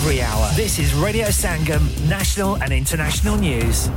every 0.00 0.22
hour. 0.22 0.48
This 0.54 0.78
is 0.78 0.94
Radio 0.94 1.26
Sangam, 1.26 1.82
national 2.08 2.54
and 2.62 2.72
international 2.72 3.36
news. 3.36 3.88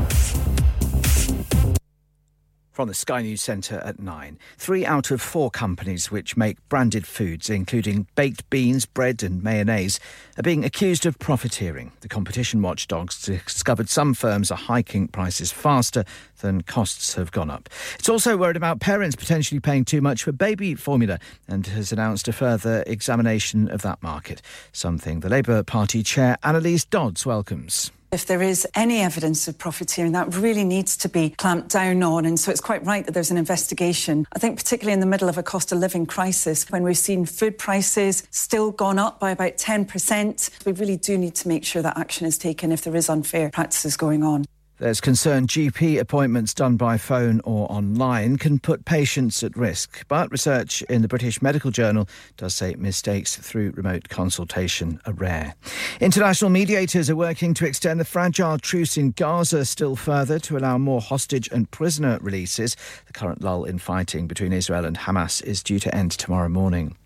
From 2.81 2.88
the 2.88 2.96
Sky 2.96 3.21
News 3.21 3.41
Centre 3.41 3.79
at 3.86 3.99
9. 3.99 4.39
Three 4.57 4.88
out 4.88 5.12
of 5.12 5.21
four 5.21 5.51
companies 5.51 6.10
which 6.10 6.35
make 6.35 6.57
branded 6.67 7.05
foods, 7.05 7.47
including 7.47 8.07
baked 8.15 8.49
beans, 8.49 8.88
bread, 8.88 9.21
and 9.21 9.44
mayonnaise, 9.44 9.99
are 10.35 10.42
being 10.42 10.65
accused 10.65 11.05
of 11.05 11.20
profiteering. 11.20 11.92
The 11.99 12.07
competition 12.07 12.60
watchdogs 12.63 13.21
discovered 13.21 13.88
some 13.88 14.15
firms 14.15 14.49
are 14.49 14.57
hiking 14.57 15.10
prices 15.10 15.52
faster 15.52 16.05
than 16.39 16.63
costs 16.63 17.13
have 17.13 17.31
gone 17.31 17.52
up. 17.52 17.70
It's 17.99 18.09
also 18.09 18.35
worried 18.35 18.57
about 18.57 18.80
parents 18.80 19.16
potentially 19.16 19.59
paying 19.59 19.85
too 19.85 20.02
much 20.02 20.23
for 20.23 20.31
baby 20.31 20.73
formula 20.73 21.20
and 21.48 21.67
has 21.67 21.91
announced 21.91 22.27
a 22.27 22.34
further 22.34 22.84
examination 22.88 23.70
of 23.70 23.84
that 23.84 24.02
market, 24.02 24.41
something 24.71 25.20
the 25.20 25.29
Labour 25.29 25.61
Party 25.61 26.02
chair 26.02 26.35
Annalise 26.41 26.85
Dodds 26.85 27.27
welcomes. 27.27 27.91
If 28.11 28.25
there 28.25 28.41
is 28.41 28.67
any 28.75 28.99
evidence 28.99 29.47
of 29.47 29.57
profiteering, 29.57 30.11
that 30.11 30.35
really 30.35 30.65
needs 30.65 30.97
to 30.97 31.07
be 31.07 31.29
clamped 31.29 31.69
down 31.69 32.03
on. 32.03 32.25
And 32.25 32.38
so 32.38 32.52
it's 32.52 32.59
quite 32.59 32.85
right 32.85 33.05
that 33.05 33.13
there's 33.13 33.31
an 33.31 33.38
investigation. 33.38 34.27
I 34.33 34.39
think, 34.39 34.57
particularly 34.57 34.91
in 34.91 34.99
the 34.99 35.05
middle 35.05 35.29
of 35.29 35.38
a 35.38 35.43
cost 35.43 35.71
of 35.71 35.77
living 35.77 36.05
crisis, 36.05 36.69
when 36.69 36.83
we've 36.83 36.97
seen 36.97 37.25
food 37.25 37.57
prices 37.57 38.27
still 38.29 38.71
gone 38.71 38.99
up 38.99 39.21
by 39.21 39.31
about 39.31 39.55
10%, 39.55 40.66
we 40.66 40.73
really 40.73 40.97
do 40.97 41.17
need 41.17 41.35
to 41.35 41.47
make 41.47 41.63
sure 41.63 41.81
that 41.81 41.97
action 41.97 42.27
is 42.27 42.38
taken 42.38 42.73
if 42.73 42.81
there 42.81 42.97
is 42.97 43.07
unfair 43.07 43.49
practices 43.49 43.95
going 43.95 44.23
on. 44.23 44.43
There's 44.81 44.99
concern 44.99 45.45
GP 45.45 45.99
appointments 45.99 46.55
done 46.55 46.76
by 46.76 46.98
phone 46.98 47.39
or 47.44 47.72
online 47.72 48.38
can 48.38 48.58
put 48.58 48.84
patients 48.84 49.44
at 49.44 49.55
risk. 49.55 50.08
But 50.08 50.31
research 50.31 50.81
in 50.81 51.03
the 51.03 51.08
British 51.08 51.39
Medical 51.39 51.70
Journal 51.70 52.09
does 52.35 52.55
say 52.55 52.73
mistakes 52.73 53.36
through 53.36 53.73
remote 53.75 54.09
consultation 54.09 54.99
are 55.05 55.13
rare. 55.13 55.53
International 55.99 56.49
mediators 56.49 57.12
are 57.12 57.16
working 57.16 57.53
to 57.53 57.67
extend 57.67 57.99
the 57.99 58.05
fragile 58.05 58.58
truce 58.58 58.98
in 58.98 59.12
Gaza 59.12 59.66
still 59.66 59.95
further 59.95 60.39
to 60.39 60.58
allow 60.58 60.80
more 60.80 61.00
hostage 61.00 61.48
and 61.52 61.70
prisoner 61.70 62.17
releases. 62.20 62.75
The 63.05 63.14
current 63.14 63.44
lull 63.44 63.66
in 63.66 63.77
fighting 63.77 64.25
between 64.25 64.52
Israel 64.52 64.86
and 64.86 64.98
Hamas 64.98 65.44
is 65.44 65.61
due 65.61 65.77
to 65.77 65.94
end 65.94 66.09
tomorrow 66.09 66.50
morning. 66.50 66.98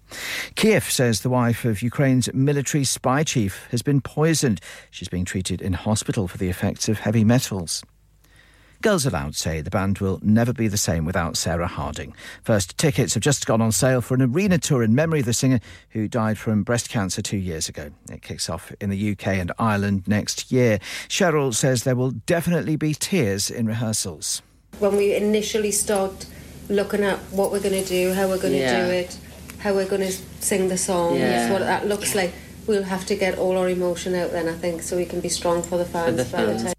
Kiev 0.56 0.84
says 0.89 1.22
the 1.22 1.30
wife 1.30 1.66
of 1.66 1.81
Ukraine's 1.81 2.31
military 2.34 2.84
spy 2.84 3.23
chief 3.23 3.67
has 3.72 3.81
been 3.81 4.02
poisoned. 4.02 4.61
She's 4.92 5.09
being 5.09 5.25
treated 5.25 5.61
in 5.61 5.73
hospital 5.73 6.28
for 6.28 6.38
the 6.38 6.50
effects 6.50 6.88
of 6.88 7.00
heavy 7.00 7.23
metals. 7.23 7.84
Girls 8.81 9.06
Aloud 9.06 9.36
say 9.36 9.61
the 9.61 9.72
band 9.72 9.98
will 9.98 10.20
never 10.22 10.53
be 10.53 10.67
the 10.67 10.78
same 10.78 11.06
without 11.06 11.38
Sarah 11.38 11.67
Harding. 11.67 12.14
First 12.44 12.78
tickets 12.78 13.16
have 13.16 13.23
just 13.23 13.48
gone 13.48 13.61
on 13.61 13.72
sale 13.72 14.02
for 14.02 14.14
an 14.14 14.22
arena 14.22 14.59
tour 14.59 14.83
in 14.83 14.94
memory 14.94 15.22
of 15.22 15.26
the 15.26 15.33
singer 15.33 15.59
who 15.89 16.08
died 16.08 16.38
from 16.38 16.61
breast 16.61 16.89
cancer 16.89 17.22
two 17.22 17.38
years 17.38 17.67
ago. 17.67 17.89
It 18.11 18.22
kicks 18.22 18.50
off 18.50 18.72
in 18.80 18.92
the 18.92 19.11
UK 19.11 19.28
and 19.28 19.52
Ireland 19.58 20.08
next 20.08 20.52
year. 20.52 20.78
Cheryl 21.08 21.53
says 21.53 21.83
there 21.83 21.95
will 21.95 22.11
definitely 22.11 22.76
be 22.76 22.94
tears 22.94 23.50
in 23.50 23.66
rehearsals. 23.66 24.44
When 24.78 24.95
we 24.98 25.16
initially 25.16 25.72
start 25.72 26.28
looking 26.70 27.03
at 27.03 27.17
what 27.31 27.52
we're 27.52 27.61
going 27.61 27.81
to 27.81 27.89
do, 27.89 28.14
how 28.14 28.28
we're 28.28 28.38
going 28.38 28.53
to 28.53 28.59
yeah. 28.59 28.86
do 28.86 28.92
it, 28.92 29.17
how 29.66 29.73
we're 29.73 29.88
going 29.88 30.02
to 30.02 30.11
sing 30.11 30.67
the 30.67 30.77
song, 30.77 31.16
yeah. 31.16 31.52
what 31.52 31.59
that 31.59 31.88
looks 31.88 32.13
yeah. 32.13 32.21
like. 32.21 32.33
We'll 32.67 32.83
have 32.83 33.03
to 33.08 33.16
get 33.16 33.39
all 33.39 33.58
our 33.58 33.67
emotion 33.67 34.13
out 34.13 34.31
then, 34.31 34.47
I 34.47 34.53
think, 34.53 34.83
so 34.83 34.95
we 34.95 35.05
can 35.05 35.21
be 35.21 35.30
strong 35.30 35.63
for 35.63 35.80
the 35.80 35.85
fans 35.85 36.17
for 36.17 36.23
the 36.23 36.23
by 36.23 36.45
fans. 36.45 36.61
the 36.61 36.67
time. 36.67 36.75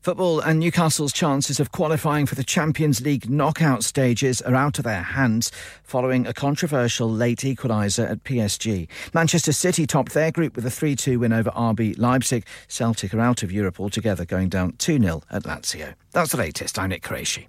Football 0.00 0.40
and 0.40 0.58
Newcastle's 0.58 1.12
chances 1.12 1.60
of 1.60 1.70
qualifying 1.70 2.24
for 2.24 2.34
the 2.34 2.44
Champions 2.44 3.02
League 3.02 3.28
knockout 3.28 3.84
stages 3.84 4.40
are 4.40 4.54
out 4.54 4.78
of 4.78 4.84
their 4.84 5.02
hands 5.02 5.50
following 5.82 6.26
a 6.26 6.32
controversial 6.32 7.10
late 7.10 7.40
equaliser 7.40 8.10
at 8.10 8.24
PSG. 8.24 8.88
Manchester 9.12 9.52
City 9.52 9.86
topped 9.86 10.14
their 10.14 10.30
group 10.30 10.56
with 10.56 10.64
a 10.64 10.70
3 10.70 10.96
2 10.96 11.18
win 11.18 11.34
over 11.34 11.50
RB 11.50 11.98
Leipzig. 11.98 12.46
Celtic 12.68 13.12
are 13.12 13.20
out 13.20 13.42
of 13.42 13.52
Europe 13.52 13.78
altogether, 13.78 14.24
going 14.24 14.48
down 14.48 14.72
2 14.78 14.98
0 14.98 15.22
at 15.30 15.42
Lazio. 15.42 15.94
That's 16.12 16.32
the 16.32 16.38
latest. 16.38 16.78
I'm 16.78 16.88
Nick 16.88 17.02
Qureshi. 17.02 17.48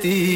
दोस्ती 0.00 0.29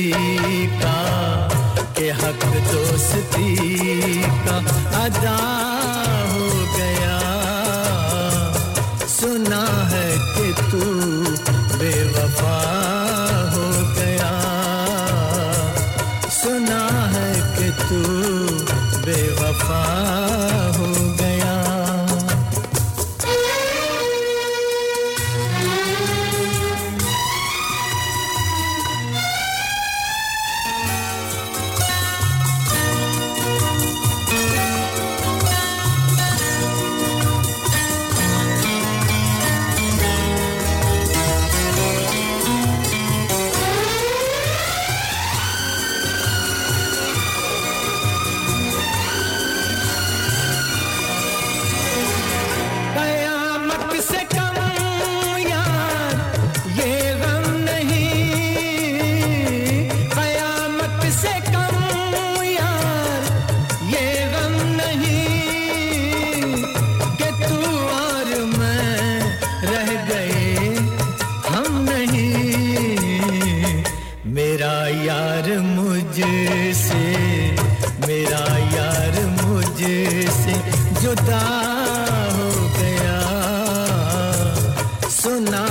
जुदा 81.02 81.44
हो 82.36 82.48
गया। 82.78 83.20
सुना 85.10 85.64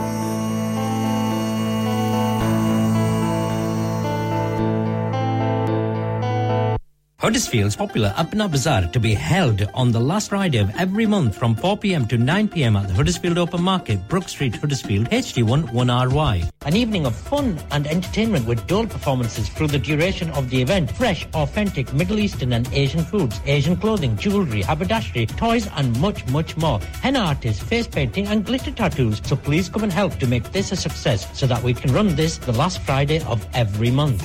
Huddersfield's 7.23 7.75
popular 7.77 8.09
Apna 8.17 8.51
Bazaar 8.51 8.91
to 8.91 8.99
be 8.99 9.13
held 9.13 9.65
on 9.73 9.93
the 9.93 9.99
last 9.99 10.27
Friday 10.29 10.57
of 10.57 10.69
every 10.77 11.05
month 11.05 11.37
from 11.37 11.55
4pm 11.55 12.09
to 12.09 12.17
9pm 12.17 12.77
at 12.77 12.89
the 12.89 12.93
Huddersfield 12.93 13.37
Open 13.37 13.61
Market, 13.61 14.09
Brook 14.09 14.27
Street, 14.27 14.57
Huddersfield, 14.57 15.09
HD1 15.09 15.69
1RY. 15.71 16.49
An 16.68 16.76
evening 16.76 17.06
of 17.06 17.16
fun 17.16 17.58
and 17.70 17.86
entertainment 17.86 18.46
with 18.46 18.66
dual 18.66 18.86
performances 18.86 19.48
through 19.48 19.68
the 19.68 19.78
duration 19.78 20.28
of 20.32 20.50
the 20.50 20.60
event. 20.60 20.90
Fresh, 20.90 21.26
authentic 21.32 21.90
Middle 21.94 22.18
Eastern 22.18 22.52
and 22.52 22.70
Asian 22.74 23.02
foods, 23.02 23.40
Asian 23.46 23.74
clothing, 23.74 24.18
jewellery, 24.18 24.60
haberdashery, 24.60 25.24
toys 25.24 25.66
and 25.76 25.98
much, 25.98 26.26
much 26.26 26.58
more. 26.58 26.78
Henna 27.00 27.20
artists, 27.20 27.62
face 27.62 27.86
painting 27.86 28.26
and 28.26 28.44
glitter 28.44 28.70
tattoos. 28.70 29.22
So 29.24 29.34
please 29.34 29.70
come 29.70 29.82
and 29.82 29.90
help 29.90 30.18
to 30.18 30.26
make 30.26 30.52
this 30.52 30.70
a 30.70 30.76
success 30.76 31.26
so 31.32 31.46
that 31.46 31.62
we 31.62 31.72
can 31.72 31.90
run 31.90 32.14
this 32.16 32.36
the 32.36 32.52
last 32.52 32.82
Friday 32.82 33.22
of 33.22 33.46
every 33.54 33.90
month. 33.90 34.20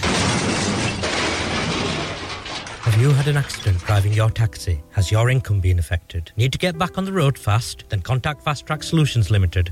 Have 2.83 2.99
you 2.99 3.11
had 3.11 3.29
an 3.29 3.37
accident 3.37 3.77
driving 3.85 4.11
your 4.11 4.29
taxi? 4.29 4.83
Has 4.91 5.09
your 5.09 5.29
income 5.29 5.61
been 5.61 5.79
affected? 5.79 6.33
Need 6.35 6.51
to 6.51 6.57
get 6.57 6.77
back 6.77 6.97
on 6.97 7.05
the 7.05 7.13
road 7.13 7.37
fast? 7.37 7.85
Then 7.87 8.01
contact 8.01 8.43
Fast 8.43 8.67
Track 8.67 8.83
Solutions 8.83 9.31
Limited, 9.31 9.71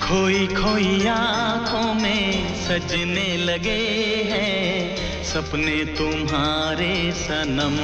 खोई 0.04 0.46
खोई 0.54 1.06
आँखों 1.08 1.92
में 2.02 2.54
सजने 2.66 3.28
लगे 3.48 3.80
हैं 4.30 4.77
सपने 5.38 5.84
तुम्हारे 5.98 6.94
सनम। 7.12 7.74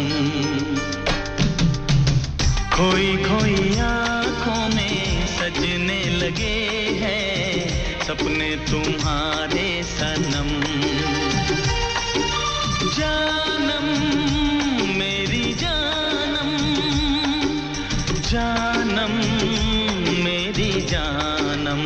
खोई 2.72 3.10
खोई 3.16 3.78
आँखों 3.78 4.62
में 4.74 5.26
सजने 5.26 5.98
लगे 6.16 6.56
हैं 7.02 8.02
सपने 8.06 8.50
तुम्हारे 8.70 9.68
सनम। 9.84 10.50
जानम, 12.98 13.86
मेरी 14.98 15.54
जानम 15.54 16.50
जानम, 18.30 19.14
मेरी 20.24 20.72
जानम। 20.86 21.84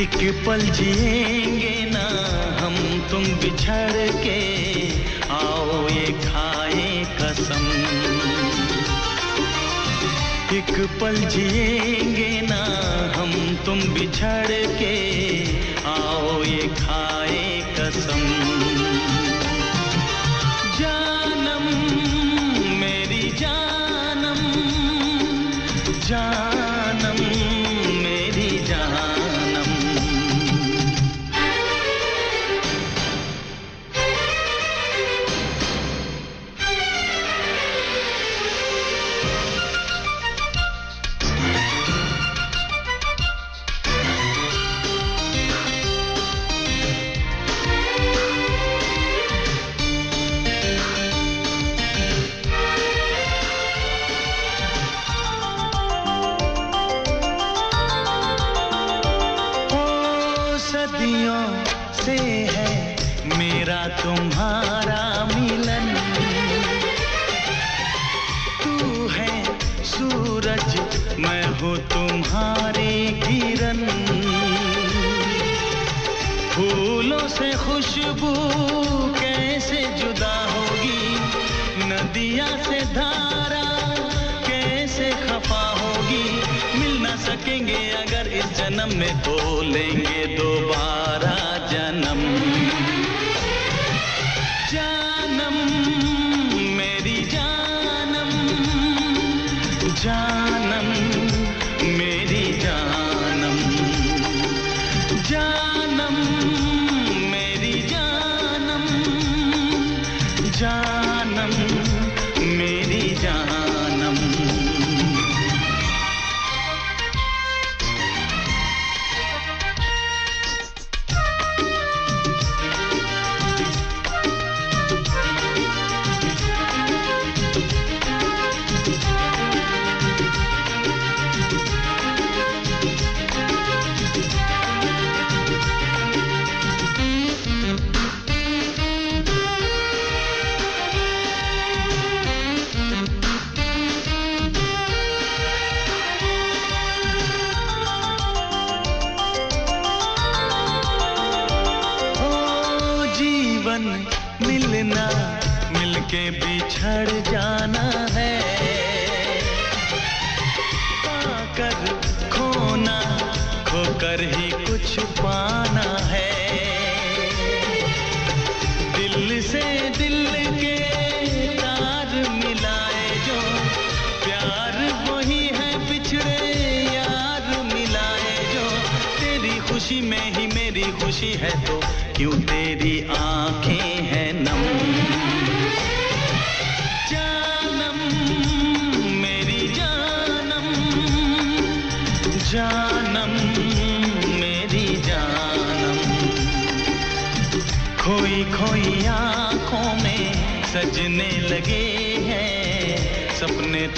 एक 0.00 0.44
पल 0.46 0.60
जिएँगे 0.60 1.73
बिछड़ 3.24 4.22
के 4.22 4.40
आओ 5.30 5.88
ये 5.88 6.06
खाए 6.06 7.04
कसम। 7.20 7.64
एक 10.56 10.98
पल 11.00 11.16
जिएँगे 11.16 12.40
ना 12.40 12.64
हम 13.16 13.32
तुम 13.66 13.80
बिछड़ 13.80 14.66
के। 14.78 14.94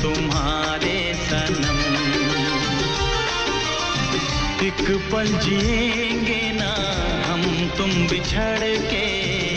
तुम्हारे 0.06 1.14
सनम। 1.14 1.78
एक 4.66 5.10
पल 5.12 5.26
जिएँगे 5.26 6.52
ना 6.52 6.74
हम 7.26 7.42
तुम 7.78 7.90
बिछड़ 8.06 8.76
के। 8.90 9.55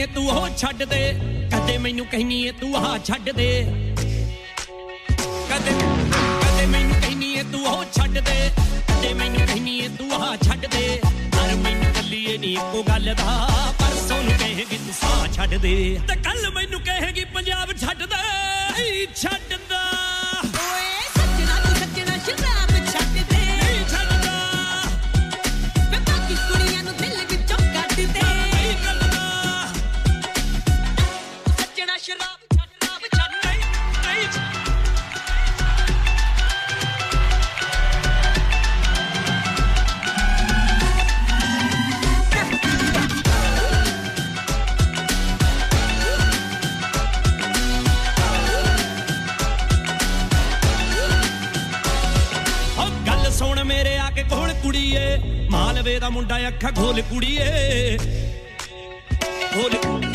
ਏ 0.00 0.06
ਤੂੰ 0.06 0.28
ਉਹ 0.28 0.48
ਛੱਡ 0.56 0.82
ਦੇ। 0.82 1.20
ਕਦੇ 1.52 1.78
ਮੈਨੂੰ 1.78 2.06
ਕਹਿਨੀ 2.06 2.42
ਏ 2.42 2.50
ਤੂੰ 2.50 2.76
ਆਹ 2.76 2.98
ਛੱਡ 2.98 3.30
ਦੇ। 3.30 3.64
ਕਦੇ 5.50 5.72
ਕਦੇ 6.42 6.66
ਮੈਨੂੰ 6.66 7.00
ਕਹਿਨੀ 7.00 7.32
ਏ 7.32 7.42
ਤੂੰ 7.42 7.66
ਉਹ 7.66 7.84
ਛੱਡ 7.92 8.18
ਦੇ। 8.18 8.50
ਕਦੇ 8.88 9.12
ਮੈਨੂੰ 9.14 9.46
ਕਹਿਨੀ 9.46 9.78
ਏ 9.78 9.88
ਤੂੰ 9.88 10.12
ਆਹ 10.12 10.36
ਛੱਡ 10.36 10.66
ਦੇ। 10.66 11.00
ਪਰ 11.04 11.54
ਮੈਨੂੰ 11.54 11.92
ਕੱਲੀਏ 11.94 12.38
ਨਹੀਂ 12.38 12.52
ਇੱਕੋ 12.52 12.82
ਗੱਲ 12.88 13.14
ਦਾ। 13.14 13.48
ਪਰਸੋਂ 13.78 14.22
ਨੂੰ 14.22 14.38
ਕਹੇਗੀ 14.38 14.78
ਤੂੰ 14.78 14.94
ਸਾਹ 15.00 15.32
ਛੱਡ 15.32 15.54
ਦੇ। 15.54 16.00
ਤੇ 16.08 16.16
ਕੱਲ 16.16 16.50
ਮੈਨੂੰ 16.50 16.80
ਕਹੇਗੀ, 16.80 17.24
ਪੰਜਾਬ 17.24 17.72
ਛੱਡ 17.72 18.02
ਦੇ 18.02 19.06
ਛੱਡ 19.16 19.48
ਦੇ। 19.48 20.19
ਲਵੇ 55.80 55.98
ਦਾ 55.98 56.08
ਮੁੰਡਾ 56.10 56.36
ਅੱਖਾਂ 56.48 56.72
ਖੋਲ 56.72 57.00
ਕੁੜੀਏ 57.02 57.96
ਖੋਲ 59.54 59.74
ਕੁੜੀਏ। 59.76 60.09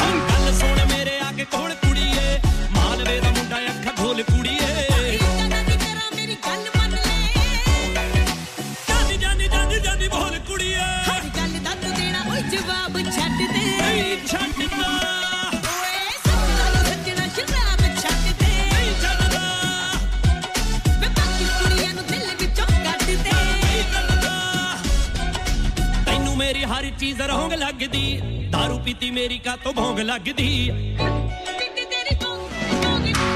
ਭੌਂਗ 27.36 27.54
ਲੱਗਦੀ 27.54 28.04
दारू 28.52 28.78
ਪੀਤੀ 28.84 29.10
ਮੇਰੀ 29.12 29.38
ਕਾ 29.46 29.56
ਤੋਂ 29.64 29.72
ਭੌਂਗ 29.74 30.00
ਲੱਗਦੀ 30.02 30.50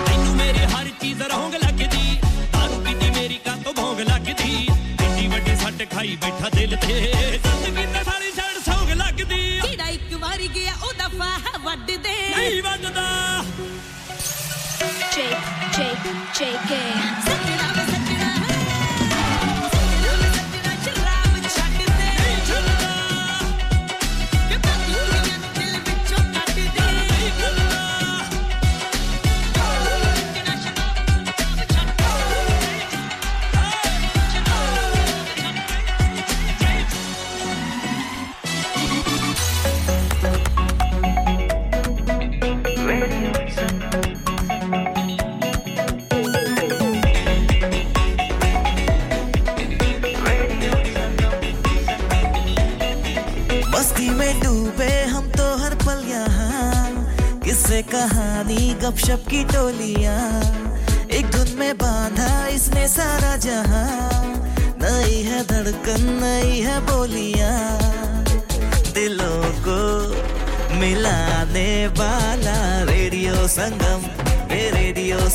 ਤੈਨੂੰ 0.05 0.35
ਮੇਰੇ 0.35 0.65
ਹਰ 0.65 0.89
ਚੀਜ਼ 1.01 1.21
ਰਹੋਂਗ 1.23 1.55
ਲੱਗਦੀ 1.55 2.05
दारू 2.53 2.77
ਪੀਤੀ 2.85 3.09
ਮੇਰੀ 3.09 3.39
ਕਾ 3.45 3.55
ਤੋਂ 3.63 3.73
ਭੌਂਗ 3.73 3.99
ਲੱਗਦੀ 4.01 4.67
ਐਡੀ 5.01 5.27
ਵੱਡੀ 5.27 5.55
ਸੱਟ 5.63 5.83
ਖਾਈ 5.93 6.15
ਬੈਠਾ 6.21 6.49
ਦਿਲ 6.55 6.75
ਤੇ 6.77 6.95
ਜ਼ਿੰਦਗੀ 7.37 7.85
ਤੇ 7.87 8.03
ਸਾਰੀ 8.05 8.31
ਛੜ 8.37 8.61
ਸੌਂਗ 8.65 8.95
ਲੱਗਦੀ 8.95 9.41
ਜਿਹੜਾ 9.59 9.89
ਇੱਕ 9.89 10.13
ਵਾਰੀ 10.15 10.47
ਗਿਆ 10.55 10.75
ਉਹਦਾ 10.83 11.07
ਫਾਹ 11.17 11.59
ਵੱਢ 11.65 11.85
ਦੇ 11.87 12.17
ਨਹੀਂ 12.37 12.61
ਵੱਢਦਾ 12.63 13.07
Jake, 15.11 15.47
Jake, 15.75 16.05
Jake. 16.35 17.08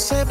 के 0.00 0.14
मुझसे 0.14 0.24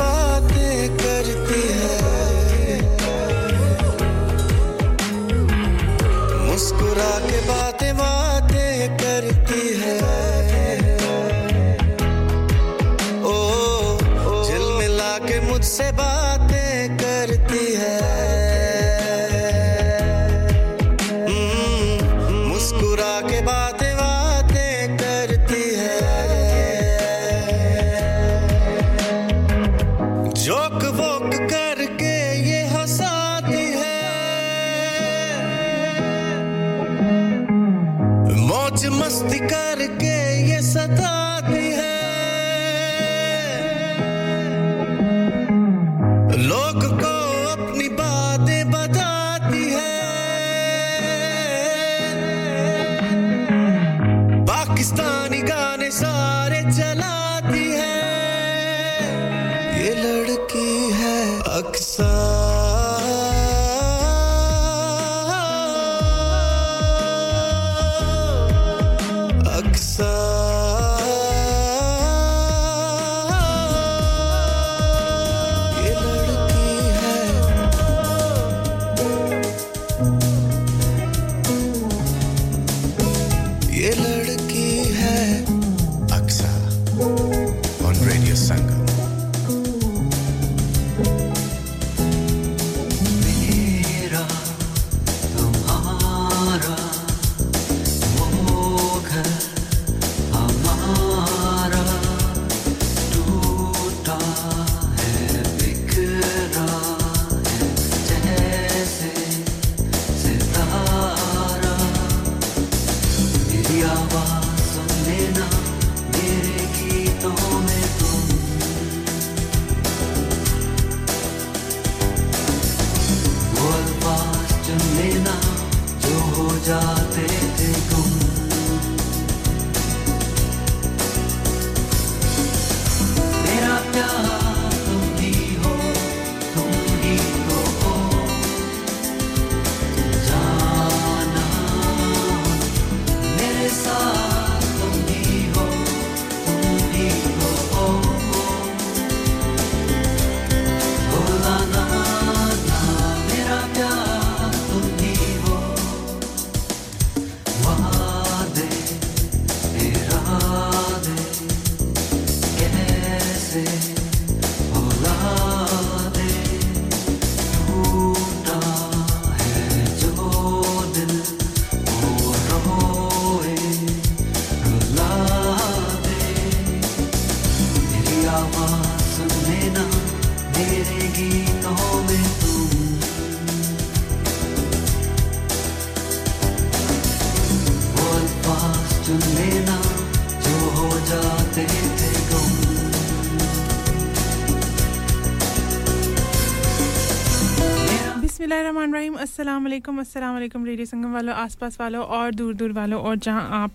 बिस्मिल्लाहिर्रहमानिर्रहीम 198.89 199.21
अस्सलाम 199.21 199.63
वालेकुम 199.63 199.99
अस्सलाम 199.99 200.33
वालेकुम 200.33 200.65
रेडियो 200.65 200.85
संगम 200.85 201.11
वालों, 201.13 201.33
आसपास 201.35 201.77
वालों 201.79 202.03
और 202.09 202.31
दूर 202.35 202.53
दूर 202.55 202.71
वालों 202.73 203.01
और 203.01 203.15
जहाँ 203.17 203.43
आप, 203.53 203.71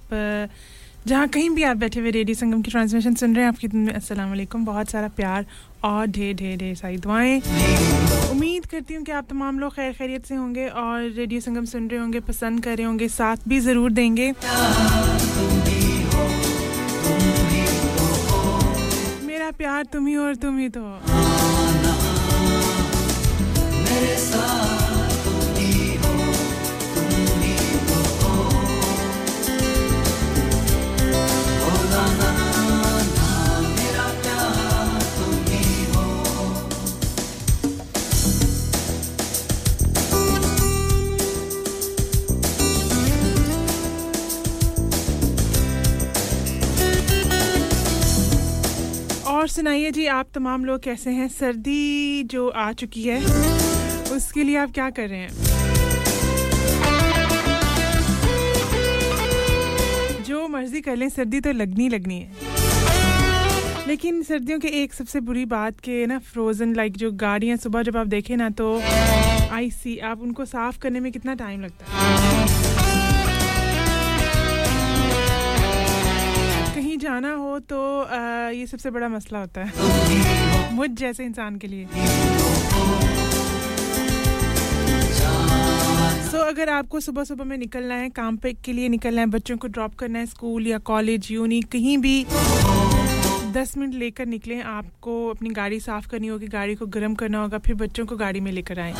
जहाँ 1.07 1.29
कहीं 1.29 1.51
भी 1.51 1.63
आप 1.63 1.77
बैठे 1.77 2.01
हुए 2.01 2.11
रेडियो 2.11 2.35
संगम 2.35 2.63
की 2.63 2.71
ट्रांसमिशन 2.71 3.15
सुन 3.15 3.35
रहे 3.35 3.45
हैं, 3.45 3.53
आपकी 3.53 3.69
में 3.69 3.93
अस्सलाम 3.95 4.29
वालेकुम। 4.29 4.65
बहुत 4.65 4.91
सारा 4.91 5.09
प्यार 5.17 5.47
और 5.85 6.07
ढेर 6.09 6.35
ढेर 6.37 6.57
ढेर 6.59 6.75
सारी 6.75 6.97
दुआएँ। 6.99 7.41
उम्मीद 8.31 8.67
करती 8.67 8.95
हूँ 8.95 9.05
कि 9.05 9.13
आप 9.13 9.27
तमाम 9.31 9.59
लोग 9.61 9.75
खैर 9.75 9.93
खैरियत 9.93 10.27
से 10.27 10.35
होंगे 10.35 10.69
और 10.69 11.11
रेडियो 11.13 11.41
संगम 11.41 11.65
सुन 11.65 11.89
रहे 11.89 12.01
होंगे, 12.01 12.21
पसंद 12.27 12.65
कर 12.65 12.77
रहे 12.77 12.87
होंगे, 12.87 13.09
साथ 13.11 13.49
भी 13.49 13.61
ज़रूर 13.61 13.93
देंगे। 13.93 14.33
मेरा 19.27 19.51
प्यार 19.59 19.85
तुम 19.93 20.07
ही 20.07 20.17
और 20.19 20.35
तुम 20.37 20.59
ही 20.59 20.69
तो 20.69 20.81
सुनाइए 49.85 49.93
जी, 49.93 50.07
आप 50.09 50.27
तमाम 50.35 50.65
लोग 50.65 50.81
कैसे 50.83 51.11
हैं? 51.11 51.27
सर्दी 51.29 52.23
जो 52.33 52.49
आ 52.49 52.73
चुकी 52.73 53.03
है, 53.03 53.19
उसके 54.17 54.43
लिए 54.43 54.57
आप 54.57 54.71
क्या 54.75 54.89
कर 54.91 55.09
रहे 55.09 55.19
हैं? 55.21 55.29
जो 60.25 60.47
मर्ज़ी 60.49 60.81
कर 60.81 60.97
लें, 60.97 61.09
सर्दी 61.09 61.41
तो 61.41 61.53
लगनी 61.53 61.89
लगनी 61.89 62.19
है। 62.21 63.87
लेकिन 63.87 64.23
सर्दियों 64.23 64.59
के 64.61 64.69
एक 64.83 64.95
सबसे 64.95 65.21
बुरी 65.21 65.45
बात 65.47 65.81
के 65.81 66.05
ना 66.07 66.19
फ्रोज़न 66.33 66.75
लाइक 66.75 66.97
जो 66.97 67.11
गाड़ियाँ 67.23 67.57
सुबह 67.57 67.83
जब 67.83 67.97
आप 67.97 68.07
देखें 68.07 68.37
ना 68.37 68.49
तो 68.51 68.75
आईसी 69.53 69.99
आप 70.13 70.21
उनको 70.21 70.45
साफ़ 70.47 70.79
करने 70.79 71.01
में 71.01 71.13
कितना 71.13 71.35
टाइम 71.35 71.61
लगता 71.63 71.85
है? 71.87 72.04
जाना 77.05 77.33
हो 77.35 77.59
तो 77.71 77.79
आ, 78.03 78.49
ये 78.51 78.67
सबसे 78.67 78.91
बड़ा 78.91 79.09
मसला 79.09 79.39
होता 79.39 79.65
है। 79.65 80.75
मुझ 80.75 80.91
जैसे 80.99 81.25
इंसान 81.25 81.57
के 81.59 81.67
लिए। 81.67 81.87
सो 86.25 86.39
अगर 86.41 86.69
आपको 86.69 87.01
सुबह 87.01 87.25
सुबह 87.25 87.45
में 87.45 87.57
निकलना 87.59 87.95
है 87.95 88.09
काम 88.11 88.37
पे 88.37 88.53
के 88.65 88.73
लिए 88.73 88.89
निकलना 88.89 89.21
है 89.21 89.27
बच्चों 89.29 89.57
को 89.57 89.69
ड्रॉप 89.69 89.95
करना 89.95 90.19
है 90.19 90.27
स्कूल 90.27 90.67
या 90.67 90.79
कॉलेज 90.91 91.29
यूनी 91.31 91.61
कहीं 91.73 91.97
भी 91.99 92.25
दस 93.55 93.77
मिनट 93.79 93.95
लेकर 93.95 94.27
निकलें 94.27 94.63
आपको 94.63 95.13
अपनी 95.31 95.51
गाड़ी 95.57 95.79
साफ़ 95.81 96.09
करनी 96.09 96.27
होगी 96.27 96.47
गाड़ी 96.55 96.75
को 96.75 96.87
गर्म 96.97 97.15
करना 97.15 97.43
होगा 97.43 97.59
फिर 97.67 97.75
बच्चों 97.83 98.07
को 98.07 98.17
गाड़ी 98.17 98.41
में 98.41 98.51
लेकर 98.53 98.81
आएँ। 98.81 98.93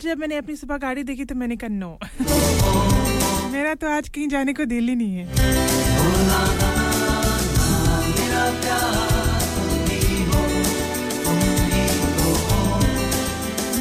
आज 0.00 0.04
जब 0.06 0.18
मैंने 0.18 0.36
अपनी 0.36 0.54
सुबह 0.56 0.76
गाड़ी 0.78 1.02
देखी 1.04 1.24
तो 1.24 1.34
मैंने 1.34 1.56
कहा, 1.56 1.68
नो। 1.68 1.98
मेरा 3.52 3.74
तो 3.74 3.88
आज 3.88 4.08
कहीं 4.08 4.28
जाने 4.28 4.52
को 4.52 4.64
दिल 4.64 4.88
ही 4.88 4.94
नहीं 4.96 5.16
है। 5.16 5.24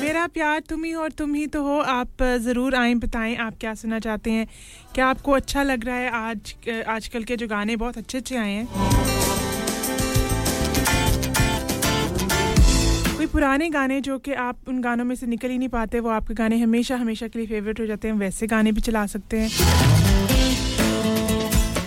मेरा 0.02 0.26
प्यार 0.28 0.60
तुम 0.60 0.84
ही 0.84 0.94
और 0.94 1.12
तुम 1.12 1.34
ही 1.34 1.46
तो 1.48 1.64
हो, 1.64 1.80
आप 1.80 2.24
ज़रूर 2.42 2.76
आए, 2.76 2.94
बताएँ, 2.96 3.36
आप 3.38 3.54
क्या 3.62 3.74
सुनना 3.74 4.00
चाहते 4.00 4.32
हैं? 4.32 4.48
क्या 4.96 5.08
आपको 5.08 5.32
अच्छा 5.32 5.64
लग 5.64 5.86
रहा 5.86 5.96
है? 5.96 6.10
आज, 6.12 6.56
आजकल 6.88 7.24
के 7.24 7.38
जो 7.38 7.48
गाने 7.48 7.76
बहुत 7.76 7.98
अच्छे 7.98 8.18
अच्छे 8.18 8.38
आए 8.38 8.52
हैं। 8.52 9.19
पुराने 13.32 13.70
गाने 13.70 14.00
जो 14.02 14.18
कि 14.20 14.34
आप 14.34 14.58
उन 14.68 14.82
गानों 14.82 15.06
में 15.06 15.16
से 15.16 15.26
निकल 15.26 15.50
ही 15.50 15.58
नहीं 15.58 15.70
पाते, 15.70 16.00
वो 16.00 16.10
आपके 16.10 16.34
गाने 16.34 16.58
हमेशा 16.60 16.96
हमेशा 16.96 17.28
के 17.28 17.40
लिए 17.40 17.48
फेवरेट 17.48 17.80
हो 17.80 17.86
जाते 17.86 18.08
हैं। 18.08 18.16
वैसे 18.16 18.48
गाने 18.48 18.72
भी 18.72 18.82
चला 18.82 19.06
सकते 19.06 19.40
हैं। 19.40 19.50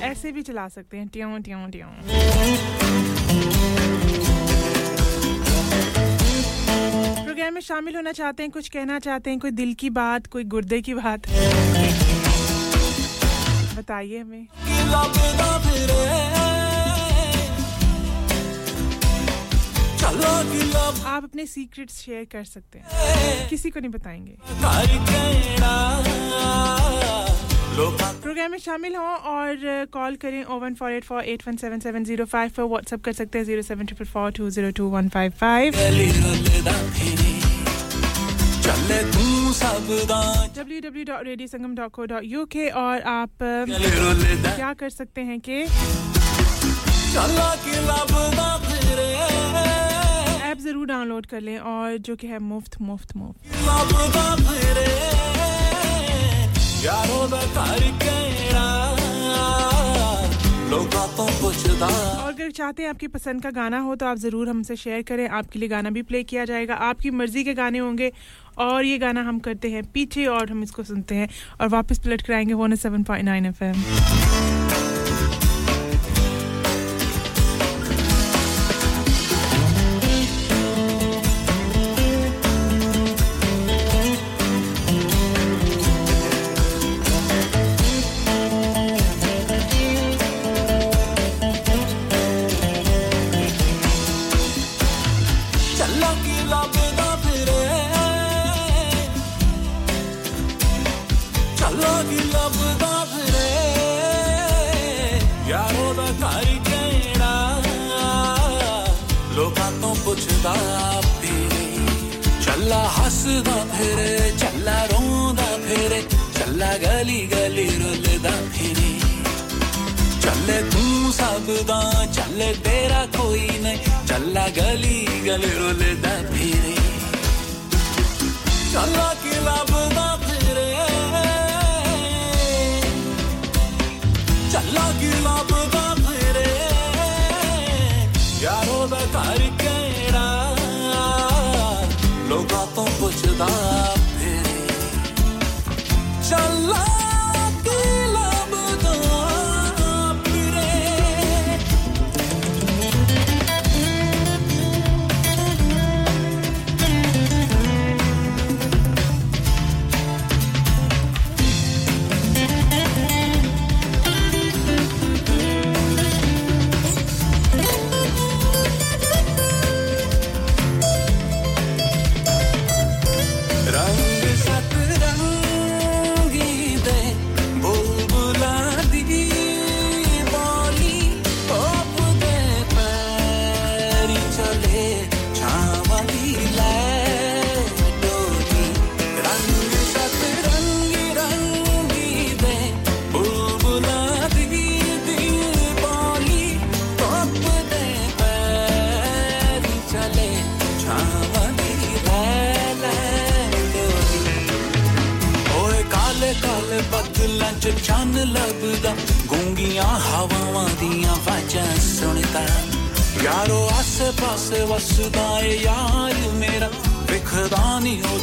ऐसे 0.03 0.32
भी 0.32 0.43
चला 0.43 0.68
सकते 0.68 0.97
हैं। 0.97 1.09
ट्यों 1.09 1.40
ट्यों 1.40 1.68
ट्यों। 1.70 1.88
प्रोग्राम 7.24 7.55
में 7.55 7.61
शामिल 7.61 7.97
होना 7.97 8.12
चाहते 8.12 8.43
हैं, 8.43 8.53
कुछ 8.53 8.68
कहना 8.68 8.99
चाहते 8.99 9.30
हैं, 9.30 9.38
कोई 9.38 9.51
दिल 9.51 9.74
की 9.74 9.90
बात, 9.90 10.26
कोई 10.26 10.45
गुर्दे 10.45 10.80
की 10.80 10.95
बात। 10.95 11.26
बताइए 13.78 14.18
हमें। 14.18 14.47
आप 20.05 21.24
अपने 21.24 21.44
सीक्रेट्स 21.46 21.98
शेयर 22.05 22.24
कर 22.32 22.44
सकते 22.44 22.78
हैं। 22.78 23.48
किसी 23.48 23.70
को 23.70 23.80
नहीं 23.80 23.90
बताएँगे। 23.90 24.36
प्रोग्राम 28.22 28.50
में 28.50 28.59
शामिल 28.59 28.96
हों 28.96 29.14
और 29.34 29.86
कॉल 29.92 30.16
करें 30.22 30.42
O 30.44 30.59
one 30.61 30.74
four 30.74 30.92
eight 30.92 31.05
four 31.05 31.24
eight 31.24 31.42
one 31.48 31.57
seven 31.57 31.80
seven 31.80 32.05
zero 32.05 32.24
five 32.32 32.50
पर। 32.57 32.62
व्हाट्सअप 32.62 33.03
कर 33.05 33.12
सकते 33.12 33.38
हैं 33.38 33.44
zero 33.44 33.62
seven 33.62 33.86
triple 33.86 34.05
four 34.12 34.32
two 34.38 34.50
zero 34.50 34.70
two 34.80 34.84
one 34.96 35.09
five 35.14 35.32
five 35.40 35.74
www.radiosangam.co.uk 40.57 42.72
और 42.82 43.00
आप 43.12 43.30
क्या 43.42 44.72
कर 44.80 44.90
सकते 44.90 45.20
हैं 45.20 45.38
कि 45.48 45.64
ज़रूर 50.63 50.87
डाउनलोड 50.87 51.27
कर 51.27 51.41
लें 51.41 51.59
और 51.59 51.97
जो 52.01 52.17
कि 52.17 52.27
है 52.27 52.39
मुफ़्त 52.41 52.81
मुफ़्त 52.83 53.17
मुफ़्त। 53.17 53.39
और 62.13 62.29
अगर 62.29 62.51
चाहते 62.51 62.83
हैं 62.83 62.91
आपकी 62.91 63.07
पसंद 63.09 63.43
का 63.43 63.51
गाना 63.51 63.79
हो 63.81 63.95
तो 63.97 64.07
आप 64.07 64.17
ज़रूर 64.19 64.49
हमसे 64.49 64.77
शेयर 64.77 65.03
करें। 65.03 65.29
आपके 65.31 65.59
लिए 65.59 65.69
गाना 65.69 65.91
भी 65.91 66.03
प्ले 66.03 66.23
किया 66.25 66.45
जाएगा। 66.45 66.75
आपकी 66.87 67.11
मर्ज़ी 67.13 67.45
के 67.45 67.55
गाने 67.55 67.79
होंगे 67.79 68.13
और 68.59 68.85
ये 68.85 68.99
गाना 68.99 69.23
हम 69.23 69.39
करते 69.39 69.71
हैं 69.71 69.83
पीछे 69.95 70.27
और 70.29 70.51
हम 70.51 70.63
इसको 70.63 70.83
सुनते 70.85 71.15
हैं 71.15 71.29
और 71.61 71.69
वापस 71.69 71.99
पलट 72.05 72.23
कराएँगे 72.23 72.55
one 72.55 72.75
seven 72.77 73.03
point 73.05 73.25
nine 73.25 73.47
F 73.47 73.65
M 73.65 74.72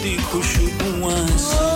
zico, 0.10 0.42
chupo 0.42 0.86
um. 1.06 1.69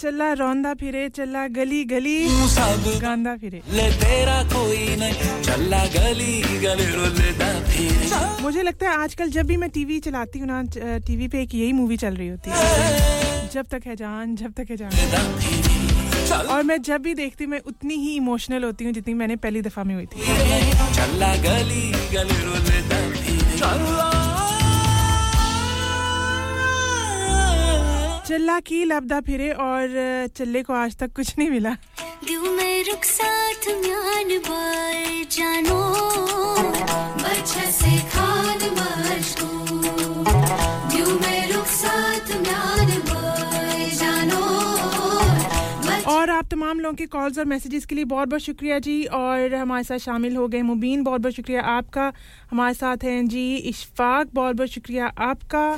ਚੱਲਾ 0.00 0.32
ਰੋਂਦਾ 0.34 0.72
ਫਿਰੇ 0.80 1.08
ਚੱਲਾ 1.08 1.46
ਗਲੀ 1.56 1.82
ਗਲੀ 1.84 2.16
ਗਾਉਂਦਾ 3.02 3.36
ਫਿਰੇ 3.36 3.60
ले 3.70 3.86
तेरा 3.94 4.34
कोई 4.52 4.78
नहीं 5.00 5.14
चला 5.46 5.80
गली 5.94 6.34
गली 6.62 6.86
रुलदा 6.92 7.48
फिरे 7.68 8.20
मुझे 8.42 8.62
लगता 8.62 8.88
है 8.88 8.94
आजकल 8.98 9.32
जब 9.36 9.46
भी 9.46 9.56
मैं 9.62 9.70
टीवी 9.70 9.98
चलाती 10.00 10.42
हूँ 10.42 10.48
ना 10.48 10.58
टीवी 11.06 11.28
पे 11.28 11.42
एक 11.42 11.54
यही 11.56 11.72
मूवी 11.80 11.96
चल 11.98 12.14
रही 12.16 12.28
होती 12.28 12.48
है 12.52 13.48
जब 13.54 13.66
तक 13.72 13.82
है 13.86 13.96
जान 13.96 14.34
जब 14.36 14.52
तक 14.60 14.70
है 14.70 14.76
जान 14.76 14.92
और 16.46 16.62
मैं 16.64 16.78
जब 16.82 17.02
भी 17.02 17.14
देखती 17.16 17.44
हूँ 17.44 17.50
मैं 17.50 17.60
उतनी 17.66 17.96
ही 18.04 18.14
इमोशनल 18.16 18.64
होती 18.64 18.84
हूँ 18.84 18.92
जितनी 18.94 19.14
मैंने 19.16 19.36
पहली 19.44 19.62
दफा 19.62 19.84
में 19.84 19.94
हुई 19.94 20.06
थी 20.06 20.20
चल्ला 28.31 28.59
की 28.59 28.83
लबदा 28.85 29.19
फिरे 29.19 29.49
और 29.51 30.27
चल्ले 30.35 30.61
को 30.63 30.73
आज 30.73 30.95
तक 30.97 31.11
कुछ 31.15 31.33
नहीं 31.37 31.49
मिला। 31.49 31.75
और 46.07 46.29
आप 46.29 46.47
तमाम 46.51 46.79
लोगों 46.79 46.95
के 46.95 47.05
कॉल्स 47.05 47.39
और 47.39 47.45
मैसेजेस 47.45 47.85
के 47.85 47.95
लिए 47.95 48.05
बहुत 48.05 48.27
बहुत 48.27 48.41
शुक्रिया 48.41 48.79
जी। 48.79 49.03
और 49.05 49.55
हमारे 49.55 49.83
साथ 49.83 49.97
शामिल 49.97 50.35
हो 50.35 50.47
गए 50.47 50.61
मुबीन 50.61 51.03
बहुत 51.03 51.21
बहुत 51.21 51.33
शुक्रिया 51.33 51.61
आपका। 51.75 52.11
हमारे 52.51 52.73
साथ 52.73 52.97
हैं 53.03 53.27
जी 53.27 53.55
इशफाक 53.55 54.29
बहुत 54.33 54.55
बहुत 54.55 54.69
शुक्रिया 54.69 55.13
आपका। 55.19 55.77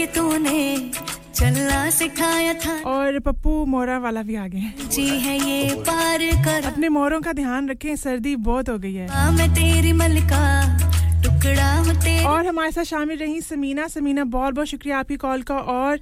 के 0.00 0.06
तूने 0.06 0.90
चलना 1.34 1.78
सिखाया 1.90 2.52
था। 2.54 2.74
और 2.90 3.18
पप्पू 3.20 3.64
मोरा 3.66 3.98
वाला 3.98 4.22
भी 4.22 4.36
आ 4.36 4.46
गए 4.46 4.88
जी 4.88 5.06
है 5.20 5.36
ये 5.40 5.74
पार 5.88 6.18
कर। 6.44 6.64
अपने 6.66 6.88
मोरों 6.88 7.20
का 7.20 7.32
ध्यान 7.32 7.68
रखें 7.68 7.96
सर्दी 7.96 8.34
बहुत 8.38 8.68
हो 8.68 8.76
गई 8.78 8.94
है। 8.94 9.08
हाँ, 9.08 9.30
मैं 9.32 9.48
तेरी 9.50 9.92
मलका 9.92 10.44
टुकड़ा 11.24 11.72
हूँ 11.76 12.24
और 12.26 12.46
हमारे 12.46 12.70
साथ 12.72 12.84
शामिल 12.84 13.18
रही 13.18 13.40
समीना। 13.40 13.88
समीना 13.88 14.24
बहुत 14.26 14.54
बहुत 14.54 14.66
शुक्रिया 14.68 14.98
आपकी 14.98 15.16
कॉल 15.18 15.42
का। 15.42 15.58
और 15.74 16.00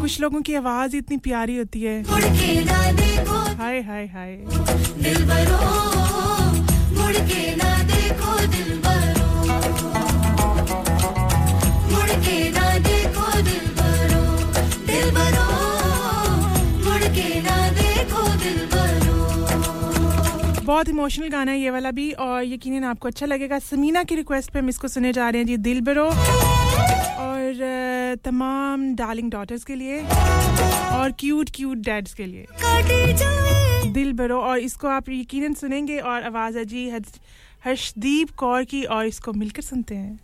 कुछ 0.00 0.20
लोगों 0.20 0.40
की 0.40 0.54
आवाज़ 0.54 0.96
इतनी 0.96 1.16
प्यारी 1.18 1.56
होती 1.56 1.82
है। 1.82 2.00
मुड़ 2.10 2.22
के 2.22 2.64
ना 2.64 2.80
देखो 2.92 3.38
हाय 3.58 3.80
हाय 3.82 4.06
हाय। 4.08 4.38
बहुत 20.62 20.88
इमोशनल 20.88 21.28
गाना 21.28 21.52
है 21.52 21.60
ये 21.60 21.70
वाला 21.70 21.90
भी 21.90 22.10
और 22.24 22.44
यकीनन 22.44 22.84
आपको 22.84 23.08
अच्छा 23.08 23.26
लगेगा। 23.26 23.58
समीना 23.58 24.02
की 24.04 24.14
रिक्वेस्ट 24.14 24.50
पे 24.50 24.58
हम 24.58 24.68
इसको 24.68 24.88
सुने 24.88 25.12
जा 25.12 25.28
रहे 25.28 25.40
हैं 25.40 25.46
जी 25.46 25.56
दिल 25.56 25.80
बरो 25.80 26.04
और 26.04 28.16
तमाम 28.24 28.94
डार्लिंग 28.94 29.30
डॉटर्स 29.30 29.64
के 29.64 29.74
लिए 29.74 30.00
और 30.00 31.14
क्यूट 31.18 31.50
क्यूट 31.54 31.78
डैड्स 31.78 32.14
के 32.14 32.26
लिए। 32.26 32.46
दिल 33.92 34.12
बरो 34.12 34.40
और 34.40 34.60
इसको 34.60 34.88
आप 34.88 35.10
यकीनन 35.10 35.54
सुनेंगे 35.54 35.98
और 35.98 36.22
आवाज़ 36.22 36.58
है 36.58 36.64
जी 36.64 36.92
हर्षदीप 37.64 38.30
कौर 38.36 38.64
की 38.64 38.84
और 38.84 39.06
इसको 39.06 39.32
मिलकर 39.32 39.62
सुनते 39.62 39.94
हैं। 39.94 40.20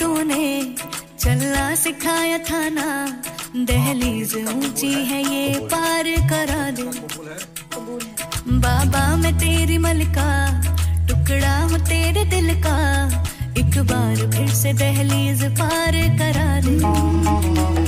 तूने 0.00 0.74
चलना 1.18 1.74
सिखाया 1.74 2.38
था 2.38 2.68
ना 2.68 2.88
दहलीज 3.56 4.34
ऊँची 4.36 4.92
है 4.92 5.22
ये 5.22 5.58
पार 5.72 6.04
करा 6.30 6.70
दे। 6.70 7.59
बाबा, 8.48 9.16
मैं 9.16 9.38
तेरी 9.38 9.78
मलका, 9.78 10.28
टुकड़ा 11.08 11.58
हूँ 11.58 11.78
तेरे 11.78 12.24
दिल 12.24 12.62
का। 12.62 12.76
एक 13.58 13.78
बार 13.78 14.16
फिर 14.30 14.48
से 14.48 14.72
दहलीज 14.72 15.44
पार 15.44 15.92
करा 16.18 16.60
दे। 16.60 17.79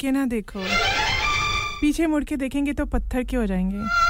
मुड़ 0.00 0.06
के 0.06 0.18
ना 0.18 0.24
देखो। 0.26 0.60
पीछे 1.80 2.06
मुड़ 2.06 2.24
के 2.24 2.36
देखेंगे 2.36 2.72
तो 2.72 2.84
पत्थर 2.86 3.24
के 3.24 3.36
हो 3.36 3.46
जाएँगे? 3.46 4.09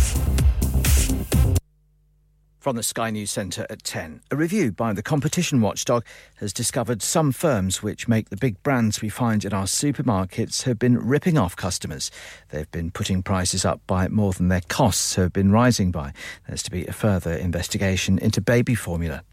From 2.71 2.77
the 2.77 2.83
Sky 2.83 3.09
News 3.09 3.29
Centre 3.29 3.67
at 3.69 3.83
10, 3.83 4.21
a 4.31 4.37
review 4.37 4.71
by 4.71 4.93
the 4.93 5.03
competition 5.03 5.59
watchdog 5.59 6.05
has 6.37 6.53
discovered 6.53 7.01
some 7.01 7.33
firms 7.33 7.83
which 7.83 8.07
make 8.07 8.29
the 8.29 8.37
big 8.37 8.63
brands 8.63 9.01
we 9.01 9.09
find 9.09 9.43
in 9.43 9.51
our 9.51 9.65
supermarkets 9.65 10.63
have 10.63 10.79
been 10.79 10.97
ripping 10.97 11.37
off 11.37 11.53
customers. 11.57 12.09
They've 12.47 12.71
been 12.71 12.89
putting 12.89 13.23
prices 13.23 13.65
up 13.65 13.81
by 13.87 14.07
more 14.07 14.31
than 14.31 14.47
their 14.47 14.61
costs 14.69 15.15
have 15.15 15.33
been 15.33 15.51
rising 15.51 15.91
by. 15.91 16.13
There's 16.47 16.63
to 16.63 16.71
be 16.71 16.85
a 16.85 16.93
further 16.93 17.33
investigation 17.33 18.17
into 18.19 18.39
baby 18.39 18.75
formula. 18.75 19.25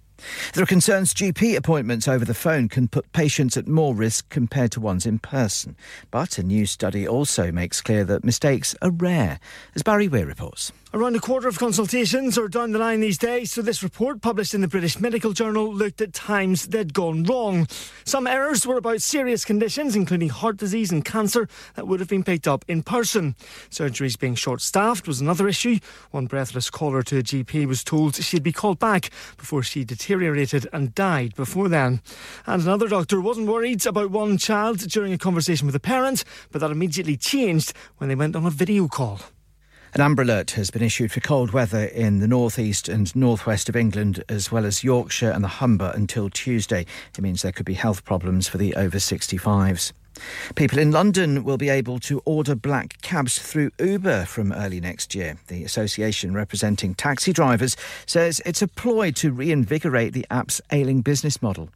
There 0.53 0.63
are 0.65 0.67
concerns 0.67 1.15
GP 1.15 1.57
appointments 1.57 2.09
over 2.09 2.25
the 2.25 2.35
phone 2.35 2.69
can 2.69 2.89
put 2.89 3.13
patients 3.13 3.57
at 3.57 3.69
more 3.69 3.95
risk 3.95 4.29
compared 4.31 4.73
to 4.73 4.81
ones 4.81 5.07
in 5.07 5.21
person. 5.21 5.77
But 6.11 6.39
a 6.39 6.43
new 6.43 6.67
study 6.67 7.07
also 7.07 7.53
makes 7.53 7.81
clear 7.81 8.05
that 8.05 8.25
mistakes 8.25 8.75
are 8.83 8.91
rare, 8.91 9.39
as 9.77 9.85
Barry 9.85 10.09
Weir 10.09 10.27
reports. 10.27 10.73
Around 10.95 11.17
a 11.17 11.21
quarter 11.21 11.49
of 11.49 11.59
consultations 11.59 12.39
are 12.39 12.49
down 12.49 12.73
the 12.73 12.79
line 12.79 13.01
these 13.01 13.19
days, 13.19 13.53
so 13.53 13.61
this 13.61 13.83
report, 13.83 14.23
published 14.23 14.55
in 14.55 14.63
the 14.63 14.69
British 14.69 14.99
Medical 14.99 15.35
Journal, 15.35 15.71
looked 15.71 16.01
at 16.01 16.15
times 16.15 16.69
they'd 16.69 16.95
gone 16.95 17.25
wrong. 17.25 17.69
Some 18.07 18.27
errors 18.27 18.67
were 18.67 18.79
about 18.79 19.03
serious 19.03 19.45
conditions, 19.45 19.95
including 19.95 20.31
heart 20.31 20.57
disease 20.57 20.91
and 20.91 21.05
cancer, 21.05 21.47
that 21.75 21.87
would 21.87 22.01
have 22.01 22.09
been 22.09 22.25
picked 22.25 22.49
up 22.49 22.65
in 22.69 22.83
person. 22.83 23.37
Surgeries 23.69 24.19
being 24.19 24.35
short 24.35 24.63
staffed 24.63 25.07
was 25.07 25.21
another 25.21 25.47
issue. 25.47 25.79
One 26.11 26.25
breathless 26.25 26.71
caller 26.71 27.03
to 27.03 27.19
a 27.19 27.23
GP 27.23 27.67
was 27.67 27.85
told 27.85 28.15
she'd 28.15 28.43
be 28.43 28.51
called 28.51 28.79
back 28.79 29.11
before 29.37 29.63
she 29.63 29.85
deteriorated 29.85 30.67
and 30.73 30.95
died 30.95 31.37
before 31.37 31.69
then. 31.69 32.01
And 32.47 32.63
another 32.63 32.89
doctor 32.89 33.21
wasn't 33.21 33.49
worried 33.49 33.85
about 33.85 34.11
one 34.11 34.39
child 34.39 34.79
during 34.89 35.13
a 35.13 35.19
conversation 35.19 35.67
with 35.67 35.77
a 35.77 35.81
parent, 35.81 36.25
but 36.51 36.61
that 36.61 36.71
immediately 36.71 37.19
changed 37.19 37.75
when 37.99 38.09
they 38.09 38.15
went 38.15 38.35
on 38.35 38.47
a 38.47 38.51
video 38.51 38.89
call. 38.89 39.21
An 39.99 40.05
amber 40.05 40.23
alert 40.23 40.53
has 40.53 40.71
been 40.71 40.85
issued 40.85 41.11
for 41.11 41.19
cold 41.19 41.51
weather 41.51 41.87
in 41.87 42.21
the 42.21 42.29
northeast 42.29 42.89
and 42.89 43.15
northwest 43.17 43.69
of 43.69 43.75
England, 43.75 44.23
as 44.29 44.53
well 44.53 44.65
as 44.65 44.85
Yorkshire 44.85 45.33
and 45.33 45.43
the 45.43 45.49
Humber 45.49 45.91
until 45.93 46.31
Tuesday. 46.31 46.87
It 47.17 47.21
means 47.21 47.43
there 47.43 47.51
could 47.51 47.67
be 47.67 47.75
health 47.75 48.05
problems 48.05 48.47
for 48.47 48.59
the 48.59 48.77
over 48.77 48.99
65s. 48.99 49.93
People 50.55 50.79
in 50.79 50.93
London 50.93 51.43
will 51.43 51.57
be 51.57 51.69
able 51.69 51.99
to 51.99 52.23
order 52.25 52.55
black 52.55 53.03
cabs 53.03 53.41
through 53.41 53.73
Uber 53.81 54.27
from 54.27 54.53
early 54.53 54.81
next 54.81 55.17
year. 55.17 55.37
The 55.49 55.65
association 55.65 56.33
representing 56.33 56.95
taxi 56.95 57.33
drivers 57.33 57.77
says 58.07 58.41
it's 58.47 58.63
a 58.63 58.69
ploy 58.69 59.11
to 59.11 59.33
reinvigorate 59.33 60.13
the 60.13 60.27
app's 60.31 60.61
ailing 60.71 61.01
business 61.01 61.43
model. 61.43 61.71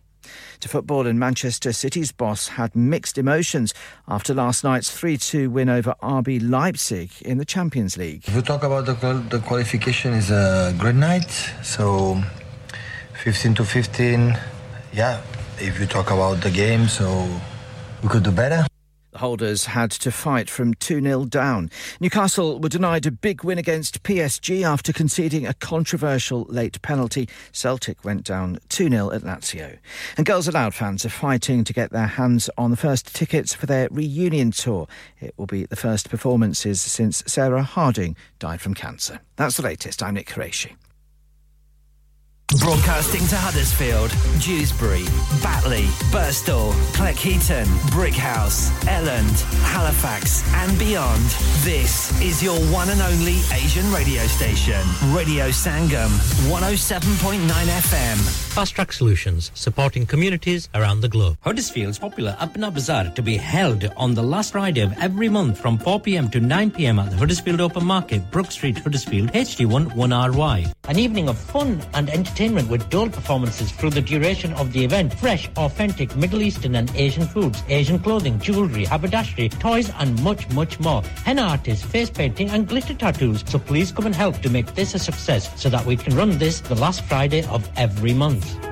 To 0.60 0.68
football, 0.68 1.06
and 1.06 1.18
Manchester 1.18 1.72
City's 1.72 2.12
boss 2.12 2.48
had 2.48 2.76
mixed 2.76 3.18
emotions 3.18 3.74
after 4.06 4.34
last 4.34 4.64
night's 4.64 4.90
3 4.90 5.16
2 5.16 5.50
win 5.50 5.68
over 5.68 5.94
RB 6.02 6.40
Leipzig 6.42 7.10
in 7.22 7.38
the 7.38 7.44
Champions 7.44 7.96
League. 7.96 8.22
If 8.26 8.34
we 8.36 8.42
talk 8.42 8.62
about 8.62 8.86
the, 8.86 8.94
the 9.28 9.40
qualification, 9.40 10.12
is 10.14 10.30
a 10.30 10.74
great 10.78 10.94
night. 10.94 11.30
So 11.62 12.22
15 13.24 13.54
to 13.54 13.64
15, 13.64 14.38
yeah. 14.92 15.20
If 15.58 15.78
you 15.78 15.86
talk 15.86 16.10
about 16.10 16.40
the 16.40 16.50
game, 16.50 16.88
so 16.88 17.28
we 18.02 18.08
could 18.08 18.24
do 18.24 18.32
better. 18.32 18.66
The 19.12 19.18
holders 19.18 19.66
had 19.66 19.90
to 19.90 20.10
fight 20.10 20.48
from 20.48 20.72
2 20.72 21.02
0 21.02 21.26
down. 21.26 21.70
Newcastle 22.00 22.58
were 22.58 22.70
denied 22.70 23.04
a 23.04 23.10
big 23.10 23.44
win 23.44 23.58
against 23.58 24.02
PSG 24.02 24.62
after 24.62 24.90
conceding 24.90 25.46
a 25.46 25.52
controversial 25.52 26.46
late 26.48 26.80
penalty. 26.80 27.28
Celtic 27.52 28.06
went 28.06 28.24
down 28.24 28.58
2 28.70 28.88
0 28.88 29.10
at 29.10 29.20
Lazio. 29.20 29.76
And 30.16 30.24
Girls 30.24 30.48
Aloud 30.48 30.72
fans 30.72 31.04
are 31.04 31.10
fighting 31.10 31.62
to 31.62 31.74
get 31.74 31.92
their 31.92 32.06
hands 32.06 32.48
on 32.56 32.70
the 32.70 32.76
first 32.76 33.14
tickets 33.14 33.52
for 33.52 33.66
their 33.66 33.86
reunion 33.90 34.50
tour. 34.50 34.88
It 35.20 35.34
will 35.36 35.46
be 35.46 35.66
the 35.66 35.76
first 35.76 36.08
performances 36.08 36.80
since 36.80 37.22
Sarah 37.26 37.62
Harding 37.62 38.16
died 38.38 38.62
from 38.62 38.72
cancer. 38.72 39.20
That's 39.36 39.58
the 39.58 39.62
latest. 39.62 40.02
I'm 40.02 40.14
Nick 40.14 40.28
Qureshi. 40.28 40.72
Broadcasting 42.60 43.26
to 43.28 43.36
Huddersfield, 43.36 44.10
Dewsbury, 44.38 45.04
Batley, 45.42 45.84
Burstall, 46.12 46.72
Cleckheaton, 46.92 47.64
Brickhouse, 47.88 48.70
Elland, 48.82 49.40
Halifax, 49.62 50.42
and 50.56 50.78
beyond. 50.78 51.22
This 51.64 52.20
is 52.20 52.42
your 52.42 52.58
one 52.70 52.90
and 52.90 53.00
only 53.00 53.40
Asian 53.54 53.90
radio 53.90 54.20
station, 54.26 54.82
Radio 55.14 55.48
Sangam, 55.48 56.10
107.9 56.50 57.40
FM. 57.40 58.18
Fast 58.52 58.74
Track 58.74 58.92
Solutions, 58.92 59.50
supporting 59.54 60.04
communities 60.04 60.68
around 60.74 61.00
the 61.00 61.08
globe. 61.08 61.38
Huddersfield's 61.40 61.98
popular 61.98 62.36
Apna 62.38 62.72
Bazaar 62.72 63.08
to 63.14 63.22
be 63.22 63.38
held 63.38 63.86
on 63.96 64.12
the 64.12 64.22
last 64.22 64.52
Friday 64.52 64.82
of 64.82 64.92
every 64.98 65.30
month 65.30 65.58
from 65.58 65.78
4 65.78 66.00
pm 66.00 66.28
to 66.28 66.38
9 66.38 66.70
pm 66.70 66.98
at 66.98 67.08
the 67.08 67.16
Huddersfield 67.16 67.62
Open 67.62 67.84
Market, 67.84 68.30
Brook 68.30 68.50
Street, 68.50 68.78
Huddersfield, 68.78 69.32
HD1 69.32 69.92
1RY. 69.92 70.70
An 70.88 70.98
evening 70.98 71.30
of 71.30 71.38
fun 71.38 71.80
and 71.94 72.10
entertainment 72.10 72.31
with 72.68 72.88
dual 72.88 73.10
performances 73.10 73.70
through 73.72 73.90
the 73.90 74.00
duration 74.00 74.52
of 74.54 74.72
the 74.72 74.82
event. 74.84 75.12
Fresh, 75.14 75.50
authentic 75.56 76.16
Middle 76.16 76.42
Eastern 76.42 76.74
and 76.76 76.90
Asian 76.96 77.26
foods, 77.26 77.62
Asian 77.68 77.98
clothing, 77.98 78.38
jewellery, 78.38 78.84
haberdashery, 78.84 79.48
toys, 79.48 79.90
and 79.98 80.20
much, 80.22 80.48
much 80.50 80.80
more. 80.80 81.02
Henna 81.24 81.42
artists, 81.42 81.84
face 81.84 82.10
painting, 82.10 82.50
and 82.50 82.66
glitter 82.66 82.94
tattoos. 82.94 83.44
So 83.46 83.58
please 83.58 83.92
come 83.92 84.06
and 84.06 84.14
help 84.14 84.40
to 84.42 84.50
make 84.50 84.74
this 84.74 84.94
a 84.94 84.98
success 84.98 85.60
so 85.60 85.68
that 85.68 85.84
we 85.84 85.96
can 85.96 86.16
run 86.16 86.38
this 86.38 86.60
the 86.60 86.74
last 86.74 87.04
Friday 87.04 87.44
of 87.46 87.68
every 87.76 88.14
month. 88.14 88.71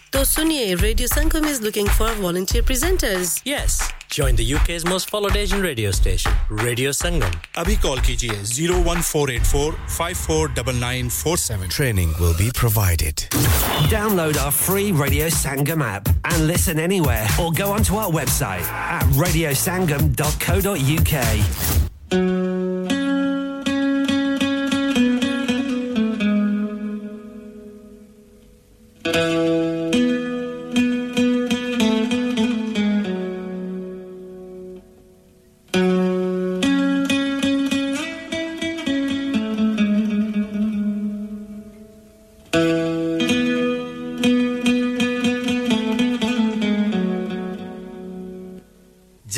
तो 0.12 0.24
सुनिए 0.24 0.74
Radio 0.74 1.08
Sangam 1.08 1.46
is 1.48 1.60
looking 1.62 1.88
for 1.98 2.12
volunteer 2.20 2.64
presenters 2.64 3.34
Yes, 3.48 3.76
join 4.16 4.36
the 4.40 4.46
UK's 4.56 4.84
most 4.92 5.10
followed 5.14 5.36
Asian 5.40 5.62
radio 5.66 5.90
station, 5.98 6.32
Radio 6.62 6.90
Sangam. 7.00 7.34
अभी 7.62 7.76
call 7.84 8.00
कीजिए 8.08 8.36
01484 8.52 9.70
549947. 9.96 11.68
Training 11.78 12.10
will 12.22 12.36
be 12.42 12.48
provided. 12.62 13.16
Download 13.96 14.34
our 14.44 14.54
free 14.60 14.88
Radio 15.02 15.26
Sangam 15.40 15.84
app 15.90 16.04
and 16.32 16.38
listen 16.52 16.76
anywhere 16.86 17.26
or 17.44 17.48
go 17.62 17.68
onto 17.78 18.00
our 18.04 18.12
website 18.20 18.66
at 18.98 19.04
radiosangam.co.uk. 19.24 21.14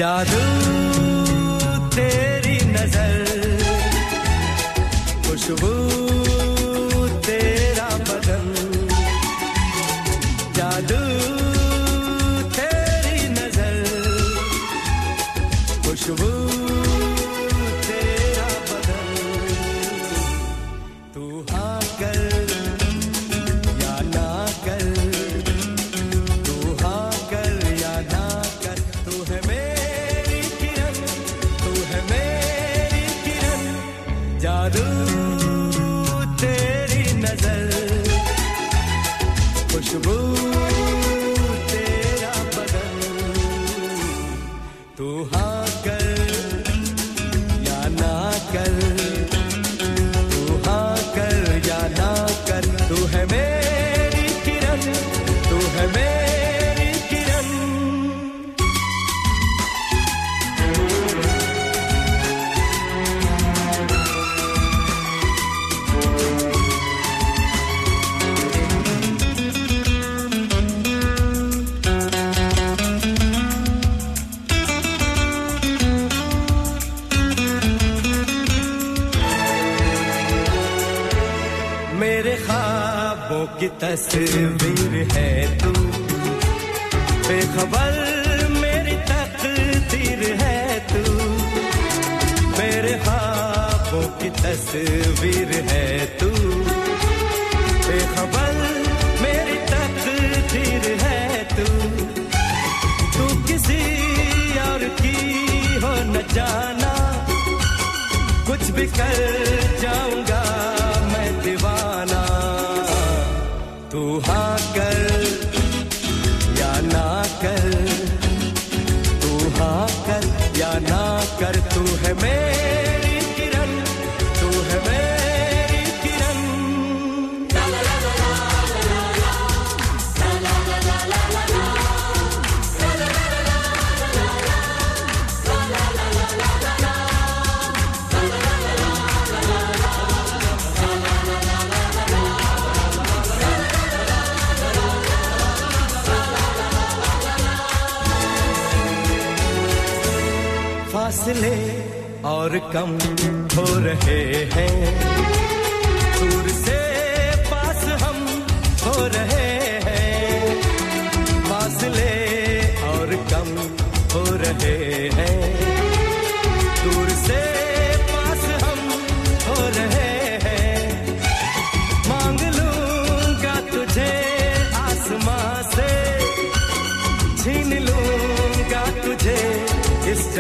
जादू 0.04 0.43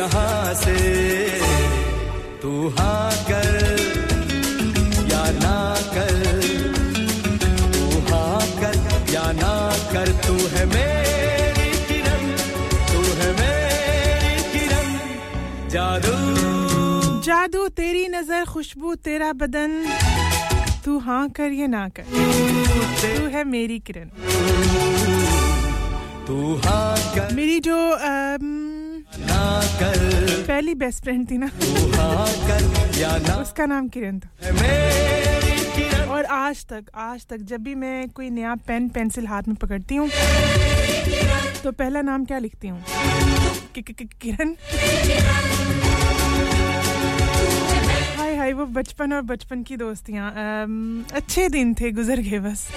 जहाँ 0.04 0.54
से 0.60 0.76
तू 2.42 2.52
हाँ 2.78 3.12
कर 3.28 3.54
या 5.12 5.24
ना 5.40 5.60
कर 5.94 6.18
तू 7.76 8.00
हाँ 8.10 8.42
कर 8.60 8.76
या 9.14 9.32
ना 9.40 9.54
कर 9.94 10.12
तू 10.26 10.36
है 10.56 10.66
मेरी 10.74 11.70
किरण 11.88 12.26
तू 12.92 13.04
है 13.20 13.30
मेरी 13.40 14.36
किरण 14.52 14.92
जादू। 15.76 16.16
जादू 17.30 17.68
तेरी 17.80 18.08
नज़र 18.18 18.46
खुशबू 18.52 18.96
तेरा 19.08 19.32
बदन 19.40 19.84
तू 20.86 21.00
हाँ 21.08 21.28
कर 21.40 21.52
या 21.62 21.68
ना 21.78 21.88
कर 22.00 22.12
तू 23.04 23.28
है 23.36 23.44
मेरी 23.56 23.80
किरण। 23.88 24.10
तू 26.28 26.56
हाँ 26.66 26.98
कर। 27.16 27.34
मेरी 27.36 27.60
जो 27.60 27.78
ना 28.12 28.53
कर। 29.74 29.98
पहली 30.48 30.74
बेस्ट 30.76 31.04
फ्रेंड 31.04 31.30
थी 31.32 31.38
ना। 31.38 31.50
कर 32.48 33.42
उसका 33.42 33.66
नाम 33.66 33.88
किरण 33.88 34.20
था। 34.20 34.30
और 36.14 36.26
आज 36.26 36.66
तक 36.66 36.84
आज 36.96 37.26
तक 37.28 37.38
जब 37.42 37.64
भी 37.64 37.76
मैं 37.76 38.10
कोई 38.10 38.30
नया 38.30 38.56
पेन 38.68 38.90
पेंसिल 38.90 39.28
हाथ 39.28 39.44
में 39.48 39.56
पकड़ती 39.56 39.96
हूँ 39.96 40.10
तो 41.64 41.72
पहला 41.72 42.02
नाम 42.02 42.26
क्या 42.26 42.40
लिखती 42.40 42.68
हूँ? 42.68 42.84
किरण। 43.76 44.54
हाय 48.18 48.36
हाय 48.36 48.54
वो 48.54 48.66
बचपन 48.76 49.14
और 49.14 49.22
बचपन 49.24 49.64
की 49.64 49.78
दोस्तियाँ। 49.78 50.32
अच्छे 51.14 51.48
दिन 51.50 51.74
थे 51.74 51.92
गुजर 51.92 52.20
गए 52.20 52.40
बस। 52.40 52.68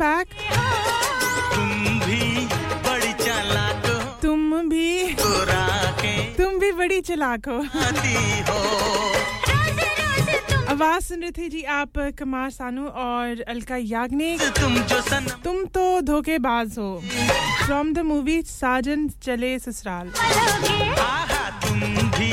बैक 0.00 0.28
तुम 1.54 1.70
भी 2.00 2.22
बड़ी 2.86 3.12
चालाक 3.24 3.86
हो 3.86 3.98
तुम 4.22 4.68
भी 4.68 4.88
तुम 6.36 6.58
भी 6.58 6.70
बड़ी 6.72 7.00
चालाक 7.00 7.48
हो। 7.48 7.58
आवाज़ 10.70 11.04
सुन 11.04 11.20
रहे 11.20 11.30
थे 11.30 11.48
जी 11.48 11.62
आप, 11.74 11.98
कमार 12.18 12.50
सानू 12.50 12.86
और 12.86 13.40
अलका 13.48 13.76
याग्निक। 13.76 14.42
तुम 14.60 14.74
जो 14.90 15.00
सन 15.02 15.26
तुम 15.44 15.64
तो 15.74 15.84
धोखेबाज 16.02 16.78
हो। 16.78 16.90
फ्रॉम 17.64 17.92
द 17.92 17.98
मूवी 18.10 18.40
साजन 18.42 19.08
चले 19.22 19.58
ससुराल। 19.58 20.12
तुम 21.64 21.80
भी 22.10 22.32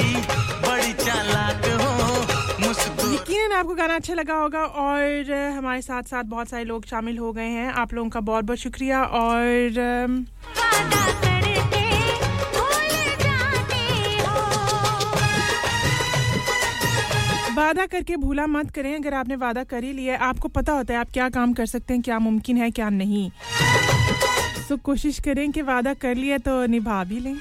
यकीनन 3.48 3.60
आपको 3.60 3.76
गाना 3.76 3.96
अच्छा 3.96 4.14
लगा 4.14 4.36
होगा 4.36 4.60
और 4.60 5.32
हमारे 5.58 5.82
साथ 5.82 6.04
साथ 6.04 6.24
बहुत 6.28 6.50
सारे 6.50 6.64
लोग 6.66 6.86
शामिल 6.86 7.18
हो 7.18 7.32
गए 7.34 7.48
हैं। 7.48 7.72
आप 7.74 7.94
लोगों 7.94 8.10
का 8.10 8.20
बहुत 8.20 8.46
बहुत 8.46 8.58
शुक्रिया 8.58 9.04
और 9.04 10.26
वादा 17.56 17.86
करके 17.86 18.16
भूला 18.18 18.48
मत 18.48 18.72
करें। 18.72 18.94
अगर 18.96 19.14
आपने 19.14 19.36
वादा 19.38 19.64
कर 19.64 19.84
ही 19.84 19.94
लिया 19.94 20.14
है, 20.14 20.20
आपको 20.22 20.48
पता 20.50 20.74
होता 20.74 20.94
है 20.94 21.00
आप 21.00 21.08
क्या 21.14 21.30
काम 21.30 21.54
कर 21.54 21.66
सकते 21.66 21.94
हैं 21.94 22.02
क्या 22.04 22.20
मुमकिन 22.20 22.58
है 22.58 22.70
क्या 22.72 22.90
नहीं। 22.92 23.30
तो 24.70 24.78
कोशिश 24.84 25.20
करें 25.20 25.52
कि 25.52 25.62
वादा 25.64 25.94
कर 25.94 26.16
लिया 26.16 26.38
तो 26.38 26.66
निभा 26.66 27.04
भी 27.04 27.20
लें 27.20 27.36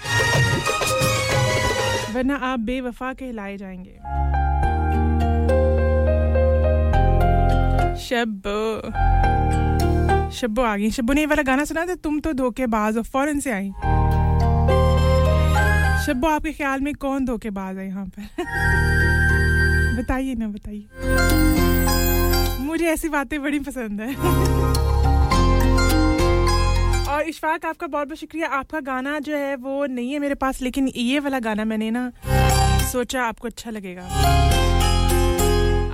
वरना 2.14 2.36
आप 2.44 2.58
बेवफा 2.60 3.12
कहलाए 3.12 3.56
जाएँगे। 3.56 4.55
शब्बो 7.96 8.80
शब्बो 10.30 10.62
आ 10.62 10.76
गई। 10.76 10.90
शब्बो 10.90 11.12
ने 11.12 11.20
ये 11.20 11.26
वाला 11.26 11.42
गाना 11.42 11.64
सुना 11.64 11.86
था, 11.86 11.94
तुम 11.94 12.20
तो 12.20 12.32
धोखेबाज 12.32 12.96
हो, 12.96 13.02
फ़ौरन 13.02 13.40
से 13.40 13.52
आई। 13.52 13.68
शब्बो, 16.06 16.28
आपके 16.28 16.52
ख्याल 16.52 16.80
में 16.80 16.94
कौन 16.94 17.24
धोखेबाज 17.24 17.78
है 17.78 17.86
यहाँ 17.86 18.06
पर? 18.06 18.22
बताइए 20.02 20.34
ना, 20.34 20.48
बताइए। 20.48 20.86
मुझे 22.60 22.86
ऐसी 22.86 23.08
बातें 23.08 23.42
बड़ी 23.42 23.58
पसंद 23.58 24.00
है। 24.00 24.14
और 27.06 27.22
इशफाक, 27.22 27.66
आपका 27.66 27.86
बहुत 27.86 28.08
बहुत 28.08 28.18
शुक्रिया। 28.18 28.48
आपका 28.48 28.80
गाना 28.80 29.18
जो 29.18 29.36
है, 29.36 29.56
वो 29.56 29.86
नहीं 29.86 30.12
है 30.12 30.18
मेरे 30.18 30.34
पास, 30.34 30.62
लेकिन 30.62 30.88
ये 30.96 31.18
वाला 31.18 31.38
गाना 31.38 31.64
मैंने 31.64 31.90
ना 31.90 32.12
सोचा 32.92 33.22
आपको 33.22 33.48
अच्छा 33.48 33.70
लगेगा। 33.70 34.02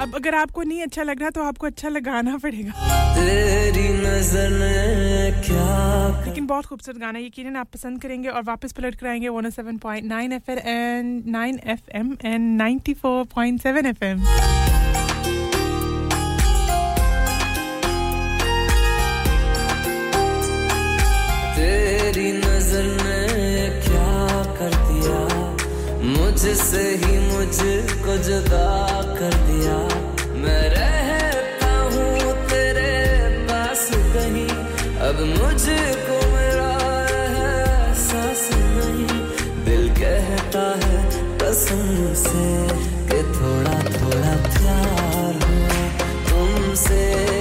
अब 0.00 0.14
अगर 0.16 0.34
आपको 0.34 0.62
नहीं 0.62 0.82
अच्छा 0.82 1.02
लग 1.02 1.20
रहा 1.20 1.30
तो 1.30 1.42
आपको 1.42 1.66
अच्छा 1.66 1.88
लगाना 1.88 2.36
पड़ेगा। 2.42 2.72
तेरी 3.14 3.88
नज़र 3.98 4.50
ने 4.52 5.30
क्या 5.46 6.24
लेकिन 6.26 6.46
बहुत 6.46 6.66
खूबसूरत 6.66 6.98
गाना 7.00 7.18
यकीन 7.18 7.56
आप 7.56 7.68
पसंद 7.74 8.00
करेंगे 8.02 8.28
और 8.28 8.42
वापस 8.42 8.72
पलट 8.72 8.94
कराएँगे 9.00 9.28
107.9 9.28 10.32
F 10.32 10.50
and 10.50 11.26
nine 11.30 11.60
F 11.66 11.90
M 11.96 12.16
and 12.24 12.60
94.7 12.62 13.86
F 13.86 14.04
M 14.04 14.24
तेरी 21.56 22.32
नज़र 22.32 23.01
मुझसे 26.32 26.82
ही 27.00 27.16
मुझको 27.18 28.12
जुदा 28.16 28.68
कर 29.18 29.34
दिया। 29.48 29.74
मैं 30.42 30.62
रहता 30.70 31.72
हूँ 31.92 32.32
तेरे 32.48 32.94
पास 33.50 33.90
कहीं। 34.14 34.48
अब 35.08 35.20
मुझको 35.32 36.16
मेरा 36.32 36.70
एहसास 37.16 38.48
नहीं। 38.54 39.20
दिल 39.64 39.88
कहता 40.00 40.64
है 40.84 41.04
कसम 41.42 41.84
से 42.14 42.46
कि 43.10 43.20
थोड़ा 43.36 43.76
थोड़ा 43.92 44.34
प्यार 44.48 45.44
हुआ 45.44 45.84
तुमसे। 46.30 47.31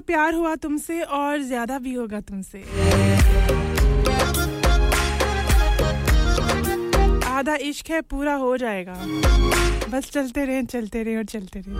प्यार 0.00 0.34
हुआ 0.34 0.54
तुमसे 0.56 1.00
और 1.02 1.42
ज़्यादा 1.42 1.78
भी 1.78 1.92
होगा 1.94 2.20
तुमसे। 2.20 2.58
आधा 7.30 7.54
इश्क 7.62 7.90
है, 7.90 8.00
पूरा 8.00 8.34
हो 8.34 8.56
जाएगा। 8.56 8.94
बस 9.90 10.10
चलते 10.10 10.44
रहे 10.44 10.62
चलते 10.64 11.02
रहे 11.02 11.16
और 11.16 11.24
चलते 11.24 11.60
रहे। 11.60 11.78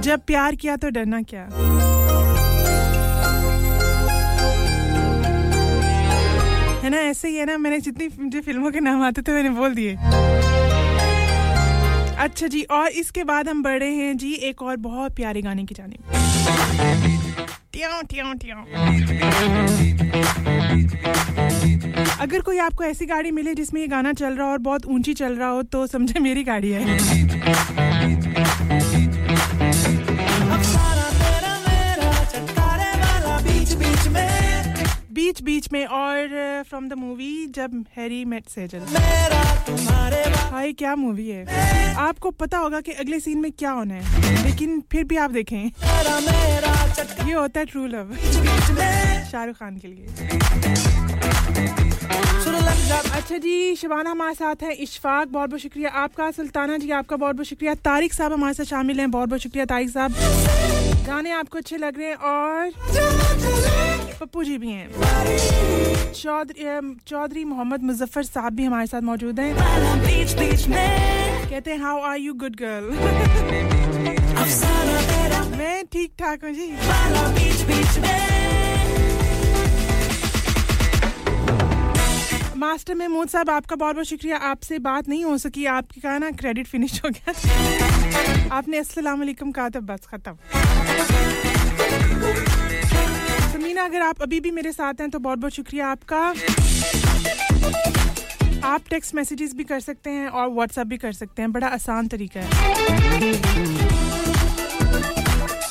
जब 0.00 0.20
प्यार 0.26 0.54
किया 0.54 0.76
तो 0.76 0.88
डरना 0.90 1.20
क्या? 1.22 1.42
है 6.82 6.90
ना, 6.90 6.96
ऐसे 6.98 7.28
ही 7.28 7.36
है 7.36 7.44
ना, 7.46 7.56
मैंने 7.58 7.78
जितनी 7.80 8.08
मुझे 8.18 8.40
फ़िल्मों 8.40 8.70
के 8.70 8.80
नाम 8.80 9.02
आते 9.02 9.22
थे, 9.22 9.32
मैंने 9.32 9.50
बोल 9.50 9.74
दिए। 9.74 9.96
अच्छा 12.24 12.46
जी, 12.46 12.62
और 12.62 12.88
इसके 13.00 13.24
बाद 13.24 13.48
हम 13.48 13.62
बढ़े 13.62 13.88
हैं 13.94 14.16
जी 14.18 14.32
एक 14.48 14.62
और 14.62 14.76
बहुत 14.84 15.14
प्यारे 15.16 15.42
गाने 15.42 15.64
की 15.64 15.74
जाने 15.74 15.96
अगर 22.20 22.40
कोई 22.40 22.58
आपको 22.58 22.84
ऐसी 22.84 23.06
गाड़ी 23.06 23.30
मिले 23.30 23.54
जिसमें 23.54 23.80
ये 23.80 23.86
गाना 23.88 24.12
चल 24.12 24.36
रहा 24.36 24.46
हो 24.46 24.52
और 24.52 24.58
बहुत 24.68 24.86
ऊँची 24.86 25.14
चल 25.14 25.34
रहा 25.36 25.48
हो 25.48 25.62
तो 25.62 25.86
समझे 25.86 26.20
मेरी 26.20 26.44
गाड़ी 26.44 26.70
है। 26.70 26.98
बीच 35.14 35.42
बीच 35.42 35.68
में 35.72 35.84
और 35.86 36.62
from 36.68 36.88
the 36.88 36.92
movie 36.98 37.46
Jab 37.56 37.84
Harry 37.96 38.24
Met 38.24 38.48
Sejal 38.48 38.80
हाय 40.52 40.72
क्या 40.72 40.94
मूवी 40.96 41.28
है? 41.28 41.94
आपको 41.98 42.30
पता 42.32 42.58
होगा 42.58 42.80
कि 42.80 42.92
अगले 42.94 43.20
सीन 43.20 43.38
में 43.40 43.50
क्या 43.52 43.70
होना 43.70 43.94
है, 43.94 44.44
लेकिन 44.44 44.80
फिर 44.92 45.04
भी 45.04 45.16
आप 45.16 45.30
देखें। 45.30 45.64
ये 47.26 47.32
होता 47.32 47.60
है 47.60 47.66
ट्रू 47.66 47.86
लव 47.86 48.14
शाहरुख 49.30 49.56
खान 49.56 49.76
के 49.76 49.88
लिए। 49.88 50.06
अच्छा 53.12 53.36
जी 53.38 53.74
शिवाना 53.76 54.10
हमारे 54.10 54.34
साथ 54.34 54.62
है 54.62 54.72
इशफाक। 54.74 55.28
बहुत 55.28 55.48
बहुत 55.50 55.60
शुक्रिया 55.60 55.90
आपका। 56.02 56.30
सुल्ताना 56.30 56.76
जी, 56.78 56.90
आपका 56.92 57.16
बहुत 57.16 57.36
बहुत 57.36 57.46
शुक्रिया। 57.46 57.74
तारिक 57.84 58.14
साहब 58.14 58.32
हमारे 58.32 58.54
साथ 58.54 58.64
शामिल 58.64 59.00
हैं। 59.00 59.10
बहुत 59.10 59.28
बहुत 59.28 59.40
शुक्रिया 59.40 59.64
तारिक 59.66 59.90
साहब। 59.90 60.83
गाने 61.06 61.30
आपको 61.32 61.58
अच्छे 61.58 61.76
लग 61.76 61.98
रहे 61.98 62.08
हैं 62.08 62.16
और 62.16 62.70
पप्पू 64.20 64.44
जी 64.44 64.56
भी 64.58 64.70
हैं। 64.70 66.12
चौधरी 66.12 66.64
चौधरी 67.08 67.44
मोहम्मद 67.44 67.82
मुजफ्फर 67.82 68.22
साहब 68.24 68.52
भी 68.52 68.64
हमारे 68.64 68.86
साथ 68.86 69.02
मौजूद 69.02 69.40
हैं। 69.40 69.54
कहते 71.50 71.70
हैं 71.70 71.78
how 71.80 72.00
are 72.02 72.18
you 72.18 72.34
good 72.34 72.56
girl 72.56 72.84
मैं 75.58 75.84
ठीक 75.92 76.12
ठाक 76.18 76.44
हूँ 76.44 76.52
जी। 76.52 76.68
मास्टर 82.56 82.94
महमूद 82.94 83.28
साहब, 83.28 83.50
आपका 83.50 83.76
बहुत 83.76 83.94
बहुत 83.94 84.06
शुक्रिया। 84.06 84.36
आपसे 84.50 84.78
बात 84.80 85.08
नहीं 85.08 85.24
हो 85.24 85.36
सकी, 85.38 85.64
आपकी 85.68 86.00
कहा 86.00 86.18
ना 86.18 86.30
क्रेडिट 86.32 86.66
फिनिश 86.66 87.00
हो 87.04 87.10
गया। 87.10 87.32
आपने 88.52 88.78
अस्सलाम 88.78 89.18
वालेकुम 89.18 89.50
कहा 89.52 89.68
था, 89.70 89.80
बस 89.82 90.06
खत्म। 90.06 90.36
समीना, 93.52 93.84
अगर 93.84 94.02
आप 94.02 94.22
अभी 94.22 94.40
भी 94.40 94.50
मेरे 94.50 94.72
साथ 94.72 95.00
हैं 95.00 95.10
तो 95.10 95.18
बहुत 95.18 95.38
बहुत 95.38 95.52
शुक्रिया 95.52 95.88
आपका। 95.88 96.34
आप 98.64 98.80
टेक्स्ट 98.90 99.14
मैसेजेस 99.14 99.54
भी 99.54 99.64
कर 99.64 99.80
सकते 99.80 100.10
हैं 100.10 100.28
और 100.28 100.48
व्हाट्सएप 100.48 100.86
भी 100.86 100.96
कर 100.98 101.12
सकते 101.12 101.42
हैं, 101.42 101.52
बड़ा 101.52 101.66
आसान 101.68 102.08
तरीका 102.08 102.40
है। 102.40 102.48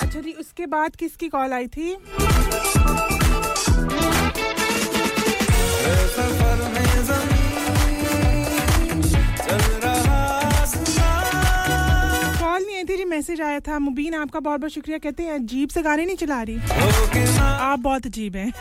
अच्छा 0.02 0.20
जी, 0.20 0.32
उसके 0.32 0.66
बाद 0.66 0.95
किसकी 0.95 1.28
कॉल 1.30 1.54
आई 1.54 1.68
थी? 1.68 1.95
नहीं 12.84 12.98
जी 12.98 13.06
मैसेज 13.06 13.42
आया 13.42 13.60
था, 13.60 13.78
मुबीन 13.80 14.14
आपका 14.14 14.40
बहुत 14.40 14.60
बहुत 14.60 14.72
शुक्रिया। 14.72 14.98
कहते 15.00 15.24
हैं 15.24 15.34
अजीब 15.34 15.70
से 15.70 15.82
गाने 15.82 16.06
नहीं 16.06 16.16
चला 16.18 16.42
रही। 16.42 16.56
आप 17.40 17.80
बहुत 17.80 18.06
अजीब 18.06 18.36
हैं। 18.36 18.52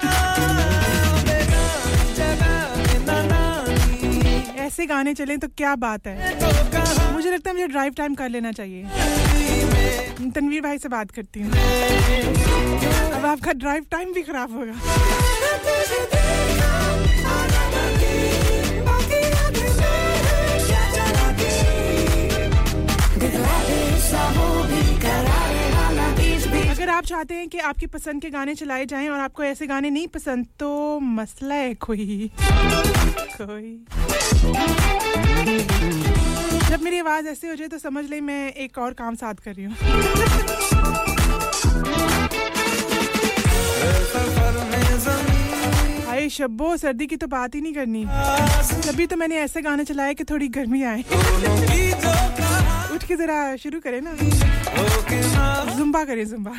ऐसे 4.59 4.87
गाने 4.87 5.15
चलें 5.15 5.39
तो 5.39 5.49
क्या 5.49 5.75
बात 5.77 6.07
है। 6.07 6.15
मुझे 7.13 7.31
लगता 7.31 7.51
है 7.51 7.57
मुझे 7.57 7.67
ड्राइव 7.67 7.93
टाइम 7.97 8.15
कर 8.15 8.29
लेना 8.29 8.53
चाहिए। 8.53 8.83
तनवीर 10.31 10.61
भाई 10.63 10.79
से 10.79 10.89
बात 10.89 11.11
करती 11.11 11.41
हूँ। 11.41 11.51
अब 13.11 13.27
आपका 13.27 13.53
ड्राइव 13.53 13.87
टाइम 13.91 14.13
भी 14.13 14.23
खराब 14.23 14.57
होगा। 14.59 14.75
अगर 26.71 26.89
आप 26.89 27.05
चाहते 27.05 27.35
हैं 27.35 27.49
कि 27.49 27.59
आपकी 27.59 27.87
पसंद 27.87 28.23
के 28.23 28.31
गाने 28.31 28.55
चलाए 28.55 28.87
जाएँ 28.87 29.09
और 29.09 29.21
आपको 29.21 29.43
ऐसे 29.45 29.67
गाने 29.67 29.91
नहीं 29.91 30.07
पसंद 30.09 30.47
तो 30.61 31.01
मसला 31.01 31.55
है 31.55 31.75
कोई। 31.75 32.31
कोई। 33.41 33.85
जब 36.71 36.83
मेरी 36.83 36.99
आवाज़ 36.99 37.27
ऐसे 37.29 37.49
हो 37.49 37.55
जाए 37.55 37.69
तो 37.69 37.79
समझ 37.79 38.05
ले 38.11 38.21
मैं 38.21 38.53
एक 38.53 38.79
और 38.79 38.93
काम 38.93 39.15
साथ 39.15 39.35
कर 39.45 39.55
रही 39.55 39.65
हूँ। 39.65 39.75
हाय 46.07 46.29
शब्बो, 46.29 46.77
सर्दी 46.77 47.07
की 47.07 47.17
तो 47.17 47.27
बात 47.27 47.55
ही 47.55 47.61
नहीं 47.61 47.75
करनी। 47.75 48.05
तभी 48.87 49.07
तो 49.07 49.17
मैंने 49.17 49.37
ऐसे 49.37 49.63
गाने 49.63 49.85
चलाए 49.85 50.15
कि 50.15 50.25
थोड़ी 50.25 50.49
गर्मी 50.49 50.83
आए। 50.83 51.05
उठ 52.95 53.05
के 53.09 53.17
जरा 53.17 53.39
शुरू 53.57 53.79
करें 53.81 54.01
ना। 54.01 54.13
जुम्बा 55.77 56.05
करें, 56.05 56.25
जुम्बा। 56.29 56.51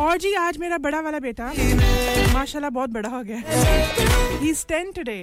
और 0.00 0.18
जी, 0.18 0.32
आज 0.36 0.58
मेरा 0.58 0.78
बड़ा 0.78 1.00
वाला 1.00 1.18
बेटा, 1.20 1.52
माशाल्लाह 2.34 2.70
बहुत 2.70 2.90
बड़ा 2.90 3.08
हो 3.08 3.22
गया 3.22 3.38
ही। 4.40 4.52
टेन 4.68 4.90
टुडे 4.92 5.18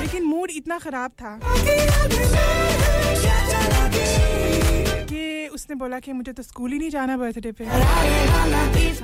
लेकिन 0.00 0.24
मूड 0.24 0.50
इतना 0.52 0.78
खराब 0.78 1.10
था। 1.20 1.38
उसने 5.54 5.74
बोला 5.76 5.98
कि 6.00 6.12
मुझे 6.12 6.32
तो 6.32 6.42
स्कूल 6.42 6.72
ही 6.72 6.78
नहीं 6.78 6.90
जाना 6.90 7.16
बर्थडे 7.16 7.52
पे। 7.52 7.64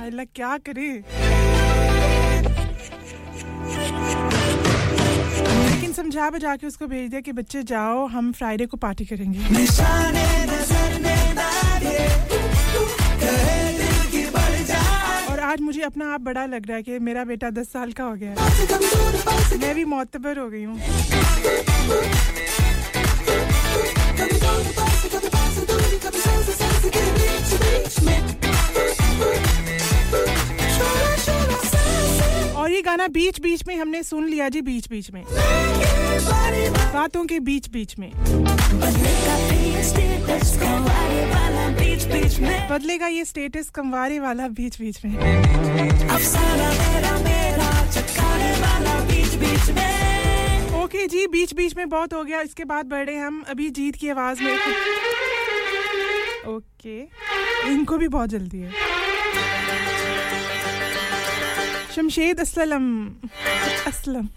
अल्लाह 0.01 0.25
क्या 0.35 0.57
करे? 0.67 0.89
लेकिन 5.69 5.91
समझा 5.93 6.29
बजा 6.29 6.55
के 6.55 6.67
उसको 6.67 6.87
भेज 6.87 7.09
दिया 7.09 7.21
कि 7.21 7.31
बच्चे 7.31 7.63
जाओ 7.71 8.05
हम 8.07 8.31
फ्राइडे 8.31 8.65
को 8.65 8.77
पार्टी 8.77 9.05
करेंगे। 9.05 9.39
और 15.27 15.39
आज 15.41 15.61
मुझे 15.61 15.81
अपना 15.81 16.13
आप 16.13 16.21
बड़ा 16.21 16.45
लग 16.45 16.67
रहा 16.67 16.77
है 16.77 16.83
कि 16.83 16.99
मेरा 17.01 17.23
बेटा 17.25 17.49
दस 17.51 17.71
साल 17.73 17.91
का 17.91 18.03
हो 18.03 18.15
गया 18.15 18.31
है। 18.31 18.35
मैं 19.59 19.73
भी 19.75 19.85
मोतबर 19.85 20.37
हो 20.39 20.49
गई 20.49 20.63
हूँ। 20.63 20.77
और 32.55 32.71
ये 32.71 32.81
गाना 32.81 33.07
बीच 33.07 33.39
बीच 33.39 33.63
में 33.67 33.75
हमने 33.75 34.03
सुन 34.03 34.27
लिया 34.27 34.49
जी, 34.49 34.61
बीच 34.61 34.89
बीच 34.89 35.11
में। 35.11 35.23
बातों 36.93 37.25
के 37.25 37.39
बीच 37.39 37.69
बीच 37.69 37.97
में। 37.99 38.11
बदलेगा 42.69 43.07
ये 43.07 43.25
स्टेटस 43.25 43.69
कमवारे 43.69 44.19
वाला 44.19 44.47
बीच 44.47 44.75
बीच 44.75 45.03
में। 45.05 45.13
ओके 50.83 51.07
जी, 51.07 51.27
बीच 51.27 51.53
बीच 51.53 51.75
में 51.77 51.89
बहुत 51.89 52.13
हो 52.13 52.23
गया। 52.23 52.41
इसके 52.41 52.65
बाद 52.65 52.85
बढ़े 52.85 53.15
हम 53.17 53.43
अभी 53.49 53.69
जीत 53.69 53.95
की 53.95 54.09
आवाज़ 54.09 54.43
में। 54.43 54.57
ओके। 56.47 56.99
इनको 57.71 57.97
भी 57.97 58.07
बहुत 58.07 58.29
जल्दी 58.29 58.59
है। 58.59 58.71
शमशेद 61.95 62.39
असलम। 62.39 63.07
असलम। 63.87 64.27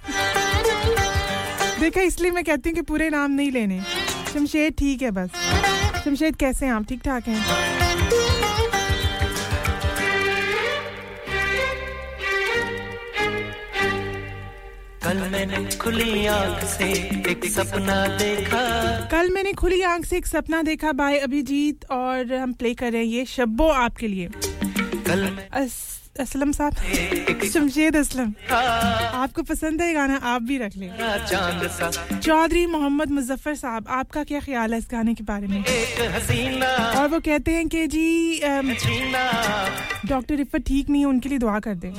देखा, 1.80 2.00
इसलिए 2.00 2.30
मैं 2.30 2.44
कहती 2.44 2.68
हूँ 2.70 2.74
कि 2.74 2.82
पूरे 2.82 3.10
नाम 3.10 3.30
नहीं 3.30 3.50
लेने। 3.52 3.80
शमशेद 4.34 4.74
ठीक 4.78 5.02
है 5.02 5.10
बस। 5.10 5.30
शमशेद 6.04 6.36
कैसे 6.36 6.66
हैं 6.66 6.72
आप? 6.72 6.86
ठीक 6.88 7.00
ठाक 7.04 7.28
हैं? 7.28 8.30
कल 15.05 15.16
मैंने 15.16 15.77
खुली 15.77 16.27
आँख 16.27 16.64
से 16.64 16.85
एक 17.31 17.44
सपना 17.44 18.06
देखा। 18.06 18.60
कल 19.09 19.31
मैंने 19.31 19.52
खुली 19.52 19.82
आँख 19.82 20.05
से 20.05 20.16
एक 20.16 20.27
सपना 20.27 20.62
देखा 20.62 20.93
बाय 20.93 21.18
अभिजीत 21.18 21.85
और 21.90 22.35
हम 22.35 22.52
प्ले 22.52 22.74
कर 22.74 22.93
रहे 22.93 23.01
हैं 23.01 23.09
ये 23.09 23.24
शब्बो 23.24 23.68
आपके 23.68 24.09
लिए। 24.09 24.28
कल 25.06 25.39
अस, 25.52 25.99
असलम 26.16 26.52
साहब। 26.52 26.72
शमशेद 27.52 27.96
असलम। 27.96 28.32
आपको 28.52 29.42
पसंद 29.42 29.82
है 29.82 29.92
गाना, 29.94 30.16
आप 30.24 30.42
भी 30.42 30.58
रख 30.58 30.76
लें। 30.76 30.90
चौधरी 32.18 32.64
मोहम्मद 32.66 33.10
मुजफ्फर 33.10 33.54
साहब, 33.54 33.86
आपका 33.90 34.24
क्या 34.24 34.40
ख्याल 34.40 34.72
है 34.72 34.78
इस 34.78 34.88
गाने 34.92 35.14
के 35.14 35.24
बारे 35.24 35.46
में? 35.46 35.62
और 36.96 37.08
वो 37.08 37.20
कहते 37.20 37.54
हैं 37.54 37.68
कि 37.68 37.86
जी 37.86 38.40
डॉक्टर 40.08 40.34
रिफत 40.34 40.66
ठीक 40.66 40.90
नहीं 40.90 41.02
है, 41.02 41.08
उनके 41.08 41.28
लिए 41.28 41.38
दुआ 41.38 41.58
कर 41.58 41.74
दें। 41.74 41.92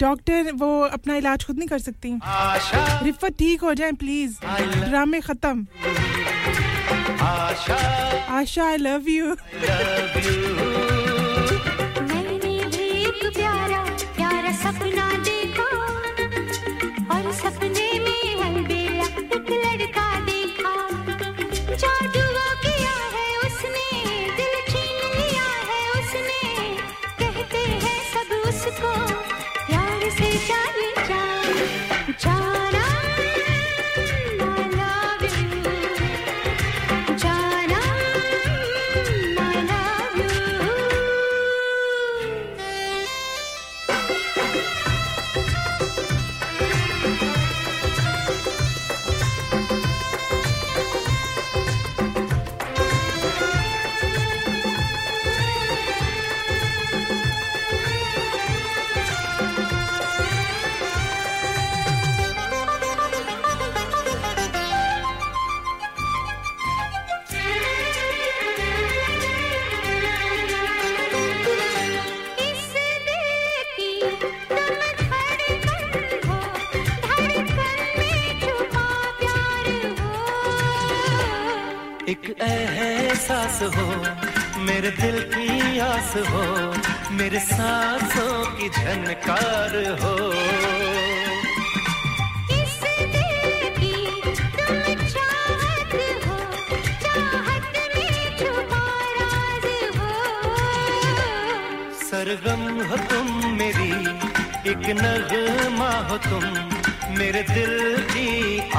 डॉक्टर, 0.00 0.52
वो 0.52 0.80
अपना 0.90 1.16
इलाज 1.16 1.44
खुद 1.44 1.58
नहीं 1.58 1.68
कर 1.68 1.78
सकती। 1.78 2.18
रिफत 3.04 3.38
ठीक 3.38 3.60
हो 3.62 3.74
जाए 3.74 3.92
प्लीज़ 3.92 4.36
ड्रामे 4.84 5.20
खत्म। 5.20 5.66
आशा 8.30 8.66
आई 8.66 8.76
लव 8.76 9.08
यू 9.08 9.36
सपना 14.62 15.06
देखा 15.28 15.64
और 17.14 17.32
सपने 17.42 17.88
में 18.04 18.42
हर 18.42 18.51
एहसास 82.42 83.58
हो 83.76 83.86
मेरे 84.66 84.90
दिल 85.00 85.18
की 85.34 85.78
आस 85.78 86.12
हो 86.30 86.44
मेरे 87.18 87.40
सांसों 87.40 88.34
की 88.56 88.68
झनकार 88.68 89.74
हो। 90.02 90.14
किस 92.48 92.78
दिल 93.14 93.40
की 93.78 93.96
तुम 94.58 94.80
चाहत 95.14 95.94
चाहत 97.04 97.74
में 97.94 98.36
छुपा 98.38 98.84
राज 99.18 99.66
सरगम 102.02 102.64
हो 102.90 102.96
तुम 103.12 103.26
मेरी 103.60 103.90
एक 104.72 104.86
नगमा 105.02 105.92
हो 106.10 106.16
तुम 106.30 106.44
मेरे 107.18 107.42
दिल 107.54 107.74
की 108.12 108.28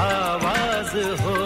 आवाज़ 0.01 0.95
हो। 1.21 1.37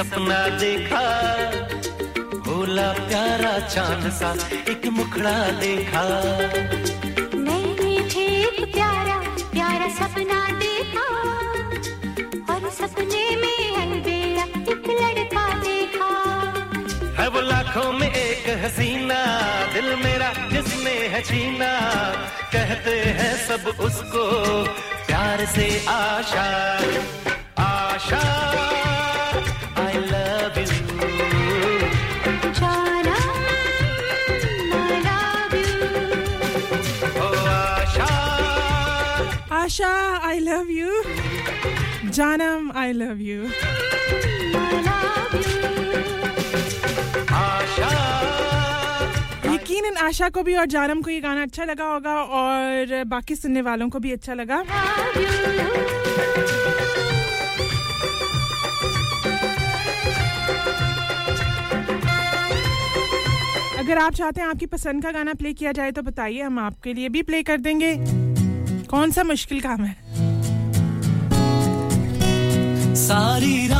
सपना 0.00 0.36
देखा 0.48 1.00
भोला 2.44 2.92
प्यारा 2.92 3.58
चाँद 3.68 4.08
सा 4.10 4.30
एक 4.70 4.86
मुखड़ा 4.86 5.34
देखा। 5.50 6.04
मैंने 7.34 7.92
भी 8.08 8.24
एक 8.44 8.72
प्यारा 8.72 9.18
प्यारा 9.52 9.88
सपना 9.98 10.40
देखा 10.58 11.04
और 12.54 12.70
सपने 12.70 13.36
में 13.36 13.76
अलबेला 13.76 14.44
एक 14.72 14.88
लड़का 14.88 15.44
देखा। 15.58 16.10
है 17.20 17.28
वो 17.28 17.40
लाखों 17.40 17.92
में 17.92 18.10
एक 18.10 18.48
हसीना 18.64 19.22
दिल 19.74 19.94
मेरा 19.96 20.32
जिसने 20.52 20.96
है 21.08 21.22
छीना। 21.22 21.72
कहते 22.52 22.98
हैं 23.20 23.32
सब 23.48 23.72
उसको 23.80 24.28
प्यार 25.06 25.46
से 25.46 25.68
आशा 25.88 26.40
आशा। 26.40 27.19
जानम 42.20 42.70
आई 42.76 42.92
लव 42.92 43.20
यू 43.22 43.44
आशा। 47.34 47.92
यकीनन 49.46 49.96
आशा 49.98 50.28
को 50.28 50.42
भी 50.42 50.54
और 50.54 50.66
जानम 50.66 51.00
को 51.02 51.10
ये 51.10 51.20
गाना 51.20 51.42
अच्छा 51.42 51.64
लगा 51.64 51.84
होगा 51.84 52.16
और 52.40 53.04
बाकी 53.08 53.36
सुनने 53.36 53.62
वालों 53.62 53.88
को 53.88 53.98
भी 53.98 54.12
अच्छा 54.12 54.34
लगा। 54.34 54.58
अगर 63.78 63.98
आप 63.98 64.12
चाहते 64.14 64.40
हैं 64.40 64.48
आपकी 64.48 64.66
पसंद 64.66 65.02
का 65.02 65.10
गाना 65.12 65.34
प्ले 65.34 65.52
किया 65.54 65.72
जाए 65.72 65.90
तो 65.90 66.02
बताइए 66.02 66.42
हम 66.42 66.58
आपके 66.58 66.94
लिए 66.94 67.08
भी 67.08 67.22
प्ले 67.22 67.42
कर 67.42 67.58
देंगे। 67.60 67.94
कौन 68.90 69.10
सा 69.10 69.24
मुश्किल 69.24 69.60
काम 69.60 69.84
है? 69.84 70.09
सारी 73.10 73.66
रात 73.68 73.79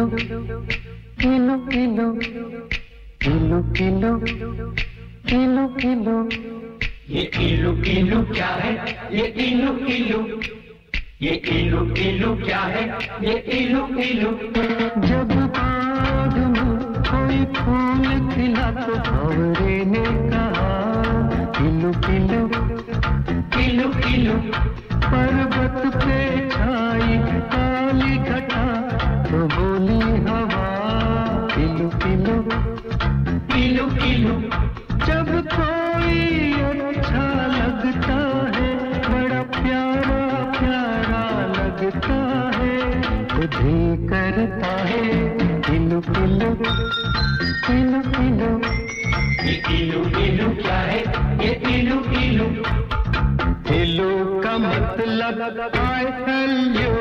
किलो 0.06 1.56
किलो 1.66 2.06
किलो 3.22 3.60
किलो 3.72 4.12
किलो 5.26 5.66
किलो 5.76 6.16
ये 7.10 7.22
किलो 7.26 7.72
किलो 7.82 8.22
क्या 8.34 8.46
है? 8.46 8.72
ये 9.12 9.26
किलो 9.30 9.72
किलो। 9.72 10.20
ये 11.22 11.36
किलो 11.36 11.80
किलो। 11.86 12.34
क्या 12.36 12.60
है 12.60 12.82
ये 13.24 13.34
किलो 13.48 13.82
किलो। 13.86 14.30
जब 15.08 15.32
बाग 15.56 16.34
में 16.54 16.76
कोई 17.08 17.38
फूल 17.56 18.06
खिला 18.30 18.70
तो 18.70 18.94
भंवरे 19.10 19.78
ने 19.84 20.04
कहा 20.30 20.70
किलो 21.58 21.90
किलो 22.06 22.40
किलो 23.56 23.88
किलो। 24.00 24.36
पर्वत 25.06 25.78
पे 25.96 26.18
छाई 26.50 27.18
किलो 33.76 33.86
किलो 33.92 34.34
जब 35.06 35.26
कोई 35.52 36.20
अच्छा 36.82 37.24
लगता 37.54 38.14
है, 38.54 38.68
बड़ा 39.06 39.40
प्यारा 39.56 40.20
प्यारा 40.54 41.24
लगता 41.56 42.16
है 42.56 42.78
तो 43.28 43.42
दिल 43.56 44.08
करता 44.08 44.70
है। 44.88 45.04
किलो 45.68 46.00
किलो 46.08 46.50
किलो 47.66 48.00
किलो 48.16 48.50
ये 49.44 49.54
किलो 49.68 50.00
किलो 50.16 50.48
क्या 50.62 50.78
है? 50.80 51.00
ये 51.44 51.52
किलो 51.66 51.98
किलो 52.08 52.48
किलो 53.68 54.10
का 54.40 54.56
मतलब 54.58 55.76
I 55.82 56.06
hell 56.24 56.56
you 56.80 56.94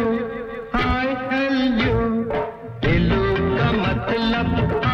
I 0.81 1.15
hell 1.31 1.57
you 1.85 1.95
kilo 2.83 3.23
का 3.55 3.71
मतलब 3.79 4.84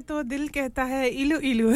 है 0.00 0.04
तो 0.08 0.22
दिल 0.22 0.46
कहता 0.48 0.82
है, 0.82 1.08
इलू 1.20 1.38
इलू. 1.38 1.70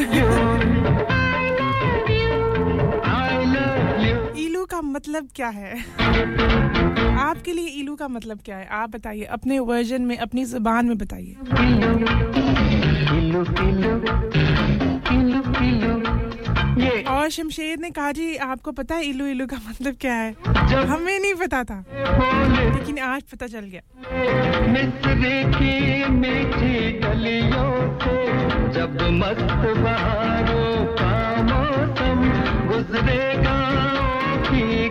इलू 4.45 4.65
का 4.65 4.81
मतलब 4.83 5.29
क्या 5.37 5.49
है? 5.49 5.73
आपके 7.21 7.53
लिए 7.53 7.67
इलू 7.81 7.97
का 7.97 8.09
मतलब 8.09 8.39
क्या 8.45 8.57
है? 8.57 8.67
आप 8.73 8.91
बताइए, 8.91 9.25
अपने 9.37 9.59
वर्जन 9.71 10.03
में, 10.03 10.17
अपनी 10.19 10.45
ज़ुबान 10.45 10.87
में 10.87 10.99
बताइए। 10.99 11.37
ये। 16.79 17.03
और 17.03 17.29
शमशेर 17.31 17.79
ने 17.79 17.91
कहा 17.91 18.13
जी 18.13 18.37
आपको 18.37 18.73
पता 18.73 18.95
है 18.95 19.05
इलू 19.05 19.27
इलू 19.27 19.47
का 19.47 19.57
मतलब 19.69 19.97
क्या 20.01 20.15
है? 20.15 20.35
हमें 20.87 21.21
नहीं 21.21 21.35
पता 21.35 21.65
था। 21.65 21.85
लेकिन 22.75 22.99
आज 22.99 23.23
पता 23.23 23.47
चल 23.47 23.61
गया। 23.61 23.83
जब 28.75 28.99
मस्त 29.11 29.55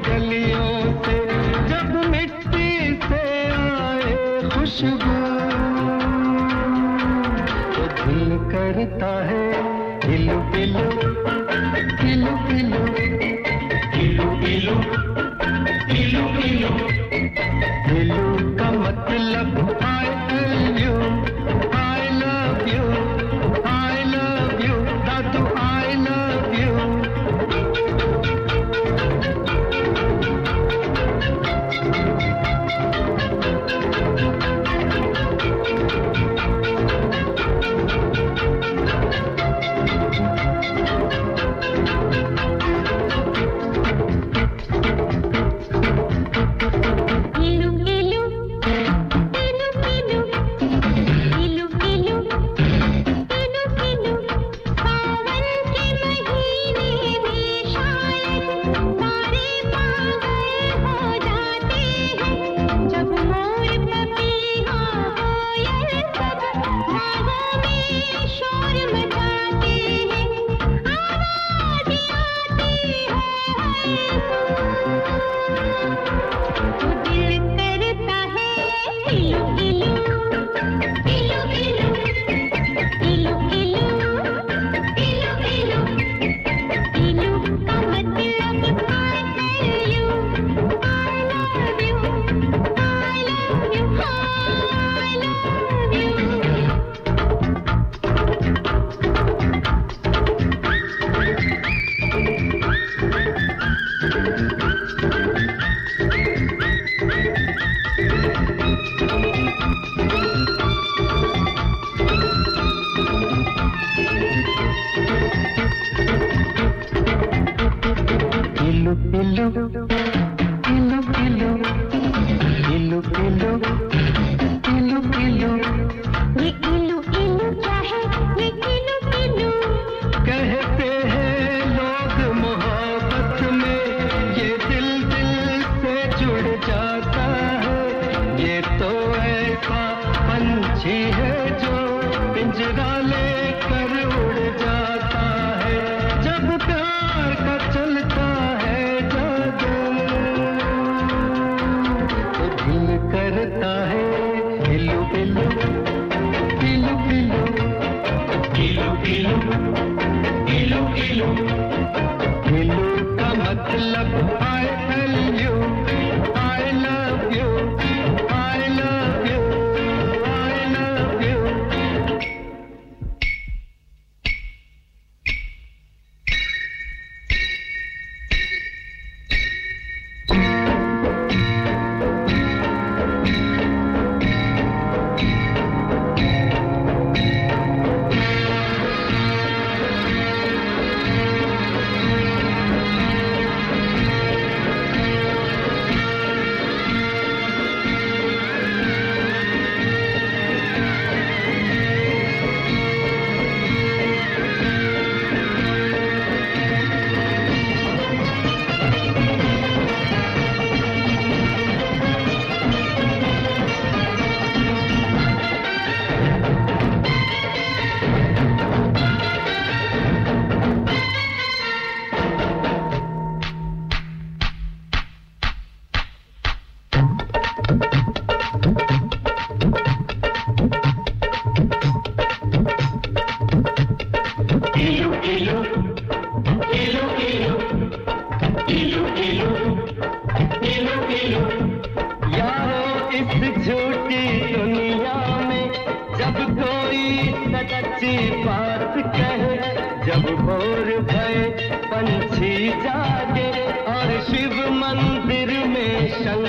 गलियों 0.08 1.02
से 1.04 1.18
जब 1.70 2.10
मिट्टी 2.10 2.70
से 3.08 3.22
आए 3.52 4.16
दिल 8.04 8.38
करता 8.52 9.12
है 9.26 9.44
हिल 10.06 10.30
बिलू 10.30 10.93
हेलो 15.84 16.28
का 18.60 18.72
मतलब 18.72 19.93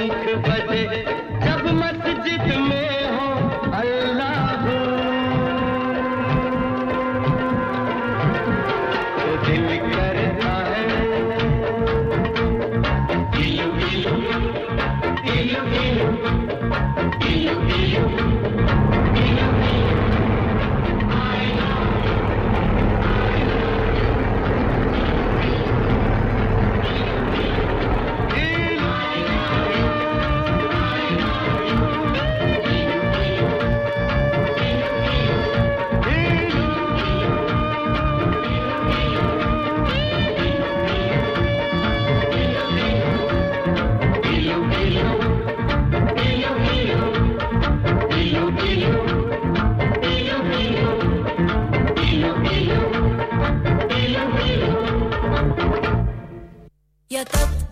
पंख 0.09 0.47
बजे 0.48 1.23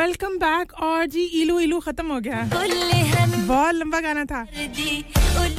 वेलकम 0.00 0.38
बैक 0.44 0.72
और 0.88 1.04
जी 1.14 1.24
इलू 1.42 1.58
इलू 1.60 1.78
खत्म 1.86 2.12
हो 2.12 2.20
गया 2.26 2.42
बहुत 3.50 3.74
लंबा 3.74 4.00
गाना 4.00 4.24
था 4.32 4.40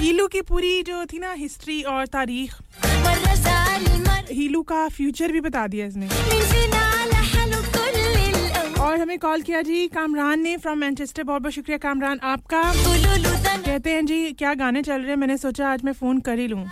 इलू 0.10 0.28
की 0.34 0.42
पूरी 0.50 0.72
जो 0.90 1.04
थी 1.12 1.18
ना 1.20 1.32
हिस्ट्री 1.40 1.82
और 1.94 2.06
तारीख 2.16 2.54
हीलू 4.31 4.63
का 4.63 4.87
फ्यूचर 4.89 5.33
भी 5.33 5.41
बता 5.41 5.67
दिया 5.67 5.87
इसने। 5.87 6.09
और 8.87 8.99
हमें 9.01 9.19
कॉल 9.19 9.43
किया 9.43 9.61
जी 9.63 9.87
कामरान 9.89 10.41
ने 10.41 10.57
फ्रॉम 10.57 10.79
मैनचेस्टर 10.79 11.23
बहुत 11.23 11.43
बहुत 11.43 11.53
शुक्रिया 11.55 11.79
कामरान 11.79 12.19
आपका। 12.23 12.63
कहते 13.67 13.91
हैं 13.91 14.05
जी, 14.07 14.33
क्या 14.33 14.55
गाने 14.55 14.83
चल 14.83 15.01
रहे 15.01 15.11
हैं? 15.11 15.17
मैंने 15.17 15.37
सोचा 15.37 15.69
आज 15.73 15.83
मैं 15.85 15.93
फ़ोन 15.93 16.21
कर 16.21 16.39
ही 16.39 16.47
लूँ। 16.49 16.65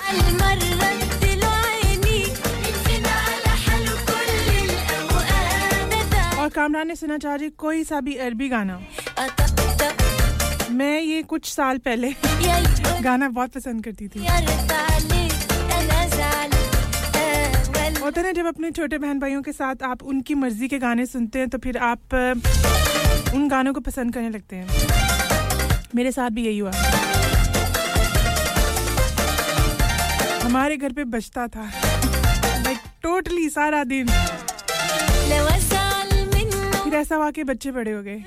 और 6.39 6.49
कामरान 6.55 6.89
ने 6.89 6.95
सुना 6.97 7.19
चाह 7.19 7.37
जी 7.37 7.49
कोई 7.59 7.85
सा 7.85 8.01
भी 8.01 8.15
अरबी 8.27 8.49
गाना। 8.49 8.81
मैं 10.71 11.01
ये 11.01 11.23
कुछ 11.23 11.53
साल 11.53 11.79
पहले 11.79 12.11
गाना 13.03 13.29
बहुत 13.29 13.53
पसंद 13.53 13.85
करती 13.85 14.09
थी। 14.09 14.21
होता 18.05 18.21
है 18.21 18.27
ना, 18.27 18.33
जब 18.33 18.47
अपने 18.47 18.71
छोटे 18.71 18.97
बहन 18.99 19.19
भाइयों 19.19 19.43
के 19.43 19.53
साथ 19.53 19.83
आप 19.83 20.03
उनकी 20.05 20.35
मर्ज़ी 20.35 20.69
के 20.69 20.79
गाने 20.79 21.05
सुनते 21.07 21.39
हैं 21.39 21.49
तो 21.49 21.59
फिर 21.59 21.77
आप 21.83 22.15
उन 23.35 23.49
गानों 23.49 23.73
को 23.75 23.81
पसंद 23.81 24.15
करने 24.15 24.29
लगते 24.31 24.57
हैं। 24.57 24.67
मेरे 25.95 26.13
साथ 26.13 26.31
भी 26.31 26.45
यही 26.47 26.59
हुआ। 26.59 26.73
हमारे 30.43 30.77
घर 30.77 30.93
पे 30.93 31.05
बजता 31.15 31.47
था। 31.49 31.65
लाइक 32.63 32.79
टोटली 33.03 33.49
सारा 33.49 33.83
दिन। 33.85 34.07
फिर 36.85 36.95
ऐसा 36.95 37.17
हुआ 37.17 37.31
कि 37.31 37.45
बच्चे 37.45 37.71
बड़े 37.73 37.93
हो 37.93 38.03
गए। 38.03 38.25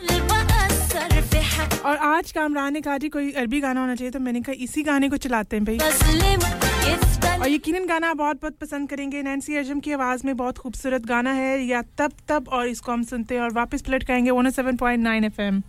और 1.85 1.97
आज 1.97 2.31
कामरान 2.31 2.73
ने 2.73 2.81
कहा, 2.81 2.97
जी, 2.97 3.09
कोई 3.09 3.31
अरबी 3.33 3.59
गाना 3.61 3.81
होना 3.81 3.95
चाहिए 3.95 4.11
तो 4.11 4.19
मैंने 4.19 4.41
कहा, 4.41 4.55
इसी 4.59 4.83
गाने 4.83 5.09
को 5.09 5.17
चलाते 5.17 5.55
हैं 5.55 5.65
भाई। 5.65 5.77
और 6.87 7.49
यकीनन 7.49 7.85
गाना 7.85 8.13
बहुत 8.13 8.41
बहुत 8.41 8.55
पसंद 8.57 8.89
करेंगे। 8.89 9.21
नैन्सी 9.21 9.55
अजम 9.55 9.79
की 9.79 9.91
आवाज़ 9.91 10.21
में 10.25 10.35
बहुत 10.37 10.57
खूबसूरत 10.57 11.05
गाना 11.05 11.31
है। 11.31 11.65
या 11.65 11.81
तब 11.97 12.11
तब 12.27 12.49
और 12.49 12.67
इसको 12.67 12.91
हम 12.91 13.03
सुनते 13.03 13.35
हैं 13.35 13.41
और 13.41 13.51
वापस 13.53 13.81
पलट 13.81 14.03
करेंगे 14.03 14.31
107.9 14.31 15.23
एफएम 15.23 15.61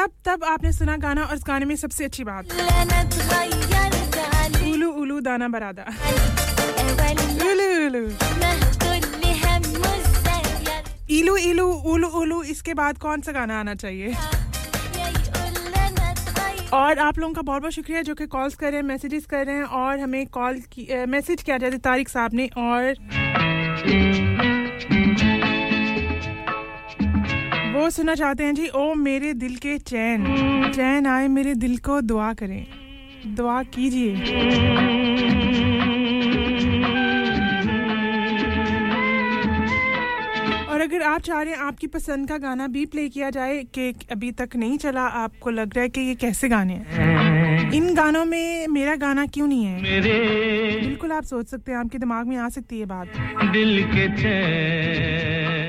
तब 0.00 0.10
तब 0.24 0.44
आपने 0.44 0.70
सुना 0.72 0.96
गाना 0.96 1.22
और 1.22 1.36
इस 1.36 1.42
गाने 1.46 1.66
में 1.66 1.74
सबसे 1.76 2.04
अच्छी 2.04 2.24
बात। 2.24 2.52
उलू 4.64 4.90
उलू 5.00 5.18
दाना 5.20 5.48
बरादा। 5.48 5.84
इलू 11.10 11.36
इलू 11.36 11.66
उलू 11.92 12.08
उलू 12.20 12.42
इसके 12.42 12.74
बाद 12.74 12.98
कौन 12.98 13.20
सा 13.20 13.32
गाना 13.32 13.60
आना 13.60 13.74
चाहिए? 13.74 14.14
और 16.72 16.98
आप 16.98 17.18
लोगों 17.18 17.34
का 17.34 17.42
बहुत 17.42 17.60
बहुत 17.62 17.72
शुक्रिया 17.72 18.02
जो 18.02 18.14
कि 18.14 18.26
कॉल्स 18.26 18.54
कर 18.54 18.66
रहे 18.66 18.80
हैं 18.80 18.88
मैसेजेस 18.88 19.26
कर 19.26 19.46
रहे 19.46 19.56
हैं 19.56 19.64
और 19.64 19.98
हमें 20.00 20.26
कॉल 20.26 20.62
मैसेज 21.08 21.42
किया 21.42 21.58
जाता 21.58 21.78
तारिक 21.84 22.08
साहब 22.08 22.34
ने 22.34 22.46
और 22.58 22.94
सुनना 27.90 28.14
चाहते 28.14 28.44
हैं 28.44 28.54
जी, 28.54 28.68
ओ 28.68 28.94
मेरे 28.96 29.32
दिल 29.34 29.56
के 29.56 29.76
चैन 29.80 30.24
चैन 30.74 31.06
आए 31.06 31.28
मेरे 31.28 31.54
दिल 31.54 31.76
को 31.78 32.00
दुआ 32.00 32.32
करें, 32.32 32.66
दुआ 33.36 33.62
कीजिए। 33.74 34.14
और 40.80 40.86
अगर 40.86 41.02
आप 41.02 41.20
चाह 41.20 41.40
रहे 41.42 41.54
हैं 41.54 41.60
आपकी 41.60 41.86
पसंद 41.86 42.28
का 42.28 42.36
गाना 42.38 42.66
भी 42.66 42.84
प्ले 42.86 43.08
किया 43.08 43.28
जाए 43.30 43.56
कि 43.74 43.88
अभी 44.12 44.30
तक 44.32 44.54
नहीं 44.56 44.76
चला 44.78 45.02
आपको 45.22 45.50
लग 45.50 45.74
रहा 45.76 45.82
है 45.82 45.88
कि 45.88 46.00
ये 46.00 46.14
कैसे 46.14 46.48
गाने 46.48 46.74
हैं? 46.88 47.72
इन 47.72 47.94
गानों 47.94 48.24
में 48.24 48.68
मेरा 48.68 48.94
गाना 48.96 49.26
क्यों 49.26 49.48
नहीं 49.48 49.64
है? 49.64 50.00
बिल्कुल 50.80 51.12
आप 51.12 51.24
सोच 51.24 51.48
सकते 51.48 51.72
हैं 51.72 51.78
आपके 51.78 51.98
दिमाग 51.98 52.26
में 52.26 52.36
आ 52.36 52.48
सकती 52.48 52.80
है 52.80 52.86
बात। 52.86 53.06
दिल 53.52 53.82
के 53.92 54.06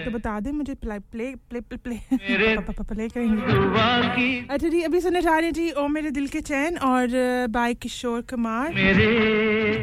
तो 0.06 0.12
बता 0.12 0.40
दें 0.40 0.52
मुझे 0.52 0.74
play 0.76 1.00
play 1.02 1.28
play 1.50 1.60
play 1.62 1.82
play 1.82 2.84
play 2.84 3.08
करेंगे। 3.10 4.30
अच्छा 4.50 4.68
जी 4.68 4.82
अभी 4.82 5.02
सुनने 5.02 5.22
जा 5.22 5.36
रहे 5.38 5.46
हैं 5.46 5.54
जी 5.54 5.70
ओ 5.72 5.88
मेरे 5.88 6.12
दिल 6.12 6.28
के 6.28 6.42
चैन 6.42 6.78
और 6.86 7.08
बाय 7.50 7.74
किशोर 7.84 8.22
कुमार। 8.32 8.68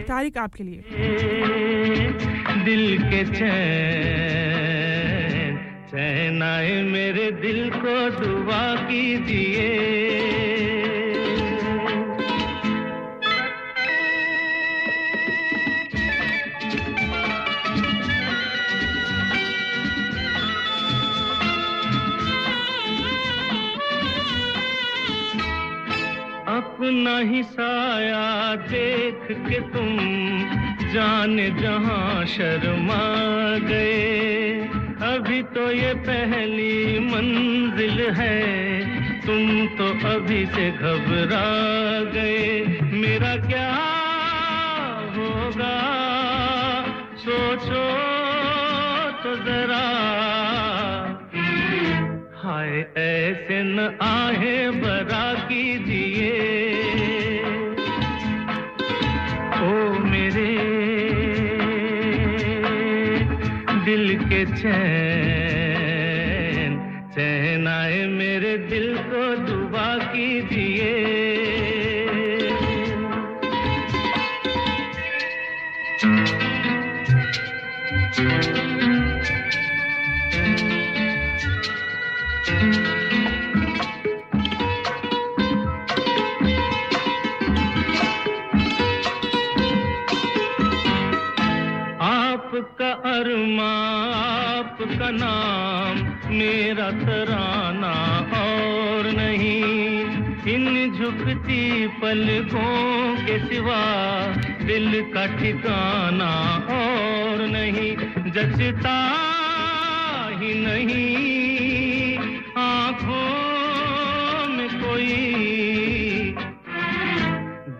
तारिक 0.09 0.39
आपके 0.39 0.65
लिए। 0.65 0.83
दिल 2.65 2.99
के 3.05 3.25
चैन 3.35 4.77
चैन 5.89 6.43
मेरे 6.87 7.31
दिल 7.33 7.71
को 7.75 7.93
दुआ 8.11 8.65
कीजिए। 8.89 9.69
अपना 26.49 27.19
ही 27.19 27.43
साया 27.43 28.55
देख 28.69 29.25
के 29.49 29.61
तुम 29.71 29.97
जान 30.93 31.37
जहाँ 31.61 32.27
शर्मा 32.27 33.05
गए। 33.69 34.78
अभी 35.03 35.43
तो 35.43 35.73
ये 35.73 35.95
पहली 35.95 36.99
मंजिल 36.99 38.11
है। 38.11 38.41
तुम 39.27 39.67
तो 39.67 40.09
अभी 40.09 40.47
से 40.47 40.71
घबरा 40.71 41.47
गए। 42.13 42.81
मेरा 42.83 43.37
क्या 43.37 43.75
होगा? 45.17 45.79
सोचो 47.17 47.85
तो 49.23 49.37
जरा। 49.37 49.85
हाय, 52.37 52.69
ऐसे 52.97 53.63
न 53.63 53.99
आए 54.03 54.71
बरा 54.71 55.35
कीजिए। 55.35 56.35
ओ 59.63 59.98
के 64.39 64.45
चैन 64.45 64.71
चैन 67.15 67.67
आए 67.69 68.07
मेरे 68.07 68.53
दिल 68.71 68.97
को 69.11 69.23
दुआ 69.47 69.87
कीजिए। 70.15 71.28
अरमा 93.05 93.71
आपका 94.59 95.11
नाम 95.11 95.97
मेरा 96.35 96.91
तराना 96.91 97.95
और 98.43 99.11
नहीं। 99.11 99.65
इन 100.55 100.95
झुकती 100.99 101.87
पलकों 101.87 103.17
के 103.27 103.39
सिवा 103.39 103.83
दिल 104.67 105.03
का 105.15 105.27
ठिकाना 105.27 106.33
और 106.71 107.47
नहीं। 107.47 107.97
जचता 108.33 108.97
ही 110.41 110.55
नहीं। 110.55 112.19
आँखों 112.57 114.49
में 114.49 114.69
कोई 114.81 115.39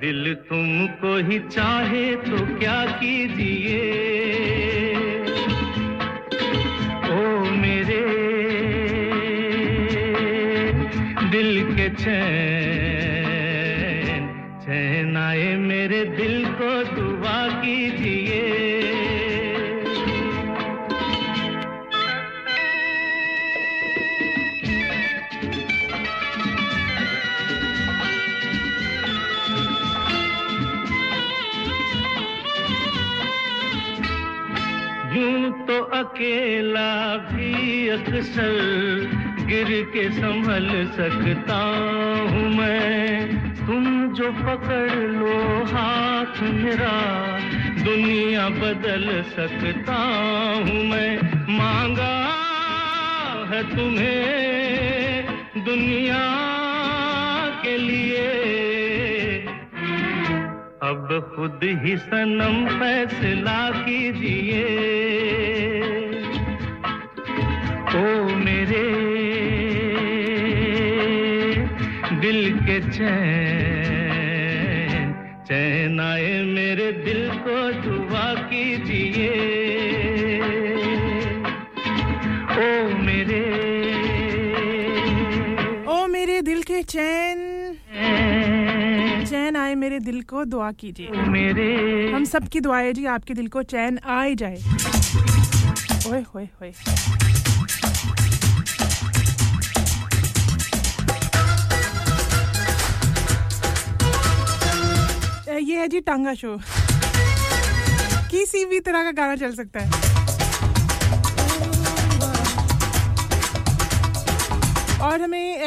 दिल 0.01 0.35
तुमको 0.49 1.13
ही 1.29 1.39
चाहे 1.49 2.05
तो 2.17 2.39
क्या 2.59 2.75
कीजिए? 3.01 3.79
ओ 7.09 7.23
मेरे, 7.55 8.03
दिल 11.31 11.51
के 11.77 11.89
चैन 11.95 12.29
चैन 14.63 15.17
आए 15.17 15.49
मेरे 15.57 16.01
दिल 16.17 16.38
तो 35.69 35.83
अकेला 35.83 37.17
भी 37.17 37.89
अक्सर 37.89 38.53
गिर 39.47 39.83
के 39.93 40.11
संभल 40.11 40.69
सकता 40.97 41.59
हूँ 42.31 42.49
मैं। 42.57 43.29
तुम 43.67 44.15
जो 44.15 44.33
पकड़ 44.33 44.93
लो 44.93 45.65
हाथ 45.65 46.43
मेरा, 46.43 46.97
दुनिया 47.85 48.49
बदल 48.49 49.23
सकता 49.23 49.97
हूँ 50.57 50.85
मैं। 50.85 51.21
मांगा 51.59 52.15
है 53.53 53.77
तुम्हें 53.77 55.25
दुनिया 55.65 56.25
के 57.63 57.77
लिए। 57.79 58.68
अब 60.83 61.09
खुद 61.35 61.61
ही 61.85 61.97
सनम 61.97 62.67
फैसला 62.79 63.63
कीजिए। 63.71 64.67
ओ 67.95 68.03
मेरे, 68.37 68.85
दिल 72.21 72.41
के 72.61 72.79
चैन 72.91 73.89
चैन 75.49 76.01
आए 76.01 76.33
मेरे 76.45 76.89
दिल 76.93 77.23
को 77.39 77.59
दुआ 77.83 78.29
कीजिए। 78.51 79.31
ओ 82.59 82.69
मेरे 83.03 83.43
ओ 85.89 86.07
मेरे 86.07 86.37
दिल 86.43 86.63
के 86.63 86.83
चैन 86.83 87.39
चैन 89.49 89.57
आए 89.57 89.75
मेरे 89.75 89.99
दिल 89.99 90.21
को 90.23 90.45
दुआ 90.45 90.71
कीजिए। 90.73 91.23
मेरे 91.29 91.67
हम 92.13 92.25
सब 92.25 92.49
की 92.49 92.61
दुआ 92.61 92.79
है 92.79 92.93
जी 92.93 93.05
आपके 93.07 93.35
दिल 93.35 93.47
को 93.49 93.63
चैन 93.63 93.99
आ 93.99 94.23
ही 94.23 94.35
जाए। 94.35 94.57
ओए 96.09 96.21
होए 96.35 96.45
होए। 96.55 96.73
ये 105.59 105.79
है 105.79 105.89
जी 105.89 106.01
टांगा 106.01 106.35
शो। 106.35 106.57
किसी 108.31 108.65
भी 108.65 108.81
तरह 108.81 109.05
का 109.05 109.13
गाना 109.13 109.37
चल 109.37 109.55
सकता 109.55 109.81
है। 109.81 110.18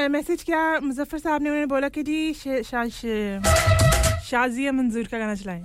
मैसेज 0.08 0.44
किया, 0.44 0.80
मुजफ्फर 0.80 1.20
साहब 1.20 1.42
ने 1.42 1.50
उन्होंने 1.50 1.66
बोला 1.66 1.90
कि 1.90 2.04
जी 2.04 2.34
शाजिया 4.24 4.72
मंजूर 4.72 5.08
का 5.12 5.18
गाना 5.20 5.36
चलाएँ। 5.36 5.62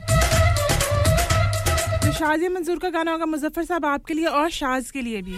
तो 2.01 2.13
शाजिया 2.13 2.51
मंजूर 2.51 2.79
का 2.79 2.89
गाना 2.91 3.13
होगा 3.13 3.27
मुजफ्फर 3.27 3.65
साहब 3.65 3.85
आपके 3.87 4.15
लिए 4.15 4.27
और 4.27 4.51
शाज 4.51 4.91
के 4.91 5.01
लिए 5.03 5.23
भी। 5.23 5.37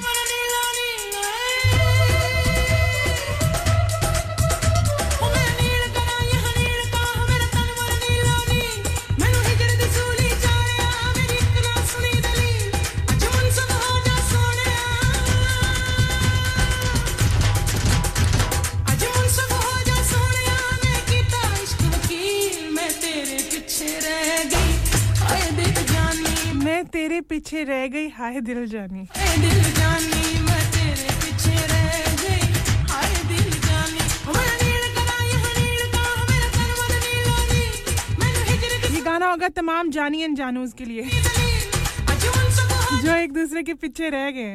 तेरे 27.19 27.27
पीछे 27.29 27.63
रह 27.65 27.87
गई। 27.91 28.09
हाय 28.15 28.41
दिल 28.41 28.67
जानी 28.69 29.03
ये 38.95 39.01
गाना 39.05 39.31
होगा 39.31 39.49
तमाम 39.59 39.91
जानी 39.91 40.23
एंड 40.23 40.37
जानूज 40.37 40.73
के 40.79 40.85
लिए। 40.85 41.03
जो 43.03 43.15
एक 43.15 43.33
दूसरे 43.33 43.63
के 43.63 43.75
पीछे 43.75 44.11
रह 44.11 44.31
गए 44.31 44.55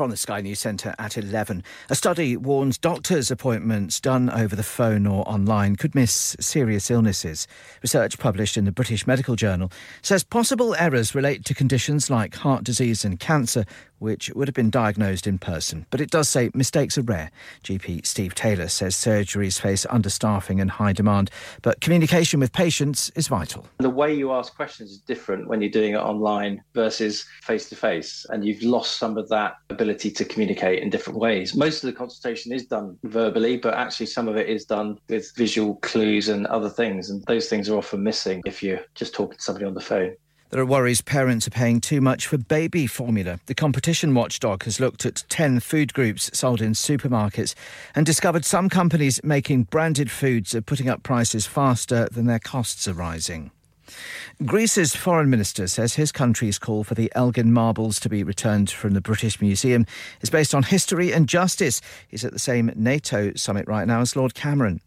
From 0.00 0.08
the 0.08 0.16
Sky 0.16 0.40
News 0.40 0.60
Centre 0.60 0.94
at 0.98 1.18
11. 1.18 1.62
A 1.90 1.94
study 1.94 2.34
warns 2.34 2.78
doctors' 2.78 3.30
appointments 3.30 4.00
done 4.00 4.30
over 4.30 4.56
the 4.56 4.62
phone 4.62 5.06
or 5.06 5.28
online 5.28 5.76
could 5.76 5.94
miss 5.94 6.34
serious 6.40 6.90
illnesses. 6.90 7.46
Research 7.82 8.18
published 8.18 8.56
in 8.56 8.64
the 8.64 8.72
British 8.72 9.06
Medical 9.06 9.36
Journal 9.36 9.70
says 10.00 10.24
possible 10.24 10.74
errors 10.76 11.14
relate 11.14 11.44
to 11.44 11.54
conditions 11.54 12.08
like 12.08 12.34
heart 12.34 12.64
disease 12.64 13.04
and 13.04 13.20
cancer, 13.20 13.66
which 14.00 14.30
would 14.34 14.48
have 14.48 14.54
been 14.54 14.70
diagnosed 14.70 15.26
in 15.26 15.38
person. 15.38 15.86
But 15.90 16.00
it 16.00 16.10
does 16.10 16.28
say 16.28 16.50
mistakes 16.54 16.98
are 16.98 17.02
rare. 17.02 17.30
GP 17.62 18.04
Steve 18.04 18.34
Taylor 18.34 18.68
says 18.68 18.96
surgeries 18.96 19.60
face 19.60 19.86
understaffing 19.86 20.60
and 20.60 20.70
high 20.70 20.92
demand, 20.92 21.30
but 21.62 21.80
communication 21.80 22.40
with 22.40 22.52
patients 22.52 23.10
is 23.14 23.28
vital. 23.28 23.66
The 23.78 23.90
way 23.90 24.12
you 24.12 24.32
ask 24.32 24.54
questions 24.56 24.90
is 24.90 24.98
different 24.98 25.48
when 25.48 25.60
you're 25.60 25.70
doing 25.70 25.94
it 25.94 25.98
online 25.98 26.62
versus 26.74 27.24
face 27.42 27.68
to 27.68 27.76
face, 27.76 28.26
and 28.30 28.44
you've 28.44 28.62
lost 28.62 28.96
some 28.96 29.16
of 29.16 29.28
that 29.28 29.54
ability 29.68 30.10
to 30.10 30.24
communicate 30.24 30.82
in 30.82 30.90
different 30.90 31.18
ways. 31.18 31.54
Most 31.54 31.84
of 31.84 31.88
the 31.88 31.96
consultation 31.96 32.52
is 32.52 32.66
done 32.66 32.98
verbally, 33.04 33.56
but 33.56 33.74
actually 33.74 34.06
some 34.06 34.28
of 34.28 34.36
it 34.36 34.48
is 34.48 34.64
done 34.64 34.98
with 35.08 35.32
visual 35.36 35.76
clues 35.76 36.28
and 36.28 36.46
other 36.46 36.68
things, 36.68 37.10
and 37.10 37.22
those 37.26 37.48
things 37.48 37.68
are 37.68 37.76
often 37.76 38.02
missing 38.02 38.42
if 38.46 38.62
you're 38.62 38.80
just 38.94 39.14
talking 39.14 39.36
to 39.36 39.42
somebody 39.42 39.66
on 39.66 39.74
the 39.74 39.80
phone. 39.80 40.16
There 40.50 40.60
are 40.60 40.66
worries 40.66 41.00
parents 41.00 41.46
are 41.46 41.52
paying 41.52 41.80
too 41.80 42.00
much 42.00 42.26
for 42.26 42.36
baby 42.36 42.88
formula. 42.88 43.38
The 43.46 43.54
competition 43.54 44.14
watchdog 44.14 44.64
has 44.64 44.80
looked 44.80 45.06
at 45.06 45.22
10 45.28 45.60
food 45.60 45.94
groups 45.94 46.28
sold 46.36 46.60
in 46.60 46.72
supermarkets 46.72 47.54
and 47.94 48.04
discovered 48.04 48.44
some 48.44 48.68
companies 48.68 49.20
making 49.22 49.64
branded 49.64 50.10
foods 50.10 50.52
are 50.52 50.60
putting 50.60 50.88
up 50.88 51.04
prices 51.04 51.46
faster 51.46 52.08
than 52.10 52.26
their 52.26 52.40
costs 52.40 52.88
are 52.88 52.94
rising. 52.94 53.52
Greece's 54.44 54.96
foreign 54.96 55.30
minister 55.30 55.68
says 55.68 55.94
his 55.94 56.10
country's 56.10 56.58
call 56.58 56.82
for 56.82 56.96
the 56.96 57.12
Elgin 57.14 57.52
marbles 57.52 58.00
to 58.00 58.08
be 58.08 58.24
returned 58.24 58.70
from 58.70 58.94
the 58.94 59.00
British 59.00 59.40
Museum 59.40 59.86
is 60.20 60.30
based 60.30 60.52
on 60.52 60.64
history 60.64 61.12
and 61.12 61.28
justice. 61.28 61.80
He's 62.08 62.24
at 62.24 62.32
the 62.32 62.40
same 62.40 62.72
NATO 62.74 63.34
summit 63.36 63.68
right 63.68 63.86
now 63.86 64.00
as 64.00 64.16
Lord 64.16 64.34
Cameron. 64.34 64.80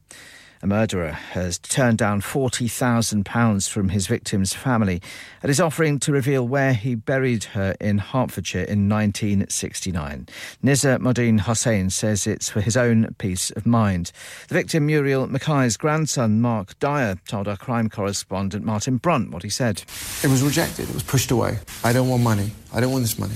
A 0.64 0.66
murderer 0.66 1.12
has 1.12 1.60
turned 1.60 1.98
down 1.98 2.22
£40,000 2.22 3.68
from 3.68 3.90
his 3.90 4.08
victim's 4.08 4.54
family 4.54 5.02
and 5.42 5.50
is 5.50 5.60
offering 5.60 6.00
to 6.00 6.14
reveal 6.14 6.48
where 6.48 6.74
he 6.74 6.96
buried 6.96 7.44
her 7.44 7.76
in 7.82 7.98
Hertfordshire 7.98 8.64
in 8.64 8.88
1969. 8.88 10.30
Nizar 10.64 11.00
Modine 11.00 11.42
Hossain 11.42 11.92
says 11.92 12.26
it's 12.26 12.48
for 12.48 12.62
his 12.62 12.78
own 12.78 13.14
peace 13.18 13.52
of 13.52 13.66
mind. 13.66 14.14
The 14.48 14.54
victim, 14.54 14.86
Muriel 14.86 15.28
Mackay's 15.28 15.76
grandson, 15.76 16.40
Mark 16.40 16.80
Dyer, 16.80 17.18
told 17.28 17.50
our 17.50 17.58
crime 17.58 17.90
correspondent 17.90 18.64
Martin 18.64 18.96
Brunt 18.96 19.32
what 19.32 19.44
he 19.44 19.50
said. 19.50 19.84
It 20.24 20.30
was 20.30 20.42
rejected. 20.42 20.88
It 20.88 20.94
was 20.94 21.04
pushed 21.04 21.32
away. 21.32 21.60
I 21.84 21.92
don't 21.92 22.08
want 22.08 22.24
money. 22.24 22.52
I 22.74 22.80
don't 22.80 22.94
want 22.94 23.04
this 23.04 23.20
money. 23.20 23.36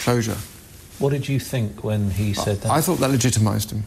Closure. 0.00 0.36
What 0.98 1.14
did 1.14 1.26
you 1.30 1.40
think 1.40 1.82
when 1.82 2.10
he 2.10 2.34
said 2.34 2.60
that? 2.60 2.70
I 2.70 2.82
thought 2.82 2.98
that 2.98 3.10
legitimised 3.10 3.72
him. 3.72 3.84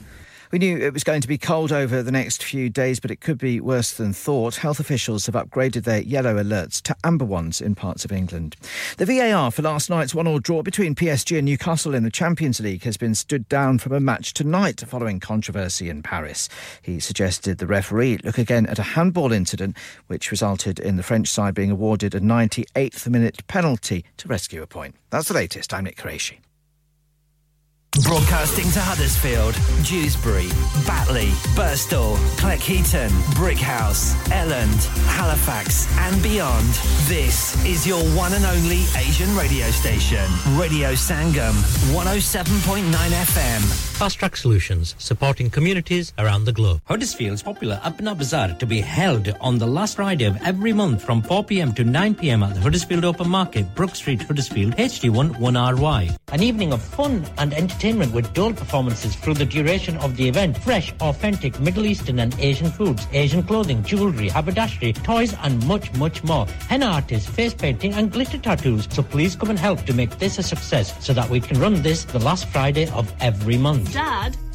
We 0.56 0.60
knew 0.60 0.77
it 0.77 0.94
was 0.94 1.03
going 1.03 1.19
to 1.19 1.27
be 1.27 1.38
cold 1.38 1.73
over 1.73 2.02
the 2.02 2.14
next 2.14 2.41
few 2.41 2.69
days, 2.69 3.02
but 3.02 3.11
it 3.11 3.19
could 3.19 3.38
be 3.38 3.60
worse 3.60 3.91
than 3.91 4.14
thought. 4.14 4.56
Health 4.56 4.80
officials 4.80 5.26
have 5.26 5.36
upgraded 5.36 5.84
their 5.84 5.99
yellow 5.99 6.41
alerts 6.41 6.82
to 6.84 6.95
amber 7.03 7.26
ones 7.26 7.60
in 7.60 7.76
parts 7.76 8.06
of 8.06 8.11
England. 8.14 8.56
The 8.95 9.06
VAR 9.06 9.52
for 9.52 9.64
last 9.64 9.90
night's 9.90 10.15
one-all 10.15 10.40
draw 10.40 10.64
between 10.64 10.95
PSG 10.95 11.38
and 11.38 11.45
Newcastle 11.45 11.94
in 11.94 12.03
the 12.03 12.10
Champions 12.10 12.61
League 12.61 12.84
has 12.84 12.95
been 12.95 13.15
stood 13.15 13.49
down 13.49 13.80
from 13.80 13.91
a 13.91 13.99
match 13.99 14.34
tonight 14.34 14.82
following 14.88 15.19
controversy 15.19 15.90
in 15.90 16.02
Paris. 16.02 16.48
He 16.82 17.02
suggested 17.02 17.57
the 17.57 17.68
referee 17.68 18.19
look 18.23 18.38
again 18.38 18.65
at 18.65 18.80
a 18.80 18.84
handball 18.84 19.34
incident, 19.34 19.76
which 20.07 20.32
resulted 20.32 20.80
in 20.80 20.95
the 20.95 21.03
French 21.03 21.27
side 21.27 21.53
being 21.53 21.69
awarded 21.69 22.15
a 22.15 22.22
98th 22.22 23.10
minute 23.10 23.45
penalty 23.48 24.06
to 24.15 24.30
rescue 24.30 24.61
a 24.61 24.68
point. 24.68 24.95
That's 25.10 25.27
the 25.27 25.34
latest. 25.34 25.73
I'm 25.73 25.84
Nick 25.84 25.98
Qureshi. 25.98 26.45
Broadcasting 28.04 28.70
to 28.72 28.82
Huddersfield, 28.82 29.56
Dewsbury, 29.86 30.50
Batley, 30.86 31.30
Burstall, 31.56 32.18
Cleckheaton, 32.36 33.10
Brickhouse, 33.36 34.14
Elland, 34.26 34.86
Halifax, 35.08 35.88
and 36.00 36.22
beyond. 36.22 36.68
This 37.08 37.56
is 37.66 37.88
your 37.88 38.04
one 38.14 38.34
and 38.34 38.44
only 38.46 38.84
Asian 38.98 39.34
radio 39.38 39.68
station, 39.72 40.26
Radio 40.58 40.92
Sangam, 40.92 41.54
107.9 41.96 42.84
FM. 42.84 43.62
Fast 43.96 44.20
Track 44.20 44.36
Solutions, 44.36 44.94
supporting 44.98 45.50
communities 45.50 46.12
around 46.18 46.44
the 46.44 46.52
globe. 46.52 46.82
Huddersfield's 46.84 47.42
popular 47.42 47.80
Apna 47.82 48.18
Bazaar 48.18 48.56
to 48.56 48.66
be 48.66 48.82
held 48.82 49.30
on 49.40 49.58
the 49.58 49.66
last 49.66 49.96
Friday 49.96 50.26
of 50.26 50.36
every 50.44 50.74
month 50.74 51.02
from 51.02 51.22
4 51.22 51.46
pm 51.46 51.74
to 51.76 51.86
9 51.86 52.16
pm 52.16 52.44
at 52.44 52.56
the 52.56 52.60
Huddersfield 52.60 53.06
Open 53.06 53.30
Market, 53.30 53.74
Brook 53.74 53.96
Street, 53.96 54.22
Huddersfield, 54.22 54.76
HD1 54.76 55.36
1RY. 55.40 56.18
An 56.34 56.44
evening 56.44 56.74
of 56.74 56.82
fun 56.82 57.26
and 57.38 57.54
entertainment 57.54 57.85
with 57.94 58.34
dual 58.34 58.52
performances 58.52 59.16
through 59.16 59.36
the 59.36 59.45
duration 59.45 59.95
of 59.98 60.18
the 60.18 60.28
event. 60.28 60.57
Fresh, 60.57 60.91
authentic 61.02 61.60
Middle 61.60 61.86
Eastern 61.86 62.18
and 62.18 62.36
Asian 62.40 62.72
foods, 62.72 63.07
Asian 63.14 63.44
clothing, 63.44 63.84
jewellery, 63.84 64.28
haberdashery, 64.28 64.91
toys, 64.91 65.36
and 65.44 65.64
much, 65.68 65.94
much 65.94 66.24
more. 66.24 66.48
Henna 66.68 66.88
artists, 66.88 67.30
face 67.30 67.53
painting, 67.53 67.94
and 67.94 68.12
glitter 68.12 68.40
tattoos. 68.40 68.88
So 68.90 69.03
please 69.03 69.36
come 69.36 69.52
and 69.52 69.60
help 69.60 69.86
to 69.86 69.94
make 69.94 70.18
this 70.18 70.40
a 70.40 70.44
success 70.44 71.06
so 71.06 71.14
that 71.14 71.30
we 71.30 71.40
can 71.40 71.60
run 71.60 71.84
this 71.84 72.06
the 72.06 72.20
last 72.20 72.48
Friday 72.48 72.90
of 72.90 73.14
every 73.22 73.57
month. 73.57 73.94
Dad 73.94 74.55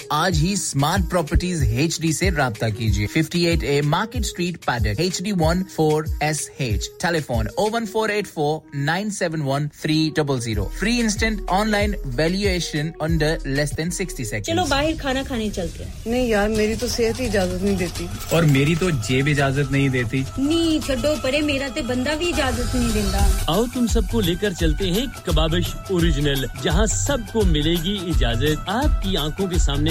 आज 0.11 0.37
ही 0.37 0.55
Smart 0.57 1.09
properties 1.09 1.63
H 1.63 1.99
D 2.01 2.09
ऐसी 2.09 2.29
रब्ता 2.29 2.69
कीजिए। 2.69 3.07
58 3.07 3.63
A 3.63 3.81
Market 3.85 4.25
Street 4.25 4.57
Paddock 4.65 4.99
H 5.01 5.21
D 5.21 5.31
one 5.31 5.63
four 5.75 6.05
S 6.23 6.49
H 6.61 6.89
telephone 7.01 7.47
O 7.59 7.69
one 7.69 7.85
four 7.85 8.11
eight 8.11 8.27
four 8.27 8.77
nine 8.79 9.09
seven 9.11 9.41
one 9.41 9.67
three 9.81 9.97
double 10.17 10.39
zero 10.39 10.65
free 10.79 10.97
instant 10.99 11.49
online 11.49 11.95
valuation 12.15 12.91
under 13.01 13.43
less 13.47 13.73
than 13.73 13.89
sixty 13.89 14.25
second 14.25 14.45
चलो 14.47 14.65
बाहर 14.65 14.97
खाना 14.97 15.23
खाने 15.23 15.49
चलते 15.49 15.83
हैं। 15.83 15.93
नहीं 16.07 16.29
यार 16.29 16.49
मेरी 16.49 16.75
तो 16.75 16.87
सेहत 16.87 17.19
ही 17.19 17.25
इजाज़त 17.25 17.61
नहीं 17.63 17.77
देती। 17.77 18.09
और 18.35 18.45
मेरी 18.45 18.75
तो 18.75 18.91
जेब 18.91 19.27
इजाज़त 19.27 19.71
नहीं 19.71 19.89
देती। 19.89 20.25
नी 20.39 20.79
छड्डो 20.87 21.15
परे 21.23 21.41
मेरा 21.41 21.69
तो 21.69 21.83
बंदा 21.83 22.15
भी 22.15 22.29
इजाज़त 22.29 22.75
नहीं 22.75 22.91
देता। 22.93 23.19
आओ 23.53 23.65
तुम 23.73 23.87
सबको 23.87 24.19
लेकर 24.21 24.53
चलते 24.53 24.89
हैं 24.89 25.07
कबाबिश 25.27 25.73
ओरिजिनल 25.91 26.47
जहाँ 26.63 26.85
सबको 26.87 27.45
मिलेगी 27.45 27.95
इजाज़त। 28.11 28.65
आपकी 28.69 29.15
आँखों 29.15 29.47
के 29.49 29.59
सामने 29.59 29.90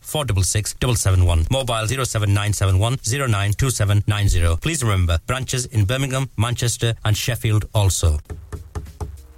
466 0.00 0.74
771, 0.80 1.46
mobile 1.50 1.86
07971 1.86 2.98
092790. 3.02 4.56
Please 4.60 4.82
remember, 4.82 5.18
branches 5.26 5.66
in 5.66 5.84
Birmingham, 5.84 6.30
Manchester 6.36 6.94
and 7.04 7.16
Sheffield 7.16 7.64
also. 7.74 8.18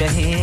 कहे 0.00 0.39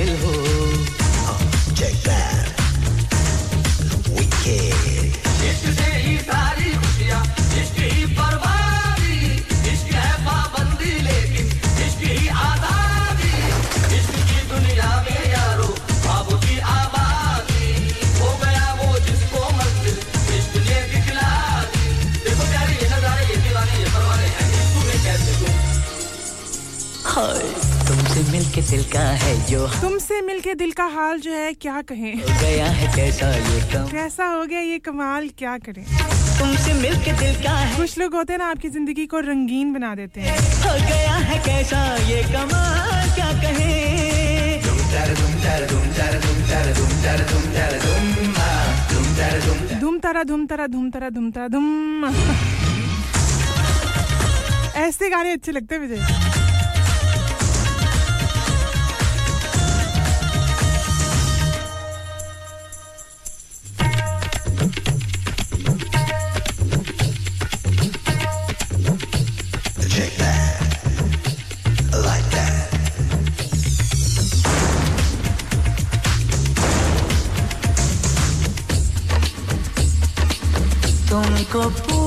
तो 0.00 0.29
तुमसे 27.32 28.22
मिलके 28.30 28.60
दिल 28.70 28.82
का 28.92 29.00
है 29.22 29.34
जो 29.46 29.66
तुमसे 29.80 30.20
मिलके 30.22 30.54
दिल 30.54 30.72
का 30.72 30.84
हाल 30.94 31.20
जो 31.20 31.32
है 31.32 31.52
क्या 31.54 31.80
कहें? 31.82 32.18
गया 32.18 32.66
है 32.66 32.96
कैसा 32.96 33.30
ये 33.30 33.60
कम? 33.72 33.88
कैसा 33.90 34.26
हो 34.26 34.44
गया 34.46 34.60
ये 34.60 34.78
कमाल 34.78 35.28
क्या 35.38 35.56
करें? 35.58 35.84
तुमसे 36.38 36.72
मिलके 36.74 37.12
दिल 37.20 37.34
का 37.44 37.50
है। 37.50 37.76
कुछ 37.76 37.98
लोग 37.98 38.14
होते 38.14 38.32
हैं 38.32 38.38
ना 38.38 38.46
आपकी 38.50 38.68
ज़िंदगी 38.68 39.06
को 39.06 39.20
रंगीन 39.20 39.72
बना 39.72 39.94
देते 39.94 40.20
हैं। 40.20 40.38
हो 40.64 40.74
गया 40.88 41.14
है 41.28 41.38
कैसा 41.44 41.96
ये 42.08 42.22
कमाल 42.32 43.10
क्या 43.14 43.32
कहें? 43.42 44.62
धूम 44.62 44.78
तारा 44.92 45.14
धूम 45.14 45.32
तारा 50.46 50.66
धूम 50.66 50.90
तारा 50.90 51.08
धूम 51.10 51.30
तारा 51.30 51.48
धूम। 51.48 52.04
ऐसे 54.76 55.08
गाने 55.10 55.32
अच्छे 55.32 55.52
लगते 55.52 55.74
हैं 55.74 55.82
मुझे। 55.82 55.96
तुमको 81.52 81.68
पूजा 81.68 81.99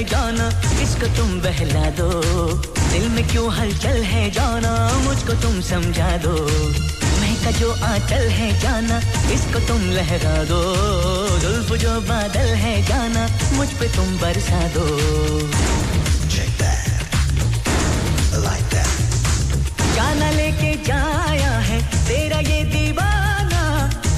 है 0.00 0.06
जाना 0.08 0.44
इसको 0.82 1.06
तुम 1.16 1.30
बहला 1.40 1.88
दो। 1.96 2.08
दिल 2.90 3.08
में 3.08 3.24
क्यों 3.28 3.52
हलचल 3.52 4.02
है 4.02 4.30
जाना 4.30 4.70
मुझको 5.04 5.32
तुम 5.42 5.60
समझा 5.60 6.16
दो। 6.16 6.32
मैं 7.20 7.34
का 7.44 7.50
जो 7.58 7.70
आंचल 7.84 8.24
है 8.32 8.48
जाना 8.60 8.98
इसको 9.34 9.60
तुम 9.68 9.82
लहरा 9.92 10.36
दो। 10.44 10.60
जुल्फ 11.40 11.72
जो 11.82 12.00
बादल 12.08 12.48
है 12.62 12.72
जाना 12.86 13.26
मुझ 13.52 13.68
पे 13.80 13.88
तुम 13.96 14.16
बरसा 14.16 14.62
दो. 14.76 14.86
जाना 19.94 20.30
लेके 20.30 20.74
जाया 20.84 21.52
है 21.68 21.80
तेरा 22.08 22.38
ये 22.48 22.62
दीवाना। 22.72 23.62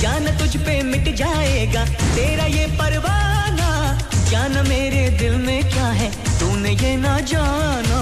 जाना 0.01 0.39
तुझ 0.39 0.57
पे 0.57 0.81
मिट 0.83 1.15
जाएगा 1.17 1.85
तेरा 2.15 2.47
ये 2.55 2.67
जाना 4.33 4.63
मेरे 4.63 5.09
दिल 5.19 5.35
में 5.37 5.63
क्या 5.71 5.87
है? 5.93 6.11
तूने 6.41 6.71
ये 6.73 6.97
ना 6.97 7.19
जाना 7.21 7.99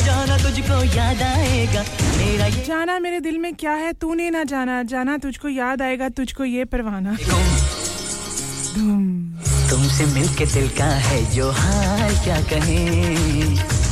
जाना 0.00 0.36
तुझको 0.38 0.82
याद 0.96 1.22
आएगा। 1.22 1.82
मेरा 2.18 2.46
ये 2.46 2.64
जाना 2.64 2.98
मेरे 2.98 3.20
दिल 3.20 3.38
में 3.38 3.54
क्या 3.54 3.72
है 3.82 3.92
तूने 3.92 4.28
ना 4.30 4.42
जाना 4.44 4.82
जाना 4.92 5.16
तुझको 5.18 5.48
याद 5.48 5.82
आएगा 5.82 6.08
तुझको 6.18 6.44
ये 6.44 6.64
परवाना। 6.64 7.16
धूम। 7.24 9.08
तुमसे 9.70 10.04
मिलके 10.12 10.46
दिल 10.46 10.68
का 10.78 10.90
है 11.06 11.18
जो 11.34 11.50
हाल 11.50 12.14
क्या 12.24 12.40
कहे? 12.52 12.78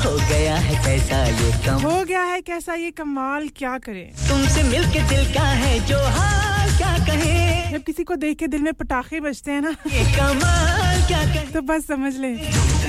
हो 0.05 0.13
गया 0.29 0.57
है 0.57 0.75
कैसा 0.85 1.25
ये 1.25 1.51
कम? 1.67 1.83
हो 1.89 2.05
गया 2.05 2.23
है 2.25 2.41
कैसा 2.41 2.75
ये 2.75 2.91
कमाल 2.91 3.49
क्या 3.57 3.77
करे? 3.79 4.05
तुमसे 4.29 4.63
मिलके 4.63 5.09
दिल 5.09 5.25
का 5.35 5.49
है 5.65 5.79
जो 5.87 5.99
हाल 6.19 6.58
कहें। 7.07 7.73
जब 7.73 7.83
किसी 7.85 8.05
को 8.05 8.17
देख 8.17 8.39
के 8.39 8.47
दिल 8.49 8.63
में 8.63 8.73
पटाखे 8.75 9.21
बजते 9.21 9.51
हैं 9.53 9.61
ना 9.63 9.71
ये 9.89 10.05
कमाल 10.17 11.07
क्या 11.09 11.23
कहें। 11.25 11.53
तो 11.53 11.61
बस 11.63 11.87
समझ 11.87 12.15
ले 12.17 12.33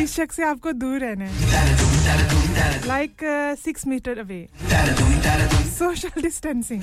इस 0.03 0.15
शख्स 0.15 0.35
से 0.35 0.43
आपको 0.45 0.71
दूर 0.73 0.99
रहना 0.99 1.25
है। 1.25 1.31
Like 2.87 3.13
six 3.59 3.87
metre 3.87 4.19
away 4.19 4.47
social 5.69 6.21
distancing 6.21 6.81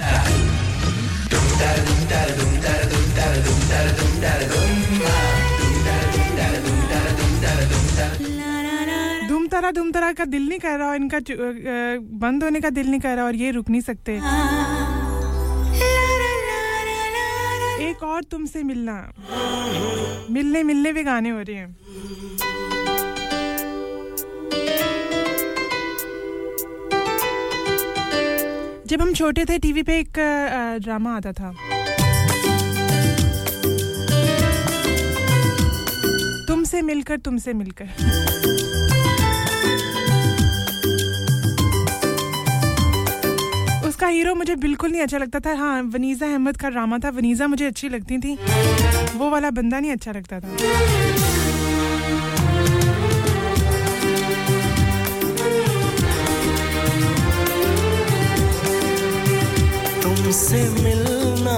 धूम 9.29 9.47
तारा 9.49 9.71
धूम 9.71 9.91
तारा 9.91 10.13
का 10.13 10.25
दिल 10.27 10.49
नहीं 10.49 10.59
कर 10.59 10.79
रहा 10.79 10.89
और 10.89 10.97
इनका 10.97 11.19
बंद 12.19 12.45
होने 12.45 12.61
का 12.61 12.71
दिल 12.71 12.91
नहीं 12.91 13.01
कर 13.01 13.17
रहा 13.17 13.25
और 13.25 13.35
ये 13.37 13.51
रुक 13.51 13.71
नहीं 13.71 13.81
सकते। 13.83 14.19
एक 17.97 18.03
और 18.03 18.25
तुमसे 18.25 18.63
मिलना। 18.63 18.95
मिलने 20.31 20.63
मिलने 20.63 20.93
भी 20.93 21.03
गाने 21.03 21.31
हो 21.31 21.41
रहे 21.41 21.57
हैं। 21.57 21.77
जब 28.87 29.01
हम 29.03 29.13
छोटे 29.15 29.45
थे, 29.45 29.59
टीवी 29.59 29.83
पे 29.83 29.99
एक 30.01 30.19
ड्रामा 30.83 31.17
आता 31.17 31.33
था। 31.33 31.53
तुमसे 36.49 36.83
मिलकर 36.83 37.19
तुमसे 37.19 37.53
मिलकर। 37.53 38.76
उसका 43.97 44.09
हीरो 44.09 44.35
मुझे 44.35 44.55
बिल्कुल 44.61 44.91
नहीं 44.93 45.01
अच्छा 45.03 45.19
लगता 45.19 45.41
था। 45.41 45.53
हाँ 45.57 45.83
वनीजा 45.93 46.27
अहमद 46.27 46.57
का 46.61 46.69
ड्रामा 46.71 46.99
था। 47.05 47.11
वनीजा 47.17 47.47
मुझे 47.49 47.67
अच्छी 47.67 47.89
लगती 47.89 48.19
थी। 48.21 48.35
वो 49.17 49.31
वाला 49.31 49.51
बंदा 49.57 49.79
नहीं 49.81 49.93
अच्छा 49.93 50.13
लगता 50.13 50.41
था। 50.41 50.49
तुमसे 60.03 60.63
मिलना, 60.83 61.57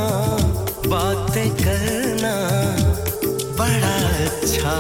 बातें 0.87 1.51
करना 1.59 2.35
बड़ा 3.59 3.97
अच्छा 4.29 4.77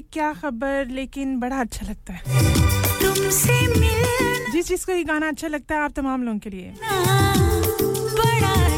क्यों 0.00 0.32
खबर 0.34 0.86
लेकिन 0.90 1.38
बड़ा 1.40 1.60
अच्छा 1.60 1.86
लगता 1.86 2.12
है। 2.12 2.20
तुमसे 3.02 3.54
चीज़ 3.74 4.52
जिस 4.52 4.68
जिसको 4.68 4.92
ये 4.92 5.04
गाना 5.04 5.28
अच्छा 5.28 5.48
लगता 5.48 5.74
है 5.74 5.80
आप 5.80 5.92
तमाम 5.96 6.22
लोगों 6.22 6.38
के 6.38 6.50
लिए। 6.50 6.72
बड़ा 8.18 8.75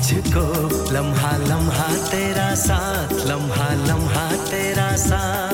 मुझको 0.00 0.42
लम्हा 0.92 1.30
लम्हा 1.36 1.88
तेरा 2.08 2.48
साथ 2.62 3.12
लम्हा 3.28 3.68
लम्हा 3.84 4.26
तेरा 4.50 4.90
साथ। 4.96 5.49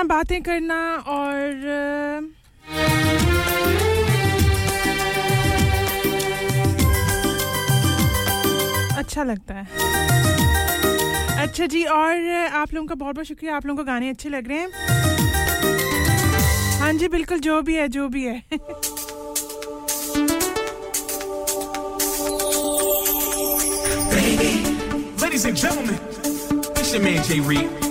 मिलना 0.00 0.16
बातें 0.16 0.42
करना 0.42 0.80
और 1.06 2.28
अच्छा 8.98 9.24
लगता 9.24 9.54
है। 9.54 9.66
अच्छा 11.42 11.66
जी 11.66 11.84
और 11.84 12.28
आप 12.52 12.74
लोगों 12.74 12.88
का 12.88 12.94
बहुत 12.94 13.14
बहुत 13.14 13.26
शुक्रिया। 13.26 13.56
आप 13.56 13.66
लोगों 13.66 13.84
को 13.84 13.86
गाने 13.86 14.08
अच्छे 14.10 14.28
लग 14.28 14.48
रहे 14.48 14.58
हैं। 14.58 14.68
हाँ 16.80 16.92
जी 16.92 17.08
बिल्कुल 17.08 17.38
जो 17.40 17.60
भी 17.62 17.74
है 17.76 17.88
जो 17.88 18.08
भी 18.08 18.24
है। 18.24 18.42
Ladies 25.20 25.44
and 25.44 25.56
gentlemen, 25.56 25.98
it's 26.76 26.92
your 26.92 27.02
man 27.02 27.22
Jay 27.22 27.40
Reed. 27.40 27.89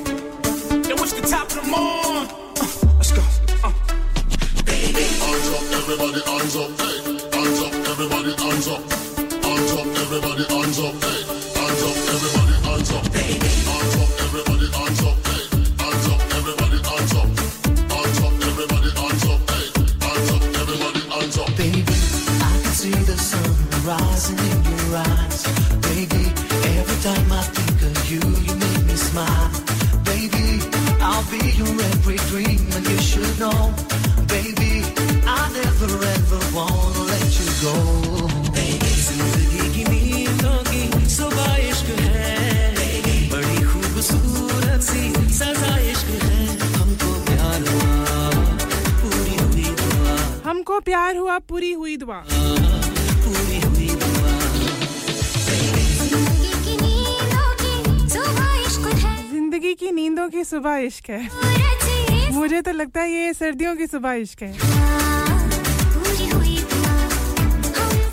सुबह 60.59 60.77
इश्क 60.77 61.09
है। 61.09 62.31
मुझे 62.31 62.61
तो 62.61 62.71
लगता 62.71 63.01
है 63.01 63.11
ये 63.11 63.33
सर्दियों 63.33 63.75
की 63.75 63.85
सुबह 63.87 64.13
इश्क 64.13 64.41
है। 64.43 64.53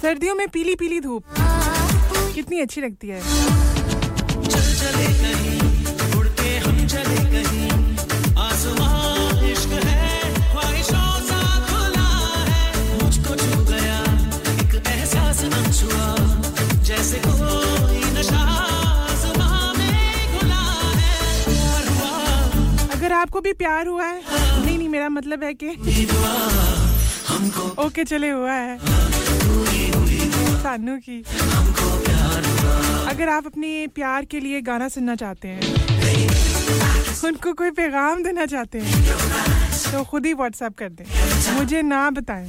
सर्दियों 0.01 0.35
में 0.35 0.47
पीली 0.49 0.75
पीली 0.75 1.01
धूप 1.01 1.25
कितनी 2.35 2.61
अच्छी 2.61 2.81
लगती 2.81 3.09
है। 3.09 3.21
भी 23.47 23.53
प्यार 23.55 23.87
हुआ 23.87 24.05
है। 24.05 24.21
नहीं 24.65 24.77
नहीं, 24.79 24.89
मेरा 24.89 25.09
मतलब 25.09 25.45
है 25.45 25.53
कि 25.55 25.69
ओके, 27.79 28.05
चले, 28.05 28.31
हुआ 28.31 28.53
है। 28.53 28.79
सानू 30.63 30.97
की। 30.99 31.19
अगर 33.07 33.29
आप 33.29 33.47
अपने 33.47 33.87
प्यार 33.95 34.25
के 34.25 34.41
लिए 34.41 34.61
गाना 34.61 34.89
सुनना 34.89 35.15
चाहते 35.15 35.49
हैं, 35.49 35.61
उनको 37.25 37.53
कोई 37.53 37.71
पैगाम 37.71 38.23
देना 38.25 38.47
चाहते 38.47 38.79
हैं 38.79 39.05
तो 39.93 40.03
खुद 40.05 40.27
ही 40.27 40.33
व्हाट्सएप 40.35 40.75
कर 40.79 40.89
दें। 40.91 41.05
मुझे 41.55 41.83
ना 41.83 42.11
बताएँ। 42.11 42.47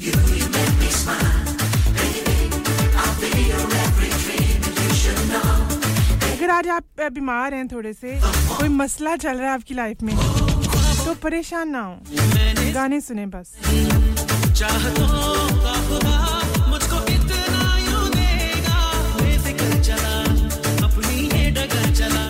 अगर 6.32 6.50
आज 6.50 6.67
आप 6.69 6.84
बीमार 7.14 7.53
हैं 7.53 7.67
थोड़े 7.67 7.93
से, 7.93 8.19
कोई 8.58 8.69
मसला 8.69 9.16
चल 9.16 9.38
रहा 9.38 9.48
है 9.48 9.53
आपकी 9.53 9.74
लाइफ 9.74 10.01
में 10.03 10.14
तो 11.07 11.13
परेशान 11.23 11.69
ना 11.69 11.81
हो। 11.81 11.95
गाने 12.73 12.99
सुने 13.01 13.25
बस। 13.25 13.51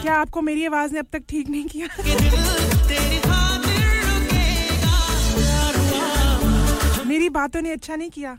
क्या 0.01 0.15
आपको 0.15 0.41
मेरी 0.41 0.65
आवाज़ 0.65 0.93
ने 0.93 0.99
अब 0.99 1.07
तक 1.13 1.23
ठीक 1.29 1.49
नहीं 1.49 1.65
किया? 1.65 1.87
मेरी 7.07 7.29
बातों 7.29 7.61
ने 7.61 7.71
अच्छा 7.71 7.95
नहीं 7.95 8.09
किया। 8.09 8.37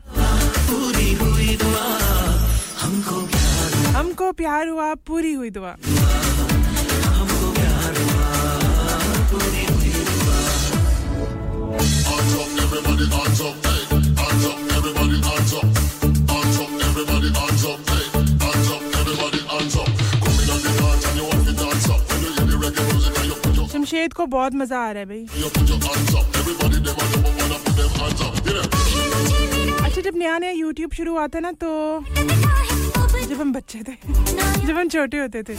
हमको 3.97 4.31
प्यार 4.31 4.67
हुआ, 4.67 4.93
पूरी 5.07 5.33
हुई 5.33 5.49
दुआ। 5.49 5.75
शमशेद 23.71 24.13
को 24.13 24.25
बहुत 24.27 24.53
मज़ा 24.55 24.79
आ 24.79 24.91
रहा 24.91 25.03
है 25.03 25.25
अच्छा, 29.79 30.01
जब 30.01 30.17
नया 30.17 30.37
नया 30.37 30.51
यूट्यूब 30.51 30.91
शुरू 30.93 31.15
आता 31.17 31.39
ना 31.39 31.51
तो 31.63 31.69
जब 33.25 33.39
हम 33.39 33.53
बच्चे 33.53 33.79
थे 33.87 33.95
जब 34.65 34.77
हम 34.77 34.89
छोटे 34.89 35.17
होते 35.17 35.43
थे 35.43 35.55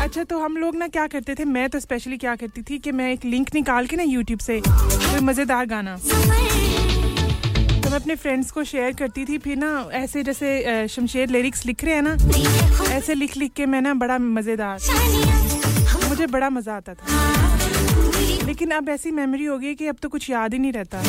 अच्छा 0.00 0.24
तो 0.24 0.38
हम 0.38 0.56
लोग 0.56 0.76
ना 0.76 0.88
क्या 0.88 1.06
करते 1.06 1.34
थे, 1.34 1.44
मैं 1.44 1.68
तो 1.70 1.80
स्पेशली 1.80 2.16
क्या 2.16 2.34
करती 2.36 2.62
थी 2.62 2.78
कि 2.78 2.92
मैं 2.92 3.12
एक 3.12 3.24
लिंक 3.24 3.48
निकाल 3.54 3.86
के 3.86 3.96
ना 3.96 4.02
यूट्यूब 4.02 4.40
से 4.40 4.60
कोई 4.66 5.20
मज़ेदार 5.20 5.66
गाना। 5.66 5.96
तो 5.96 7.90
मैं 7.90 7.96
अपने 7.96 8.14
फ्रेंड्स 8.16 8.50
को 8.50 8.64
शेयर 8.64 8.92
करती 8.92 9.24
थी, 9.24 9.38
फिर 9.38 9.56
ना 9.56 9.88
ऐसे 9.94 10.22
जैसे 10.22 10.86
शमशेर 10.88 11.28
लिरिक्स 11.28 11.64
लिख 11.66 11.84
रहे 11.84 11.94
हैं 11.94 12.02
ना, 12.02 12.16
ऐसे 12.94 13.14
लिख 13.14 13.36
लिख 13.36 13.52
के 13.52 13.66
मैं 13.66 13.80
ना 13.80 13.94
बड़ा 13.94 14.18
मज़ेदार। 14.18 14.78
मुझे 16.08 16.26
बड़ा 16.26 16.50
मज़ा 16.50 16.76
आता 16.76 16.94
था। 16.94 17.04
लेकिन 18.46 18.70
अब 18.70 18.88
ऐसी 18.88 19.10
मेमोरी 19.10 19.44
हो 19.44 19.58
गई 19.58 19.74
कि 19.74 19.86
अब 19.86 19.96
तो 20.02 20.08
कुछ 20.08 20.30
याद 20.30 20.52
ही 20.52 20.58
नहीं 20.58 20.72
रहता। 20.72 21.02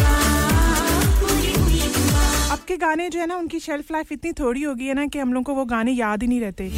अब 2.67 2.69
के 2.69 2.77
गाने 2.77 3.07
जो 3.09 3.19
है 3.19 3.25
ना, 3.27 3.35
उनकी 3.37 3.59
शेल्फ 3.59 3.91
लाइफ 3.91 4.11
इतनी 4.11 4.31
थोड़ी 4.35 4.61
होगी 4.61 4.87
है 4.87 4.93
ना 4.93 5.05
कि 5.07 5.19
हम 5.19 5.33
लोग 5.33 5.43
को 5.45 5.53
वो 5.55 5.63
गाने 5.65 5.91
याद 5.93 6.21
ही 6.21 6.27
नहीं 6.27 6.39
रहते। 6.41 6.71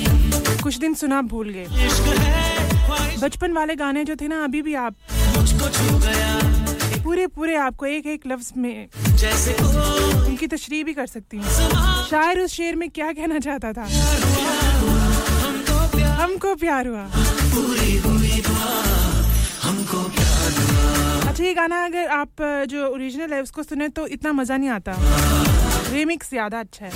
कुछ 0.62 0.76
दिन 0.78 0.94
सुना 0.94 1.22
भूल 1.26 1.50
गए। 1.50 1.66
बचपन 3.22 3.54
वाले 3.54 3.76
गाने 3.76 4.04
जो 4.06 4.16
थे 4.16 4.28
ना, 4.28 4.44
अभी 4.44 4.62
भी 4.62 4.74
आप 4.78 4.96
पूरे 7.04 7.26
पूरे 7.28 7.56
आपको 7.58 7.86
एक 7.88 8.06
एक 8.08 8.28
लफ्ज 8.28 8.52
में 8.58 8.88
उनकी 10.28 10.48
तशरी 10.48 10.84
भी 10.84 10.94
कर 10.94 11.08
सकती 11.08 11.38
हूँ। 11.38 11.46
शायर 12.06 12.40
उस 12.40 12.54
शेर 12.54 12.76
में 12.76 12.90
क्या 12.92 13.12
कहना 13.12 13.40
चाहता 13.40 13.74
था? 13.74 13.86
हमको 16.22 16.56
प्यार 16.56 16.88
हुआ। 16.88 17.06
अच्छा 21.30 21.44
ये 21.44 21.54
गाना 21.54 21.84
अगर 21.86 22.08
आप, 22.12 22.30
जो 22.70 22.88
ओरिजिनल 22.88 23.34
है, 23.34 23.42
उसको 23.42 23.64
सुने 23.64 23.88
तो 23.90 24.06
इतना 24.10 24.32
मज़ा 24.34 24.58
नहीं 24.58 24.70
आता। 24.70 24.94
रिमिक्स 25.92 26.30
ज़्यादा 26.30 26.60
अच्छा 26.60 26.86
है। 26.86 26.92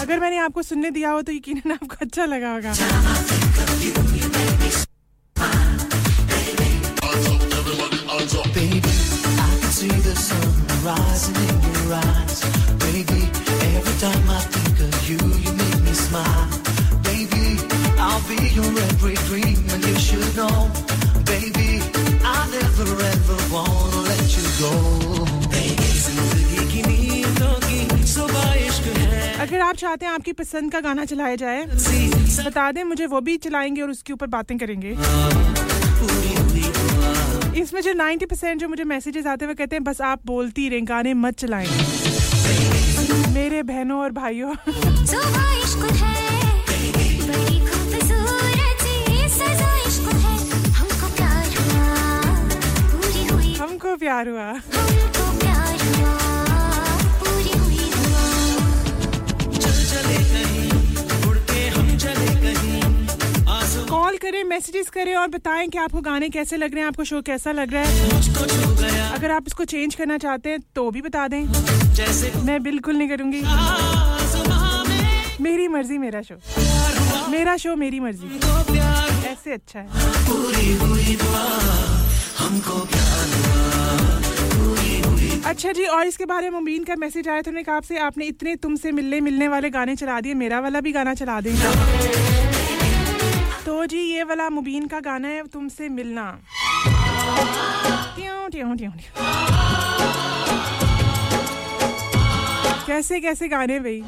अगर 0.00 0.20
मैंने 0.20 0.38
आपको 0.38 0.62
सुनने 0.62 0.90
दिया 0.90 1.10
हो 1.10 1.22
तो 1.22 1.32
यकीन 1.32 1.72
आपको 1.72 1.96
अच्छा 2.02 2.24
लगा 2.24 2.52
होगा। 2.52 2.72
अगर 29.40 29.60
आप 29.60 29.76
चाहते 29.76 30.06
हैं 30.06 30.12
आपकी 30.12 30.32
पसंद 30.32 30.72
का 30.72 30.80
गाना 30.80 31.04
चलाया 31.04 31.36
जाए 31.36 31.64
बता 32.46 32.70
दें 32.72 32.82
मुझे 32.84 33.06
वो 33.06 33.20
भी 33.20 33.36
चलाएँगे 33.36 33.82
और 33.82 33.90
उसके 33.90 34.12
ऊपर 34.12 34.26
बातें 34.26 34.56
करेंगे। 34.58 34.90
इसमें 37.60 37.80
जो 37.82 37.92
90 37.92 38.24
परसेंट 38.24 38.60
जो 38.60 38.68
मुझे 38.68 38.84
मैसेजेस 38.84 39.26
आते 39.26 39.44
हैं 39.44 39.52
वो 39.52 39.56
कहते 39.58 39.76
हैं 39.76 39.84
बस 39.84 40.00
आप 40.00 40.26
बोलती 40.26 40.68
रहें 40.68 40.88
गाने 40.88 41.14
मत 41.14 41.38
चलाएँ। 41.38 41.68
मेरे 43.34 43.62
बहनों 43.62 44.00
और 44.00 44.12
भाइयों। 44.12 44.54
प्यार 53.96 54.28
हुआ। 54.28 54.52
कॉल 63.88 64.16
करें 64.18 64.42
मैसेजेस 64.44 64.88
करें 64.90 65.14
और 65.16 65.28
बताएँ 65.28 65.68
कि 65.68 65.78
आपको 65.78 66.00
गाने 66.00 66.28
कैसे 66.28 66.56
लग 66.56 66.72
रहे 66.74 66.80
हैं, 66.80 66.88
आपको 66.88 67.04
शो 67.04 67.20
कैसा 67.22 67.52
लग 67.52 67.72
रहा 67.72 67.82
है। 67.82 69.12
अगर 69.14 69.30
आप 69.30 69.44
इसको 69.46 69.64
चेंज 69.64 69.94
करना 69.94 70.18
चाहते 70.18 70.50
हैं 70.50 70.58
तो 70.74 70.90
भी 70.90 71.00
बता 71.02 71.26
दें। 71.28 71.42
मैं 72.44 72.62
बिल्कुल 72.62 72.96
नहीं 72.96 73.08
करूँगी। 73.08 73.42
मेरी 75.42 75.68
मर्ज़ी, 75.68 75.98
मेरा 75.98 76.22
शो 76.22 76.34
मेरा 77.30 77.56
शो 77.56 77.76
मेरी 77.76 78.00
मर्ज़ी। 78.00 78.26
ऐसे 79.28 79.52
अच्छा 79.52 79.78
है। 79.78 79.86
अच्छा 85.46 85.72
जी 85.72 85.84
और 85.84 86.06
इसके 86.06 86.24
बारे 86.24 86.50
में 86.50 86.58
मुबीन 86.58 86.84
का 86.84 86.94
मैसेज 86.98 87.28
आया 87.28 87.42
था 87.42 87.50
उन्होंने 87.50 87.62
कहा 87.62 87.76
आपसे 87.76 87.98
आपने 87.98 88.24
इतने 88.24 88.54
तुमसे 88.56 88.92
मिलने 88.92 89.20
मिलने 89.20 89.48
वाले 89.48 89.70
गाने 89.70 89.96
चला 89.96 90.20
दिए 90.20 90.34
मेरा 90.34 90.60
वाला 90.60 90.80
भी 90.80 90.92
गाना 90.92 91.14
चला 91.14 91.40
देंगे 91.40 91.70
तो 93.66 93.84
जी 93.86 93.98
ये 93.98 94.22
वाला 94.24 94.48
मुबीन 94.50 94.86
का 94.86 95.00
गाना 95.00 95.28
है 95.28 95.42
तुमसे 95.52 95.88
मिलना। 95.88 96.24
ट्यों, 98.16 98.48
ट्यों, 98.50 98.76
ट्यों, 98.76 98.90
ट्यों। 98.92 99.12
कैसे 102.86 103.20
कैसे 103.20 103.48
गाने 103.48 103.78
भाई? 103.80 104.02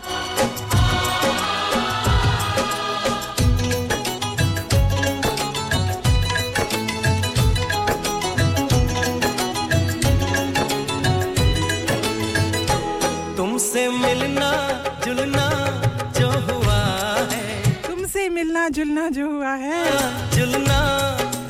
मिलना 18.69 18.85
जुलना 18.85 19.09
जो 19.09 19.27
हुआ 19.31 19.53
है। 19.55 20.31
जुलना 20.37 20.79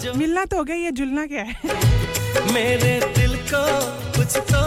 जो 0.03 0.13
मिलना 0.15 0.45
तो 0.45 0.57
हो 0.57 0.65
गया 0.65 0.77
ये 0.77 0.91
जुलना 0.93 1.27
क्या 1.27 1.43
है? 1.43 1.55
मेरे 2.55 2.95
दिल 3.17 3.35
को 3.51 3.63
कुछ 4.17 4.37
तो 4.51 4.63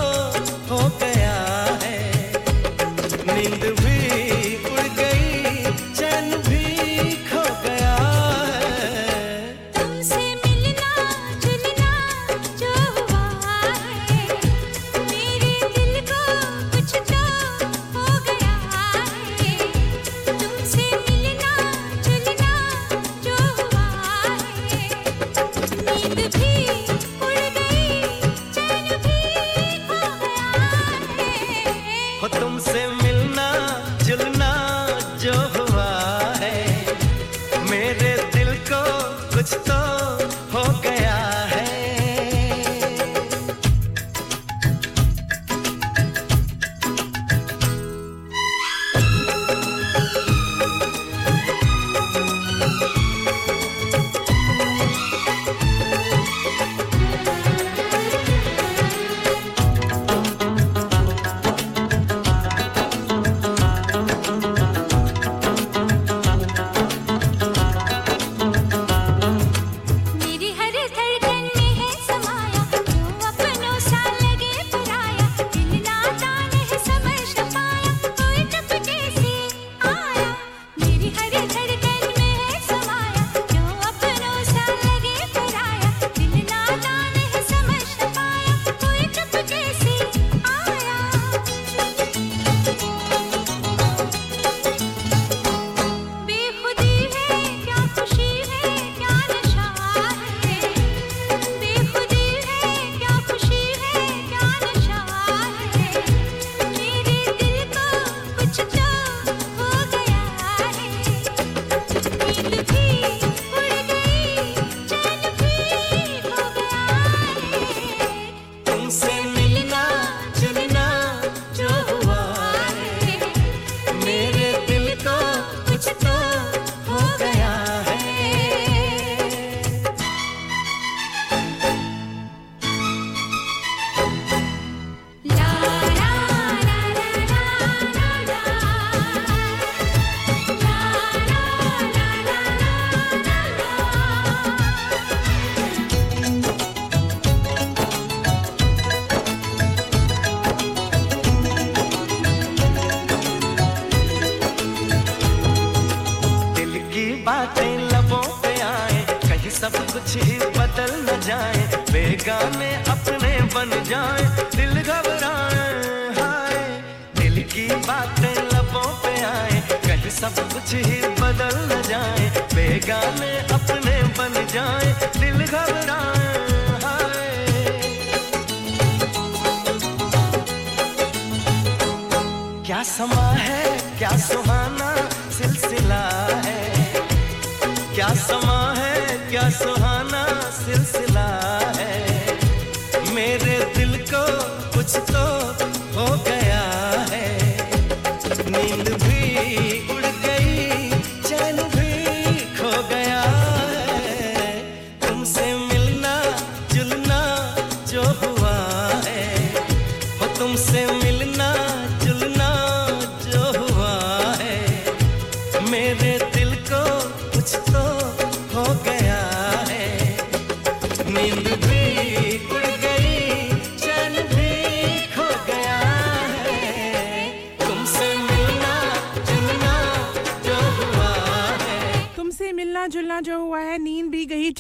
हो 0.68 0.80
गया 1.00 1.36
है। 1.84 2.00
नींद 3.28 3.64
भी 3.80 4.01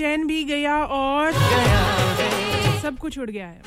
चैन 0.02 0.26
भी 0.28 0.44
गया 0.44 0.76
और 0.86 1.34
सब 2.82 2.98
कुछ 3.00 3.18
उड़ 3.20 3.30
गया 3.30 3.48
है। 3.48 3.62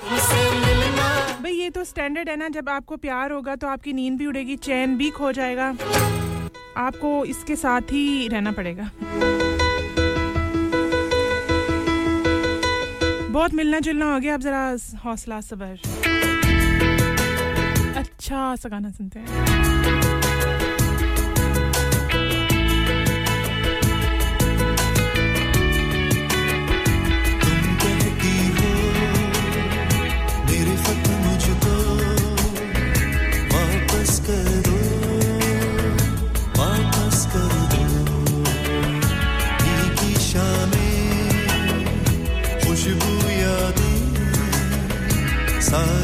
भाई 1.42 1.52
ये 1.52 1.68
तो 1.70 1.84
स्टैंडर्ड 1.84 2.28
है 2.28 2.36
ना 2.36 2.48
जब 2.48 2.68
आपको 2.68 2.96
प्यार 2.96 3.32
होगा 3.32 3.54
तो 3.56 3.66
आपकी 3.68 3.92
नींद 3.92 4.18
भी 4.18 4.26
उड़ेगी 4.26 4.56
चैन 4.58 4.96
भी 4.96 5.10
खो 5.10 5.30
जाएगा। 5.32 5.68
आपको 6.76 7.24
इसके 7.24 7.56
साथ 7.56 7.92
ही 7.92 8.28
रहना 8.28 8.52
पड़ेगा। 8.52 8.90
बहुत 13.30 13.54
मिलना 13.54 13.78
जुलना 13.80 14.12
हो 14.12 14.18
गया 14.20 14.34
अब 14.34 14.40
जरा 14.40 14.64
हौसला 15.04 15.40
सबर। 15.40 15.78
अच्छा 17.96 18.54
सा 18.56 18.68
गाना 18.68 18.90
सुनते 18.90 19.18
हैं। 19.18 20.03
sun 45.74 46.03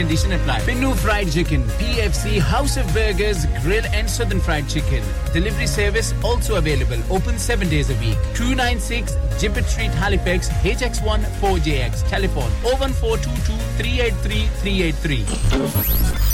condition 0.01 0.31
apply 0.33 0.65
Pinu 0.67 0.89
Fried 0.99 1.31
Chicken, 1.33 1.63
PFC, 1.79 2.39
House 2.41 2.75
of 2.81 2.87
Burgers, 2.93 3.41
Grill 3.57 3.87
and 3.99 4.09
Southern 4.09 4.39
Fried 4.41 4.67
Chicken. 4.67 5.03
Delivery 5.33 5.67
service 5.67 6.09
also 6.23 6.55
available. 6.59 7.01
Open 7.17 7.37
seven 7.39 7.69
days 7.73 7.91
a 7.95 7.97
week. 8.03 8.17
296 8.39 9.15
Gibbet 9.41 9.69
Street, 9.73 9.97
Halifax, 10.03 10.49
HX1 10.71 11.27
4JX. 11.41 12.03
Telephone 12.09 12.51
01422 12.65 13.57
383 13.79 14.43
383. 14.61 16.29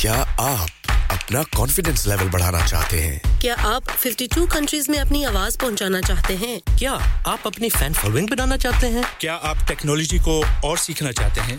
क्या 0.00 0.14
आप 0.40 0.68
अपना 1.12 1.42
कॉन्फिडेंस 1.56 2.06
लेवल 2.06 2.28
बढ़ाना 2.34 2.60
चाहते 2.66 3.00
हैं 3.00 3.38
क्या 3.40 3.54
आप 3.70 3.96
52 4.04 4.46
countries 4.52 4.90
में 4.90 4.98
अपनी 4.98 5.22
आवाज़ 5.30 5.58
पहुंचाना 5.64 6.00
चाहते 6.00 6.34
हैं 6.42 6.60
क्या 6.78 6.92
आप 7.32 7.46
अपनी 7.46 7.70
फ़ैन 7.78 7.92
फॉलोइंग 8.02 8.28
बनाना 8.30 8.56
चाहते 8.66 8.86
हैं 8.96 9.04
क्या 9.20 9.34
आप 9.50 9.66
टेक्नोलॉजी 9.68 10.18
को 10.28 10.40
और 10.68 10.78
सीखना 10.84 11.12
चाहते 11.20 11.40
हैं 11.50 11.58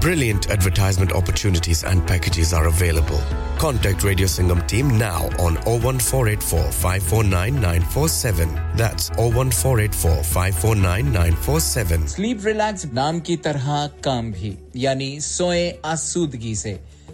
Brilliant 0.00 0.50
advertisement 0.50 1.12
opportunities 1.12 1.84
and 1.84 2.04
packages 2.06 2.52
are 2.52 2.66
available. 2.66 3.20
Contact 3.58 4.02
Radio 4.02 4.26
Singham 4.26 4.62
team 4.66 4.88
now 4.98 5.26
on 5.38 5.54
01484 5.64 6.72
549 6.72 7.60
947. 7.60 8.48
That's 8.76 9.10
01484 9.10 10.24
549 10.24 11.12
947. 11.12 12.06
Sleep 12.14 12.46
relax 12.46 12.86
नाम 12.94 13.20
की 13.28 13.36
तरह 13.46 13.86
काम 14.04 14.32
भी 14.32 14.56
यानी 14.86 15.10
सोए 15.28 15.62
आसूदगी 15.94 16.54
से 16.64 16.78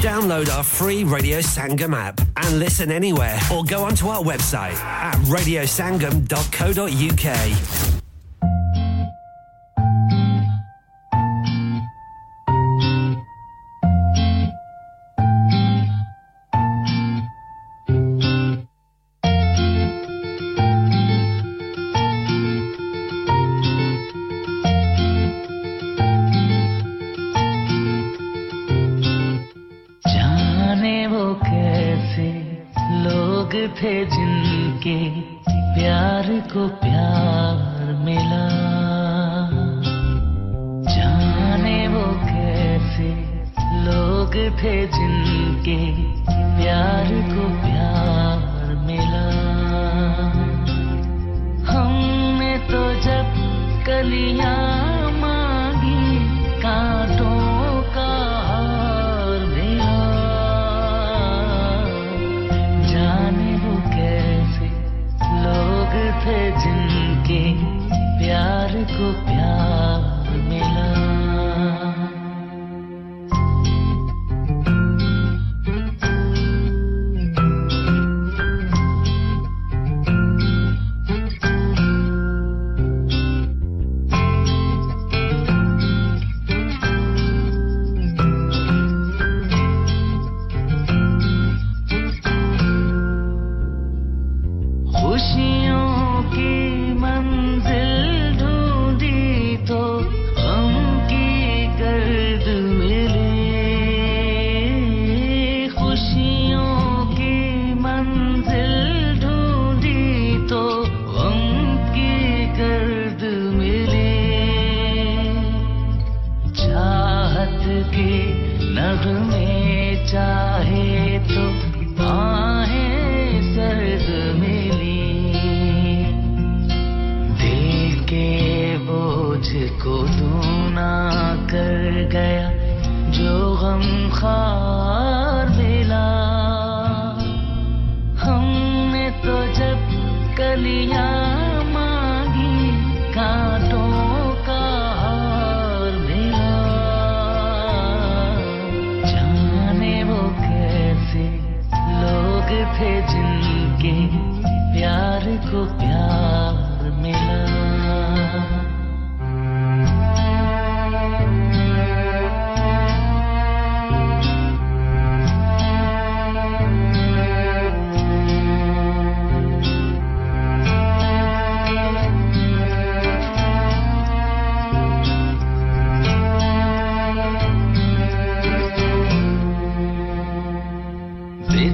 Download 0.00 0.48
our 0.50 0.64
free 0.64 1.04
Radio 1.04 1.38
Sangam 1.40 1.94
app 1.94 2.20
and 2.36 2.58
listen 2.58 2.90
anywhere 2.90 3.38
or 3.52 3.62
go 3.64 3.84
onto 3.84 4.08
our 4.08 4.22
website 4.22 4.74
at 4.76 5.14
radiosangam.co.uk. 5.26 8.05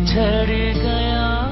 बिछड़ 0.02 0.50
गया। 0.82 1.42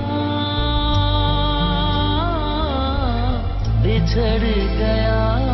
बिछड़ 3.83 4.45
गया। 4.79 5.50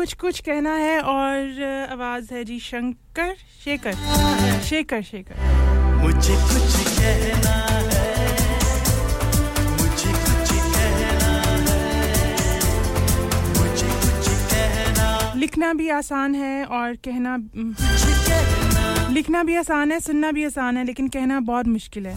कुछ 0.00 0.12
कुछ 0.14 0.38
कहना 0.40 0.74
है 0.74 1.00
और 1.00 1.88
आवाज़ 1.92 2.32
है 2.34 2.44
जी 2.44 2.58
शंकर 2.58 3.34
शेखर। 3.64 3.92
शेखर 4.64 5.02
शेखर। 5.02 5.34
मुझे 5.96 6.36
कुछ 6.42 6.76
कहना 6.98 7.56
लिखना 15.36 15.72
भी 15.72 15.88
आसान 15.88 16.34
है 16.34 16.64
और 16.64 16.96
कहना 17.06 17.36
लिखना 19.12 19.42
भी 19.42 19.56
आसान 19.56 19.92
है 19.92 20.00
सुनना 20.00 20.30
भी 20.32 20.44
आसान 20.44 20.76
है 20.76 20.84
लेकिन 20.84 21.08
कहना 21.08 21.40
बहुत 21.40 21.66
मुश्किल 21.68 22.06
है। 22.06 22.16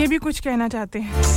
ये 0.00 0.06
भी 0.06 0.18
कुछ 0.18 0.40
कहना 0.40 0.68
चाहते 0.68 0.98
हैं। 0.98 1.29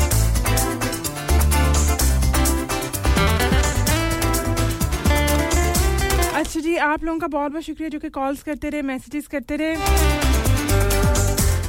आप 6.84 7.04
लोगों 7.04 7.20
का 7.20 7.28
बहुत 7.28 7.52
बहुत 7.52 7.64
शुक्रिया 7.64 7.90
जो 7.90 8.00
कि 8.00 8.10
कॉल्स 8.10 8.44
करते 8.44 8.70
रहे 8.70 8.82
मैसेजेस 8.82 9.28
करते 9.28 9.56
रहे। 9.56 9.76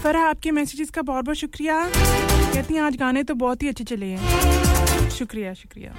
फरा 0.02 0.20
आपके 0.20 0.50
मैसेजेस 0.50 0.90
का 0.90 1.02
बहुत 1.02 1.24
बहुत 1.24 1.36
शुक्रिया। 1.36 1.90
कहती 1.94 2.74
हैं, 2.74 2.82
आज 2.82 2.96
गाने 2.96 3.22
तो 3.22 3.34
बहुत 3.34 3.62
ही 3.62 3.68
अच्छे 3.68 3.84
चले 3.84 4.06
हैं। 4.06 5.10
शुक्रिया 5.10 5.54
शुक्रिया। 5.54 5.94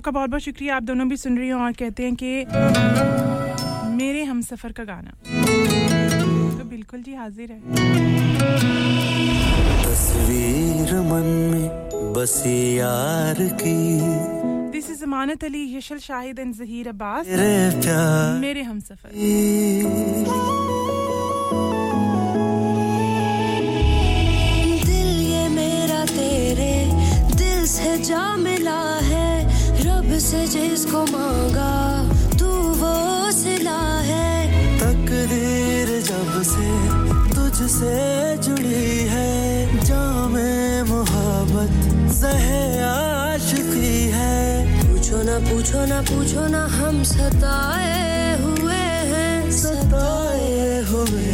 आपका 0.00 0.10
बहुत 0.10 0.30
बहुत 0.30 0.42
शुक्रिया। 0.42 0.76
आप 0.76 0.82
दोनों 0.82 1.08
भी 1.08 1.16
सुन 1.16 1.36
रही 1.38 1.48
हो 1.48 1.58
और 1.60 1.72
कहते 1.78 2.02
हैं 2.02 2.14
कि 2.16 2.28
मेरे 3.96 4.22
हम 4.24 4.40
सफ़र 4.42 4.72
का 4.72 4.84
गाना। 4.84 5.10
तो 6.56 6.64
बिल्कुल 6.64 7.02
जी 7.02 7.14
हाजिर 7.14 7.52
है। 7.52 7.58
तस्वीर 9.84 10.94
मन 11.10 11.28
में 11.52 11.66
बसी 12.16 12.78
यार 12.78 13.42
की। 13.60 13.76
This 14.72 14.90
is 14.90 15.00
Jamanat 15.00 15.44
Ali 15.44 15.64
Yashal 15.76 15.98
Shahid 16.00 16.38
and 16.38 16.54
Zaheer 16.54 16.88
Abbas 16.88 17.26
मेरे 18.40 18.62
हम 18.62 18.80
सफ़र। 18.80 19.10
जिसको 30.80 31.00
मांगा 31.04 31.72
तू 32.40 32.46
वो 32.80 32.92
सिला 33.36 33.80
है। 34.02 34.28
तकदीर 34.80 35.88
जब 36.08 36.30
से 36.50 36.68
तुझसे 37.34 37.96
जुड़ी 38.46 38.94
है 39.12 39.84
जामे 39.84 40.52
मोहब्बत 40.88 41.76
सहे 42.14 42.62
आशिकी 42.84 43.92
है। 44.16 44.40
पूछो 44.80 45.22
ना 45.22 45.38
पूछो 45.50 45.84
ना 45.86 46.00
पूछो 46.08 46.46
ना 46.48 46.64
हम 46.76 47.02
सताए 47.12 48.40
हुए 48.40 48.82
हैं। 49.12 49.50
सताए 49.52 50.80
हुए 50.88 51.29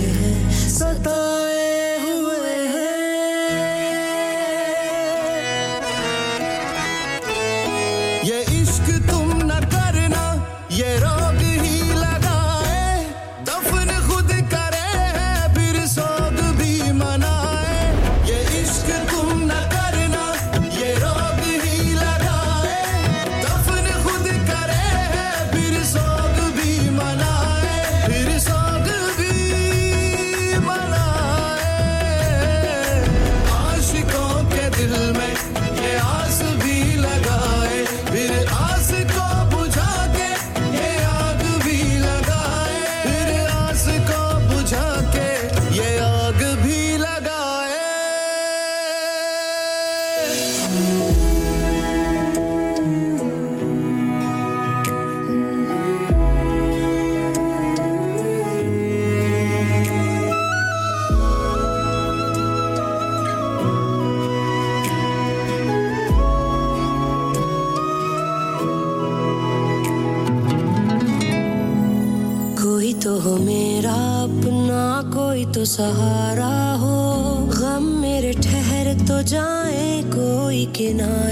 कोई 80.77 80.93
किनारा 80.93 81.26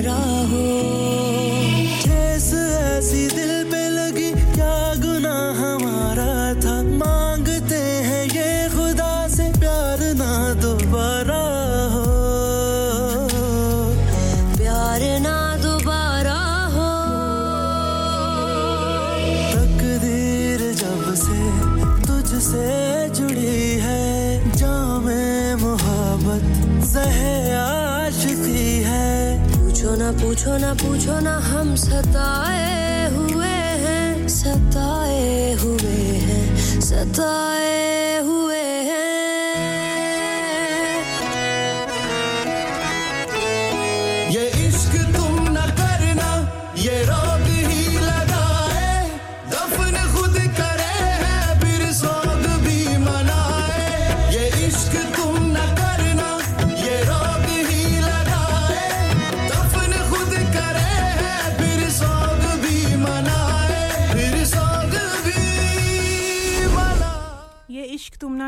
सताए 37.14 37.63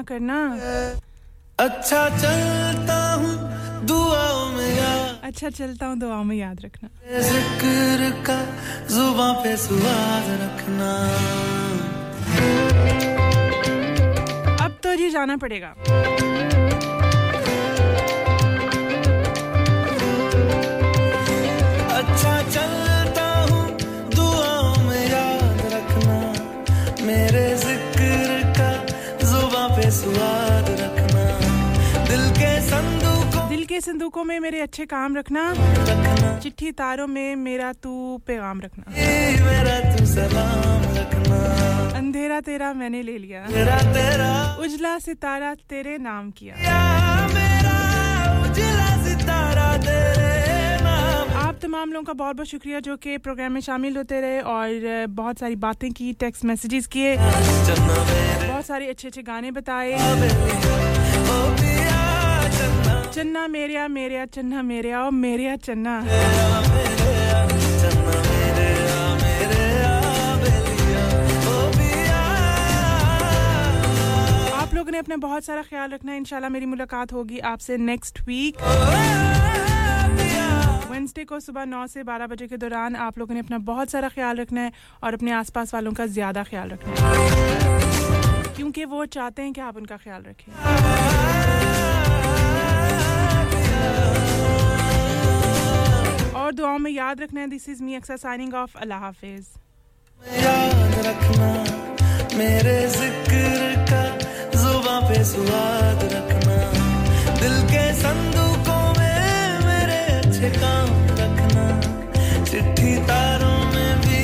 करना। 0.09 0.39
अच्छा 1.59 2.09
चलता 2.18 2.99
हूँ 3.12 3.35
दुआओं 3.86 4.47
में 4.52 4.70
याद। 4.76 5.20
अच्छा 5.25 5.51
चलता 5.51 5.86
हूँ 5.86 5.99
दुआ 5.99 6.23
में 6.23 6.36
याद 6.36 6.60
रखना। 6.65 6.89
ज़िक्र 7.28 8.10
का 8.26 8.39
जुबा 8.94 9.33
पे 9.43 9.57
सुहाग 9.57 10.26
रखना। 10.43 10.91
अब 14.65 14.78
तो 14.83 14.94
जी 14.97 15.10
जाना 15.10 15.36
पड़ेगा। 15.36 15.75
के 33.77 33.81
संदूकों 33.81 34.23
में 34.25 34.39
मेरे 34.41 34.61
अच्छे 34.61 34.85
काम 34.87 35.17
रखना। 35.17 35.43
चिट्ठी 36.43 36.71
तारों 36.73 37.07
में 37.07 37.37
मेरा 37.37 37.73
तू 37.73 37.93
पैगाम 38.27 38.61
रखना। 38.61 38.85
अंधेरा 41.99 42.41
तेरा 42.41 42.73
मैंने 42.73 43.03
ले 43.03 43.17
लिया। 43.19 43.43
उजला 44.57 44.99
सितारा 44.99 45.55
तेरे 45.71 45.97
नाम 45.99 46.31
किया। 46.31 46.55
आप 51.37 51.59
तमाम 51.63 51.93
लोगों 51.93 52.05
का 52.05 52.13
बहुत 52.13 52.37
बहुत 52.37 52.49
शुक्रिया 52.49 52.81
जो 52.81 52.97
कि 52.97 53.19
प्रोग्राम 53.19 53.53
में 53.53 53.61
शामिल 53.61 53.97
होते 53.97 54.21
रहे 54.21 54.41
और 54.55 55.07
बहुत 55.21 55.39
सारी 55.39 55.57
बातें 55.57 55.91
की 55.93 56.13
टेक्स्ट 56.13 56.45
मैसेजेस 56.45 56.87
किए। 56.87 57.17
बहुत 57.17 58.67
सारे 58.67 58.87
अच्छे 58.87 59.09
अच्छे 59.09 59.23
गाने 59.23 59.51
बताए। 59.51 59.93
चन्ना 63.17 63.47
मेरिया 63.49 63.86
मेरिया 63.89 64.25
चन्ना 64.27 64.62
मेरिया, 64.62 65.03
ओ 65.03 65.11
मेरिया 65.11 65.55
चन्ना। 65.57 65.93
आप 74.53 74.75
लोगों 74.75 74.93
ने 74.93 74.99
अपना 74.99 75.17
बहुत 75.17 75.45
सारा 75.45 75.62
ख्याल 75.62 75.91
रखना 75.91 76.12
है। 76.12 76.19
इंशाल्लाह 76.19 76.51
मेरी 76.51 76.67
मुलाकात 76.67 77.12
होगी 77.12 77.39
आपसे 77.53 77.77
नेक्स्ट 77.86 78.20
वीक 78.28 78.55
वेंसडे 80.91 81.25
को 81.25 81.41
सुबह 81.41 81.65
9 81.67 81.86
से 81.89 82.03
12 82.05 82.27
बजे 82.27 82.47
के 82.47 82.57
दौरान 82.59 82.97
आप 83.09 83.19
लोगों 83.19 83.35
ने 83.35 83.41
अपना 83.41 83.59
बहुत 83.73 83.91
सारा 83.91 84.09
ख्याल 84.11 84.36
रखना 84.39 84.61
है 84.61 84.73
और 85.03 85.15
अपने 85.15 85.33
आसपास 85.41 85.75
वालों 85.75 85.93
का 85.95 86.07
ज़्यादा 86.20 86.43
ख्याल 86.53 86.69
रखना 86.70 86.93
है। 86.93 87.05
क्योंकि 88.57 88.85
वो 88.86 89.05
चाहते 89.19 89.43
हैं 89.43 89.53
कि 89.53 89.61
आप 89.61 89.77
उनका 89.77 89.97
ख्याल 90.05 90.23
रखें। 90.23 91.45
और 96.47 96.52
दुआओं 96.55 96.78
में 96.78 96.91
याद 96.91 97.20
रखना 97.20 97.41
है 97.41 97.47
दिस 97.50 97.68
इज़ 97.68 97.83
मी 97.83 97.94
अक्सर 97.97 98.16
साइनिंग 98.16 98.55
ऑफ़ 98.55 98.76
अल्लाह 98.78 98.99
हाफिज़। 99.00 99.47
याद 100.42 100.94
रखना, 101.07 101.49
मेरे 102.39 102.76
ज़िक्र 102.89 103.73
का 103.91 104.02
जुबां 104.55 105.00
पे 105.08 105.18
स्वाद 105.33 106.05
रखना। 106.12 106.58
दिल 107.41 107.57
के 107.73 107.83
संदूकों 108.02 108.84
में 108.99 109.66
मेरे 109.66 109.99
अच्छे 110.18 110.50
काम 110.60 110.89
रखना। 111.23 111.66
चिट्ठी 112.44 112.94
तारों 113.10 113.58
में 113.75 113.92
भी 114.07 114.23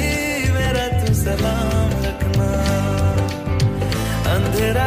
मेरा 0.55 0.87
तू 0.99 1.15
सलाम 1.25 1.91
रखना। 2.07 2.49
अंधेरा 4.35 4.87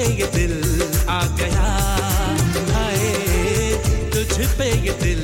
पे 0.00 0.06
ये 0.18 0.26
दिल 0.34 0.52
आ 1.10 1.20
गया 1.38 1.64
हाय 2.72 3.00
तुझ 4.12 4.46
पे 4.58 4.68
ये 4.86 4.92
दिल 5.02 5.19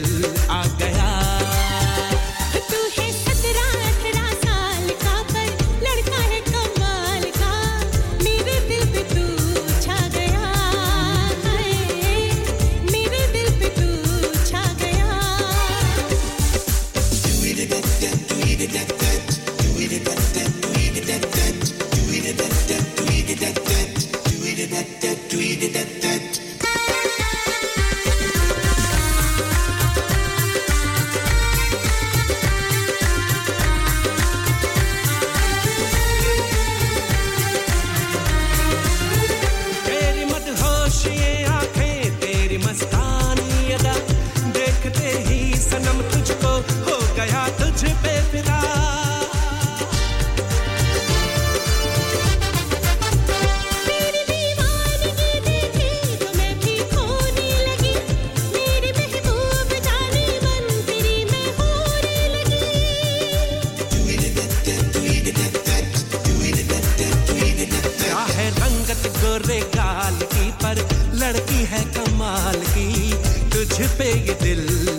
गोरे 69.36 69.60
काल 69.60 70.15
की 70.32 70.50
पर 70.62 70.78
लड़की 71.15 71.65
है 71.65 71.82
कमाल 71.94 72.56
की। 72.68 73.12
तुझ 73.52 73.89
पे 73.98 74.08
ये 74.10 74.36
दिल 74.42 74.95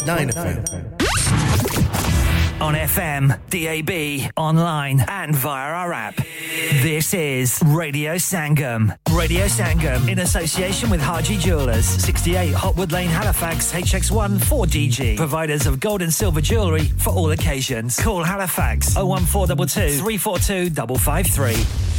FM. 0.00 1.02
On 2.62 2.74
FM, 2.74 3.28
DAB, 3.50 4.32
online, 4.36 5.04
and 5.08 5.34
via 5.34 5.72
our 5.74 5.92
app. 5.92 6.16
This 6.80 7.12
is 7.12 7.60
Radio 7.64 8.14
Sangam. 8.14 8.96
Radio 9.10 9.46
Sangam, 9.46 10.08
in 10.08 10.20
association 10.20 10.88
with 10.88 11.00
Harji 11.00 11.38
Jewelers, 11.38 11.84
68 11.84 12.54
Hotwood 12.54 12.92
Lane, 12.92 13.10
Halifax, 13.10 13.72
HX1 13.72 14.38
4DG. 14.38 15.16
Providers 15.16 15.66
of 15.66 15.80
gold 15.80 16.02
and 16.02 16.14
silver 16.14 16.40
jewellery 16.40 16.84
for 16.84 17.10
all 17.10 17.30
occasions. 17.32 18.00
Call 18.00 18.22
Halifax 18.22 18.96
01422 18.96 19.98
342 19.98 20.70
553. 20.98 21.91